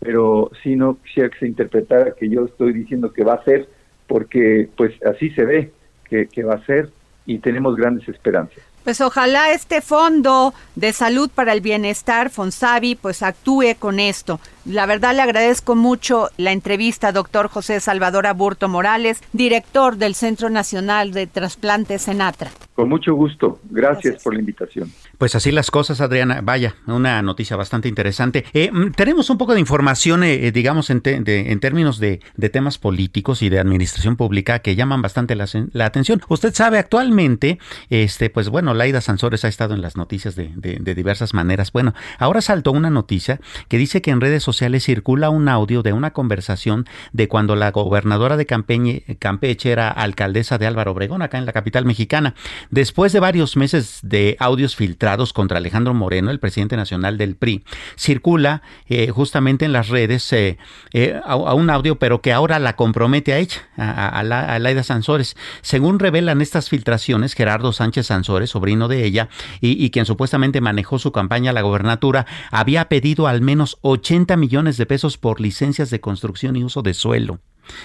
pero 0.00 0.50
si 0.62 0.76
no 0.76 0.96
quisiera 1.02 1.28
que 1.28 1.40
se 1.40 1.46
interpretara 1.46 2.14
que 2.18 2.30
yo 2.30 2.46
estoy 2.46 2.72
diciendo 2.72 3.12
que 3.12 3.22
va 3.22 3.34
a 3.34 3.44
ser, 3.44 3.68
porque 4.06 4.66
pues 4.78 4.94
así 5.04 5.28
se 5.30 5.44
ve 5.44 5.72
que, 6.08 6.26
que 6.26 6.42
va 6.42 6.54
a 6.54 6.64
ser, 6.64 6.88
y 7.26 7.38
tenemos 7.38 7.76
grandes 7.76 8.08
esperanzas. 8.08 8.64
Pues 8.86 9.00
ojalá 9.00 9.50
este 9.50 9.80
fondo 9.80 10.54
de 10.76 10.92
salud 10.92 11.28
para 11.28 11.52
el 11.52 11.60
bienestar, 11.60 12.30
Fonsavi, 12.30 12.94
pues 12.94 13.24
actúe 13.24 13.74
con 13.76 13.98
esto. 13.98 14.38
La 14.64 14.86
verdad 14.86 15.12
le 15.12 15.22
agradezco 15.22 15.74
mucho 15.74 16.28
la 16.36 16.52
entrevista, 16.52 17.10
doctor 17.10 17.48
José 17.48 17.80
Salvador 17.80 18.28
Aburto 18.28 18.68
Morales, 18.68 19.20
director 19.32 19.96
del 19.96 20.14
Centro 20.14 20.50
Nacional 20.50 21.10
de 21.10 21.26
Trasplantes 21.26 22.02
Senatra. 22.02 22.52
Con 22.74 22.88
mucho 22.88 23.12
gusto. 23.14 23.58
Gracias, 23.70 24.22
por 24.22 24.34
la 24.34 24.38
invitación. 24.38 24.88
Pues 25.18 25.34
así 25.34 25.50
las 25.50 25.70
cosas, 25.70 26.02
Adriana. 26.02 26.40
Vaya, 26.42 26.74
una 26.86 27.22
noticia 27.22 27.56
bastante 27.56 27.88
interesante. 27.88 28.44
Eh, 28.52 28.70
mm, 28.70 28.90
tenemos 28.90 29.30
un 29.30 29.38
poco 29.38 29.54
de 29.54 29.60
información, 29.60 30.22
eh, 30.22 30.46
eh, 30.46 30.52
digamos, 30.52 30.90
en, 30.90 31.00
términos 31.00 31.98
de, 31.98 32.20
temas 32.52 32.76
políticos 32.76 33.40
y 33.40 33.48
de 33.48 33.58
administración 33.58 34.16
pública 34.16 34.58
que 34.58 34.76
llaman 34.76 35.00
bastante 35.00 35.34
la, 35.34 35.86
atención. 35.86 36.20
Usted 36.28 36.52
sabe, 36.54 36.78
actualmente, 36.78 37.58
este, 37.88 38.28
pues 38.28 38.50
bueno, 38.50 38.74
Laida 38.74 39.00
Sansores 39.00 39.44
ha 39.46 39.48
estado 39.48 39.74
en 39.74 39.80
las 39.80 39.96
noticias 39.96 40.36
de, 40.36 40.50
diversas 40.94 41.32
maneras. 41.32 41.72
Bueno, 41.72 41.94
ahora 42.18 42.42
saltó 42.42 42.72
una 42.72 42.90
noticia 42.90 43.40
que 43.68 43.78
dice 43.78 44.02
que 44.02 44.10
en 44.10 44.20
redes 44.20 44.42
sociales 44.42 44.84
circula 44.84 45.30
un 45.30 45.48
audio 45.48 45.82
de 45.82 45.94
una 45.94 46.12
conversación 46.12 46.86
de 47.12 47.28
cuando 47.28 47.56
la 47.56 47.70
gobernadora 47.70 48.36
de 48.36 48.44
Campeche 48.44 49.70
era 49.70 49.88
alcaldesa 49.88 50.58
de 50.58 50.66
Álvaro 50.66 50.92
Obregón, 50.92 51.22
acá 51.22 51.38
en 51.38 51.46
la 51.46 51.52
capital 51.52 51.86
mexicana. 51.86 52.34
Después 52.70 53.12
de 53.12 53.20
varios 53.20 53.56
meses 53.56 54.00
de 54.02 54.36
audios 54.40 54.76
filtrados 54.76 55.05
contra 55.32 55.58
Alejandro 55.58 55.94
Moreno, 55.94 56.30
el 56.30 56.40
presidente 56.40 56.76
nacional 56.76 57.16
del 57.16 57.36
PRI, 57.36 57.64
circula 57.96 58.62
eh, 58.88 59.08
justamente 59.10 59.64
en 59.64 59.72
las 59.72 59.88
redes 59.88 60.32
eh, 60.32 60.58
eh, 60.92 61.20
a, 61.24 61.36
un 61.36 61.70
audio, 61.70 61.96
pero 61.96 62.20
que 62.20 62.32
ahora 62.32 62.58
la 62.58 62.74
compromete 62.74 63.32
a 63.32 63.38
ella, 63.38 63.68
a, 63.76 64.22
Laida 64.58 64.82
Sansores. 64.82 65.36
Según 65.62 66.00
revelan 66.00 66.40
estas 66.40 66.68
filtraciones, 66.68 67.34
Gerardo 67.34 67.72
Sánchez 67.72 68.06
Sansores, 68.06 68.50
sobrino 68.50 68.88
de 68.88 69.04
ella, 69.04 69.28
y, 69.60 69.82
y 69.82 69.90
quien 69.90 70.06
supuestamente 70.06 70.60
manejó 70.60 70.98
su 70.98 71.12
campaña 71.12 71.50
a 71.50 71.54
la 71.54 71.62
gobernatura, 71.62 72.26
había 72.50 72.88
pedido 72.88 73.28
al 73.28 73.42
menos 73.42 73.78
80 73.82 74.36
millones 74.36 74.76
de 74.76 74.86
pesos 74.86 75.18
por 75.18 75.40
licencias 75.40 75.90
de 75.90 76.00
construcción 76.00 76.56
y 76.56 76.64
uso 76.64 76.82
de 76.82 76.94
suelo. 76.94 77.40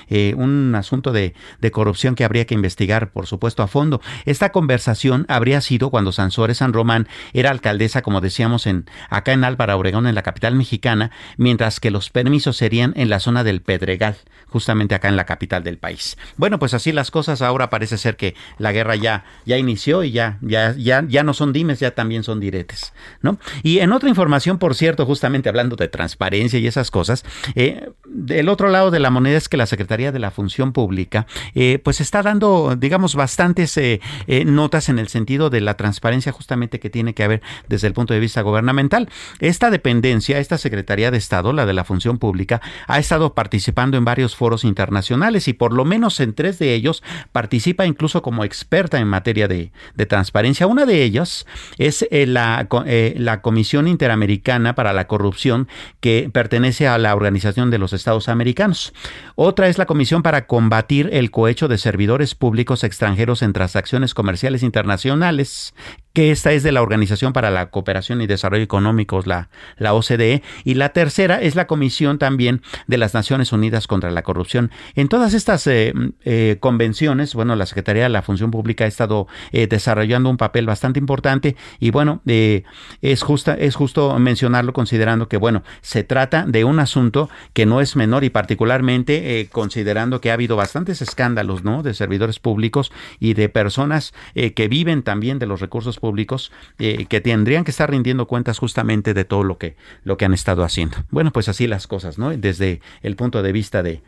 Eh, 0.10 0.34
un 0.38 0.74
asunto 0.76 1.12
de, 1.12 1.34
corrupción 1.72 2.16
que 2.16 2.26
habría 2.26 2.46
que 2.46 2.54
investigar, 2.54 3.12
por 3.12 3.28
supuesto, 3.28 3.64
a 3.64 3.68
fondo. 3.68 4.02
Esta 4.26 4.52
conversación 4.52 5.26
habría 5.30 5.62
sido 5.62 5.90
cuando 5.90 6.12
Sansores 6.12 6.58
San 6.58 6.74
Román 6.74 7.08
era 7.34 7.50
alcaldesa, 7.50 8.02
como 8.02 8.20
decíamos, 8.20 8.68
en, 8.68 8.86
acá 9.10 9.32
en 9.32 9.44
Álvaro 9.44 9.78
Obregón, 9.78 10.08
en 10.08 10.16
la 10.16 10.22
capital 10.22 10.56
mexicana, 10.56 11.12
mientras 11.38 11.80
que 11.80 11.92
los 11.92 12.10
permisos 12.10 12.58
serían 12.58 12.94
en 12.98 13.10
la 13.10 13.20
zona 13.20 13.44
del 13.44 13.62
Pedregal, 13.62 14.18
justamente 14.48 14.96
acá 14.96 15.08
en 15.08 15.16
la 15.16 15.26
capital 15.26 15.64
del 15.64 15.78
país. 15.78 16.18
Bueno, 16.38 16.60
pues 16.60 16.74
así 16.74 16.92
las 16.92 17.10
cosas, 17.10 17.42
ahora 17.42 17.70
parece 17.70 17.98
ser 17.98 18.18
que 18.18 18.36
la 18.58 18.72
guerra 18.72 18.96
ya, 18.96 19.24
ya 19.46 19.58
inició 19.58 20.04
y 20.04 20.12
ya, 20.12 20.38
ya, 20.42 20.76
ya, 20.78 21.04
ya 21.08 21.24
no 21.24 21.34
son 21.34 21.54
dimes, 21.54 21.80
ya 21.80 21.92
también 21.92 22.24
son 22.24 22.40
diretes, 22.40 22.94
¿no? 23.22 23.40
Y 23.64 23.80
en 23.80 23.92
otra 23.94 24.10
información, 24.10 24.58
por 24.58 24.76
cierto, 24.76 25.06
justamente 25.06 25.50
hablando 25.50 25.76
de 25.76 25.88
transparencia 25.88 26.60
y 26.60 26.68
esas 26.68 26.92
cosas, 26.92 27.24
eh, 27.56 27.90
del 28.06 28.50
otro 28.50 28.70
lado 28.70 28.92
de 28.92 29.00
la 29.00 29.10
moneda 29.10 29.38
es 29.38 29.50
que 29.50 29.58
las 29.58 29.71
Secretaría 29.72 30.12
de 30.12 30.20
la 30.20 30.32
Función 30.32 30.74
Pública, 30.74 31.28
eh, 31.56 31.80
pues 31.82 32.02
está 32.02 32.22
dando, 32.22 32.76
digamos, 32.76 33.16
bastantes 33.16 33.78
eh, 33.78 34.02
eh, 34.28 34.44
notas 34.44 34.90
en 34.90 35.00
el 35.00 35.08
sentido 35.08 35.50
de 35.50 35.62
la 35.62 35.76
transparencia 35.76 36.34
justamente 36.34 36.82
que 36.82 36.90
tiene 36.90 37.14
que 37.14 37.24
haber 37.24 37.42
desde 37.70 37.88
el 37.88 37.94
punto 37.94 38.14
de 38.14 38.20
vista 38.20 38.42
gubernamental. 38.42 39.10
Esta 39.40 39.72
dependencia, 39.72 40.40
esta 40.40 40.58
Secretaría 40.58 41.10
de 41.10 41.18
Estado, 41.18 41.54
la 41.54 41.66
de 41.66 41.72
la 41.72 41.86
Función 41.86 42.18
Pública, 42.18 42.62
ha 42.86 43.00
estado 43.00 43.34
participando 43.34 43.96
en 43.96 44.04
varios 44.04 44.36
foros 44.36 44.66
internacionales 44.66 45.48
y 45.48 45.54
por 45.54 45.72
lo 45.72 45.86
menos 45.86 46.20
en 46.20 46.34
tres 46.34 46.60
de 46.60 46.74
ellos 46.74 47.02
participa 47.32 47.86
incluso 47.86 48.22
como 48.22 48.44
experta 48.44 49.00
en 49.00 49.08
materia 49.08 49.48
de, 49.48 49.72
transparencia. 50.10 50.68
Una 50.68 50.86
de 50.86 51.04
ellas 51.04 51.46
es 51.78 52.06
la, 52.12 52.68
la 53.16 53.42
Comisión 53.42 53.88
Interamericana 53.88 54.76
para 54.76 54.92
la 54.92 55.08
Corrupción 55.08 55.70
que 56.02 56.30
pertenece 56.34 56.90
a 56.90 56.98
la 56.98 57.16
Organización 57.16 57.72
de 57.72 57.78
los 57.78 57.94
Estados 57.94 58.28
Americanos. 58.28 58.94
Otra 59.36 59.61
es 59.68 59.78
la 59.78 59.86
Comisión 59.86 60.24
para 60.24 60.48
combatir 60.48 61.10
el 61.12 61.32
cohecho 61.32 61.68
de 61.68 61.78
servidores 61.78 62.36
públicos 62.36 62.84
extranjeros 62.84 63.42
en 63.42 63.54
transacciones 63.54 64.14
comerciales 64.14 64.64
internacionales, 64.64 65.74
que 66.14 66.32
esta 66.32 66.52
es 66.52 66.64
de 66.64 66.72
la 66.72 66.82
Organización 66.82 67.34
para 67.34 67.52
la 67.52 67.70
Cooperación 67.70 68.22
y 68.22 68.28
Desarrollo 68.28 68.64
Económicos, 68.64 69.28
la, 69.28 69.50
la 69.78 69.94
OCDE, 69.94 70.44
y 70.64 70.74
la 70.74 70.90
tercera 70.90 71.42
es 71.42 71.56
la 71.56 71.68
Comisión 71.68 72.18
también 72.18 72.62
de 72.88 72.98
las 72.98 73.14
Naciones 73.14 73.52
Unidas 73.54 73.88
contra 73.88 74.12
la 74.12 74.24
Corrupción. 74.24 74.72
En 74.96 75.08
todas 75.08 75.34
estas 75.34 75.66
eh, 75.68 75.94
eh, 76.26 76.58
convenciones, 76.60 77.34
bueno, 77.34 77.56
la 77.56 77.66
Secretaría 77.66 78.04
de 78.04 78.10
la 78.10 78.22
Función 78.22 78.52
Pública 78.52 78.84
ha 78.84 78.88
estado 78.88 79.28
eh, 79.52 79.68
desarrollando 79.68 80.30
un 80.30 80.38
papel 80.38 80.66
bastante 80.66 81.00
importante 81.00 81.56
y 81.80 81.92
bueno, 81.92 82.22
es, 82.26 83.24
justa, 83.24 83.54
es 83.54 83.76
justo 83.76 84.18
mencionarlo 84.20 84.74
considerando 84.74 85.30
que, 85.30 85.38
bueno, 85.38 85.64
se 85.82 86.04
trata 86.04 86.46
de 86.46 86.66
un 86.66 86.80
asunto 86.80 87.30
que 87.54 87.66
no 87.66 87.80
es 87.80 87.96
menor 87.96 88.24
y 88.24 88.30
particularmente 88.30 89.48
considerando 89.52 90.20
que 90.20 90.32
ha 90.32 90.34
habido 90.34 90.56
bastantes 90.56 91.02
escándalos, 91.02 91.64
¿no? 91.64 91.84
De 91.84 91.94
servidores 91.94 92.40
públicos 92.40 92.92
y 93.20 93.34
de 93.34 93.50
personas 93.50 94.14
que 94.34 94.68
viven 94.68 95.04
también 95.04 95.40
de 95.40 95.46
los 95.46 95.62
recursos 95.62 96.01
públicos 96.02 96.52
eh, 96.80 97.06
que 97.08 97.22
tendrían 97.22 97.64
que 97.64 97.72
estar 97.72 97.90
rindiendo 97.90 98.28
cuentas 98.28 98.60
justamente 98.60 99.14
de 99.14 99.24
todo 99.24 99.44
lo 99.46 99.58
que, 99.58 99.78
lo 100.04 100.18
que 100.18 100.26
han 100.26 100.34
estado 100.34 100.66
haciendo. 100.66 100.98
Bueno, 101.12 101.32
pues 101.32 101.48
así 101.48 101.68
las 101.68 101.88
cosas, 101.88 102.18
¿no? 102.18 102.32
Desde 102.32 102.82
el 103.02 103.16
punto 103.16 103.42
de 103.42 103.54
vista 103.54 103.82
de, 103.84 104.02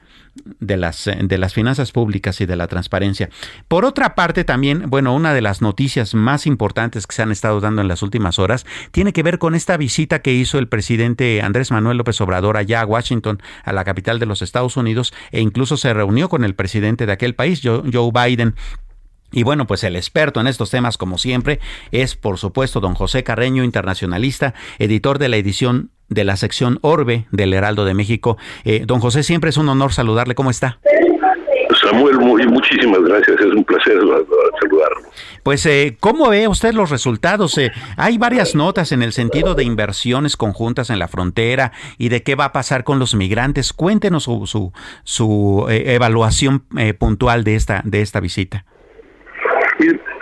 de 0.60 0.78
las, 0.78 1.10
de 1.22 1.38
las 1.38 1.54
finanzas 1.54 1.92
públicas 1.92 2.42
y 2.42 2.46
de 2.46 2.56
la 2.56 2.68
transparencia. 2.68 3.30
Por 3.68 3.86
otra 3.86 4.16
parte, 4.16 4.44
también, 4.44 4.90
bueno, 4.90 5.14
una 5.14 5.34
de 5.34 5.42
las 5.42 5.62
noticias 5.62 6.16
más 6.16 6.48
importantes 6.48 7.06
que 7.08 7.16
se 7.16 7.22
han 7.22 7.32
estado 7.32 7.60
dando 7.60 7.82
en 7.82 7.88
las 7.88 8.02
últimas 8.02 8.40
horas 8.40 8.66
tiene 8.92 9.14
que 9.14 9.24
ver 9.24 9.38
con 9.38 9.56
esta 9.56 9.78
visita 9.78 10.20
que 10.20 10.34
hizo 10.34 10.58
el 10.58 10.68
presidente 10.68 11.42
Andrés 11.42 11.72
Manuel 11.72 11.98
López 11.98 12.20
Obrador 12.22 12.58
allá 12.58 12.82
a 12.82 12.86
Washington, 12.86 13.42
a 13.64 13.74
la 13.74 13.84
capital 13.84 14.20
de 14.20 14.26
los 14.26 14.42
Estados 14.42 14.76
Unidos, 14.76 15.14
e 15.32 15.42
incluso 15.42 15.78
se 15.78 15.94
reunió 15.94 16.30
con 16.30 16.44
el 16.44 16.56
presidente 16.56 17.06
de 17.06 17.12
aquel 17.12 17.36
país, 17.36 17.62
Joe 17.64 18.12
Biden. 18.12 18.56
Y 19.34 19.44
bueno, 19.44 19.68
pues 19.68 19.84
el 19.84 19.96
experto 19.96 20.40
en 20.40 20.48
estos 20.48 20.70
temas, 20.70 20.98
como 20.98 21.18
siempre, 21.18 21.60
es 21.92 22.16
por 22.16 22.38
supuesto 22.38 22.80
don 22.80 22.94
José 22.94 23.24
Carreño, 23.24 23.64
internacionalista, 23.64 24.54
editor 24.78 25.18
de 25.18 25.30
la 25.30 25.38
edición 25.38 25.90
de 26.08 26.24
la 26.24 26.38
sección 26.38 26.80
Orbe 26.82 27.26
del 27.32 27.54
Heraldo 27.54 27.86
de 27.86 27.96
México. 27.96 28.38
Eh, 28.64 28.84
don 28.86 29.00
José, 29.00 29.24
siempre 29.24 29.50
es 29.50 29.58
un 29.58 29.68
honor 29.70 29.92
saludarle. 29.92 30.36
¿Cómo 30.36 30.52
está? 30.52 30.80
Samuel, 31.82 32.20
muy, 32.20 32.46
muchísimas 32.48 33.02
gracias. 33.02 33.40
Es 33.40 33.48
un 33.48 33.64
placer 33.64 33.96
saludarlo. 33.96 35.10
Pues, 35.42 35.66
eh, 35.66 35.98
¿cómo 36.00 36.30
ve 36.30 36.48
usted 36.48 36.74
los 36.74 36.90
resultados? 36.90 37.58
Eh, 37.58 37.72
hay 37.98 38.18
varias 38.18 38.56
notas 38.56 38.92
en 38.92 39.02
el 39.02 39.12
sentido 39.12 39.56
de 39.56 39.64
inversiones 39.64 40.38
conjuntas 40.38 40.90
en 40.90 41.00
la 41.00 41.08
frontera 41.08 41.74
y 41.98 42.10
de 42.10 42.24
qué 42.24 42.36
va 42.36 42.46
a 42.46 42.52
pasar 42.54 42.84
con 42.84 43.00
los 43.00 43.16
migrantes. 43.16 43.74
Cuéntenos 43.74 44.24
su, 44.24 44.46
su, 44.46 44.72
su 45.04 45.66
evaluación 45.70 46.66
puntual 47.00 47.44
de 47.44 47.56
esta, 47.56 47.82
de 47.84 48.02
esta 48.02 48.20
visita. 48.20 48.66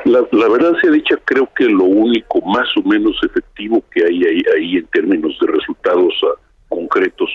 La, 0.06 0.26
la, 0.32 0.49
verdad 0.49 0.74
ha 0.82 0.91
dicha, 0.91 1.16
creo 1.26 1.49
que 1.56 1.66
lo 1.66 1.84
único 1.84 2.41
más 2.41 2.68
o 2.78 2.82
menos 2.84 3.16
efectivo 3.24 3.84
que 3.91 4.04
hay 4.04 4.24
ahí, 4.24 4.43
ahí 4.56 4.78
en 4.78 4.86
términos 4.88 5.38
de 5.39 5.47
resultados 5.47 6.14
ah, 6.24 6.39
concretos 6.70 7.30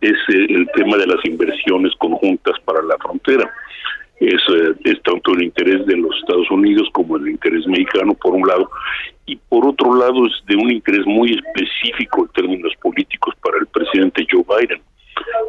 es 0.00 0.16
eh, 0.28 0.46
el 0.48 0.68
tema 0.74 0.96
de 0.96 1.06
las 1.06 1.24
inversiones 1.24 1.92
conjuntas 1.98 2.58
para 2.64 2.82
la 2.82 2.96
frontera. 2.98 3.50
Es, 4.18 4.40
eh, 4.54 4.74
es 4.84 5.02
tanto 5.02 5.32
el 5.32 5.44
interés 5.44 5.86
de 5.86 5.96
los 5.96 6.16
Estados 6.16 6.50
Unidos 6.50 6.88
como 6.92 7.16
el 7.16 7.28
interés 7.28 7.66
mexicano, 7.66 8.14
por 8.14 8.34
un 8.34 8.46
lado, 8.46 8.70
y 9.26 9.36
por 9.36 9.66
otro 9.66 9.94
lado 9.94 10.26
es 10.26 10.32
de 10.46 10.56
un 10.56 10.70
interés 10.70 11.06
muy 11.06 11.32
específico 11.32 12.22
en 12.22 12.32
términos 12.32 12.72
políticos 12.82 13.34
para 13.42 13.58
el 13.58 13.66
presidente 13.66 14.26
Joe 14.30 14.44
Biden, 14.44 14.82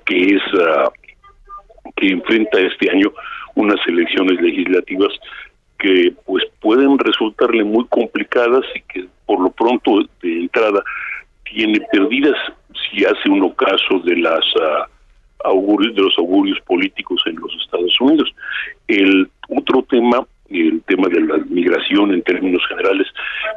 que 0.05 0.35
es 0.35 0.53
uh, 0.53 0.89
que 1.95 2.09
enfrenta 2.09 2.59
este 2.59 2.89
año 2.91 3.11
unas 3.55 3.79
elecciones 3.87 4.41
legislativas 4.41 5.11
que 5.81 6.13
pues 6.25 6.43
pueden 6.59 6.97
resultarle 6.99 7.63
muy 7.63 7.85
complicadas 7.87 8.63
y 8.75 8.81
que 8.81 9.07
por 9.25 9.41
lo 9.41 9.49
pronto 9.49 9.99
de 10.21 10.41
entrada 10.41 10.83
tiene 11.43 11.79
perdidas 11.91 12.37
si 12.73 13.03
hace 13.03 13.29
uno 13.29 13.53
caso 13.55 13.99
de 14.05 14.15
las 14.17 14.45
uh, 14.55 15.47
augurios, 15.47 15.95
de 15.95 16.03
los 16.03 16.17
augurios 16.19 16.59
políticos 16.67 17.21
en 17.25 17.35
los 17.37 17.51
Estados 17.63 17.99
Unidos. 17.99 18.31
El 18.87 19.27
otro 19.49 19.83
tema, 19.89 20.25
el 20.49 20.83
tema 20.83 21.07
de 21.09 21.21
la 21.21 21.37
migración 21.49 22.13
en 22.13 22.21
términos 22.21 22.61
generales, 22.69 23.07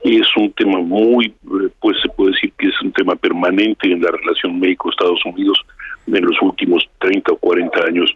es 0.02 0.26
un 0.36 0.50
tema 0.52 0.78
muy, 0.80 1.34
pues 1.80 2.00
se 2.00 2.08
puede 2.08 2.32
decir 2.32 2.52
que 2.58 2.68
es 2.68 2.80
un 2.80 2.92
tema 2.92 3.16
permanente 3.16 3.92
en 3.92 4.00
la 4.00 4.10
relación 4.10 4.58
México-Estados 4.58 5.20
Unidos 5.26 5.60
en 6.06 6.24
los 6.24 6.40
últimos 6.40 6.88
30 7.00 7.32
o 7.32 7.36
40 7.36 7.80
años 7.86 8.10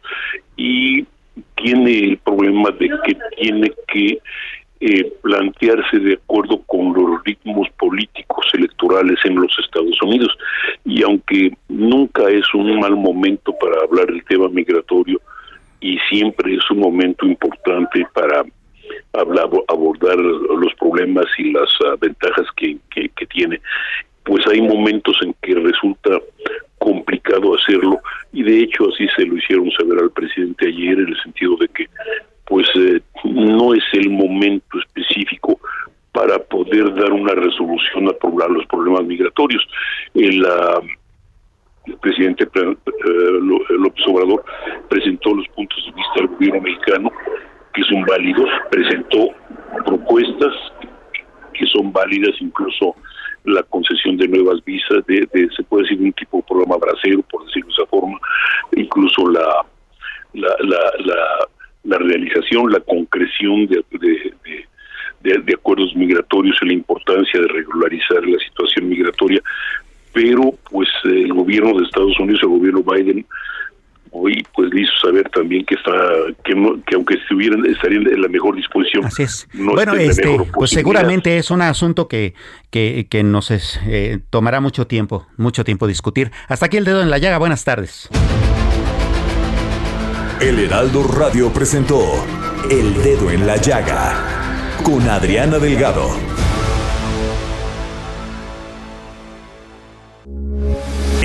y 0.57 1.07
tiene 1.57 1.99
el 2.01 2.19
problema 2.19 2.71
de 2.71 2.89
que 3.05 3.17
tiene 3.37 3.73
que 3.87 4.19
eh, 4.81 5.13
plantearse 5.23 5.99
de 5.99 6.15
acuerdo 6.15 6.63
con 6.67 6.93
los 6.93 7.25
ritmos 7.25 7.69
políticos 7.79 8.47
electorales 8.55 9.19
en 9.25 9.35
los 9.35 9.53
Estados 9.59 10.01
Unidos. 10.03 10.37
Y 10.85 11.03
aunque 11.03 11.51
nunca 11.69 12.29
es 12.31 12.45
un 12.55 12.79
mal 12.79 12.95
momento 12.95 13.53
para 13.61 13.83
hablar 13.83 14.07
del 14.07 14.25
tema 14.25 14.49
migratorio 14.49 15.21
y 15.81 15.99
siempre 16.09 16.55
es 16.55 16.71
un 16.71 16.79
momento 16.79 17.27
importante 17.27 18.07
para 18.15 18.45
abordar 19.13 20.17
los 20.17 20.75
problemas 20.75 21.27
y 21.39 21.53
las 21.53 21.69
ah, 21.85 21.97
ventajas 22.01 22.47
que, 22.57 22.77
que, 22.91 23.09
que 23.11 23.27
tiene, 23.27 23.61
pues 24.25 24.47
hay 24.47 24.61
momentos 24.61 25.17
en 25.23 25.35
que 25.43 25.55
resulta 25.55 26.21
complicado 26.79 27.55
hacerlo 27.55 28.01
y 28.33 28.43
de 28.43 28.61
hecho 28.61 28.89
así 28.89 29.07
se 29.17 29.25
lo 29.25 29.37
hicieron 29.37 29.71
saber 29.73 29.99
al 29.99 30.11
presidente 30.11 30.69
ayer 30.69 30.99
en 30.99 31.09
el 31.09 31.23
sentido 31.23 31.57
de 31.57 31.69
que 31.69 31.87
pues 32.47 32.67
eh, 32.77 33.01
no 33.25 33.75
es 33.75 33.85
el 33.93 34.11
momento 34.11 34.79
específico 34.79 35.61
para 36.13 36.39
poder 36.39 36.95
dar 36.95 37.13
una 37.13 37.35
resolución 37.35 38.09
a 38.09 38.49
los 38.49 38.67
problemas 38.67 39.05
migratorios. 39.05 39.63
El, 40.15 40.43
uh, 40.43 40.81
el 41.87 41.97
presidente 41.99 42.45
eh, 42.45 42.77
López 43.71 44.05
Obrador 44.07 44.45
presentó 44.89 45.35
los 45.35 45.47
puntos 45.49 45.85
de 45.87 45.93
vista 45.93 46.15
del 46.17 46.27
gobierno 46.29 46.61
mexicano 46.61 47.13
que 47.75 47.83
son 47.85 48.03
válidos, 48.03 48.49
presentó 48.71 49.29
propuestas 49.87 50.55
que 51.55 51.67
son 51.67 51.93
válidas, 51.93 52.35
incluso 52.41 52.95
la 53.49 53.63
concesión 53.65 54.17
de 54.17 54.29
nuevas 54.29 54.65
visas, 54.65 55.05
de, 55.07 55.27
se 55.57 55.63
puede 55.65 55.85
decir 55.85 56.01
un 56.01 56.13
tipo 56.13 56.39
de 56.39 56.45
programa 56.45 56.77
bracero, 56.77 57.23
por 57.31 57.45
decirlo 57.47 57.69
de 57.69 57.75
esa 57.75 57.87
forma, 57.87 58.19
incluso 58.77 59.29
la, 59.29 59.65
la, 60.35 60.55
la, 60.61 61.49
la, 61.85 61.99
realización, 61.99 62.71
la 62.71 62.81
concreción 62.81 63.67
de, 63.67 63.85
de, 63.91 65.39
de, 65.39 65.55
acuerdos 65.55 65.95
migratorios 65.97 66.57
y 66.63 66.67
la 66.67 66.73
importancia 66.75 67.41
de 67.41 67.49
regularizar 67.49 68.27
la 68.27 68.39
situación 68.39 68.89
migratoria, 68.89 69.43
pero 70.13 70.53
pues 70.71 70.89
el 71.05 71.33
gobierno 71.33 71.79
de 71.79 71.85
Estados 71.85 72.19
Unidos, 72.19 72.41
el 72.43 72.49
gobierno 72.49 72.83
Biden, 72.83 73.27
hoy 74.13 74.45
pues 74.55 74.73
le 74.73 74.83
hizo 74.83 74.93
saber 75.03 75.29
también 75.31 75.65
que 75.65 75.75
está 75.75 75.93
que, 76.45 76.55
que 76.87 76.95
aunque 76.95 77.15
estuvieran 77.15 77.65
estarían 77.67 78.07
en 78.07 78.23
la 78.23 78.29
mejor 78.29 78.57
disposición 78.57 79.05
así 79.05 79.23
es. 79.23 79.49
bueno 79.55 79.95
este 79.95 80.39
pues 80.53 80.71
seguramente 80.71 81.39
es 81.39 81.51
un 81.51 81.63
asunto 81.63 82.09
que 82.09 82.35
que, 82.71 83.07
que 83.09 83.23
nos 83.23 83.51
eh, 83.51 84.19
tomará 84.31 84.61
mucho 84.61 84.87
tiempo 84.87 85.27
mucho 85.37 85.65
tiempo 85.65 85.87
discutir. 85.87 86.31
Hasta 86.49 86.67
aquí 86.67 86.77
el 86.77 86.85
dedo 86.85 87.03
en 87.03 87.11
la 87.11 87.19
llaga. 87.19 87.39
Buenas 87.39 87.65
tardes. 87.65 88.09
El 90.41 90.59
Heraldo 90.61 91.03
Radio 91.05 91.53
presentó 91.53 92.01
el 92.71 92.95
dedo 93.03 93.31
en 93.31 93.47
la 93.47 93.57
llaga 93.57 94.77
con 94.85 95.09
Adriana 95.09 95.59
Delgado 95.59 96.38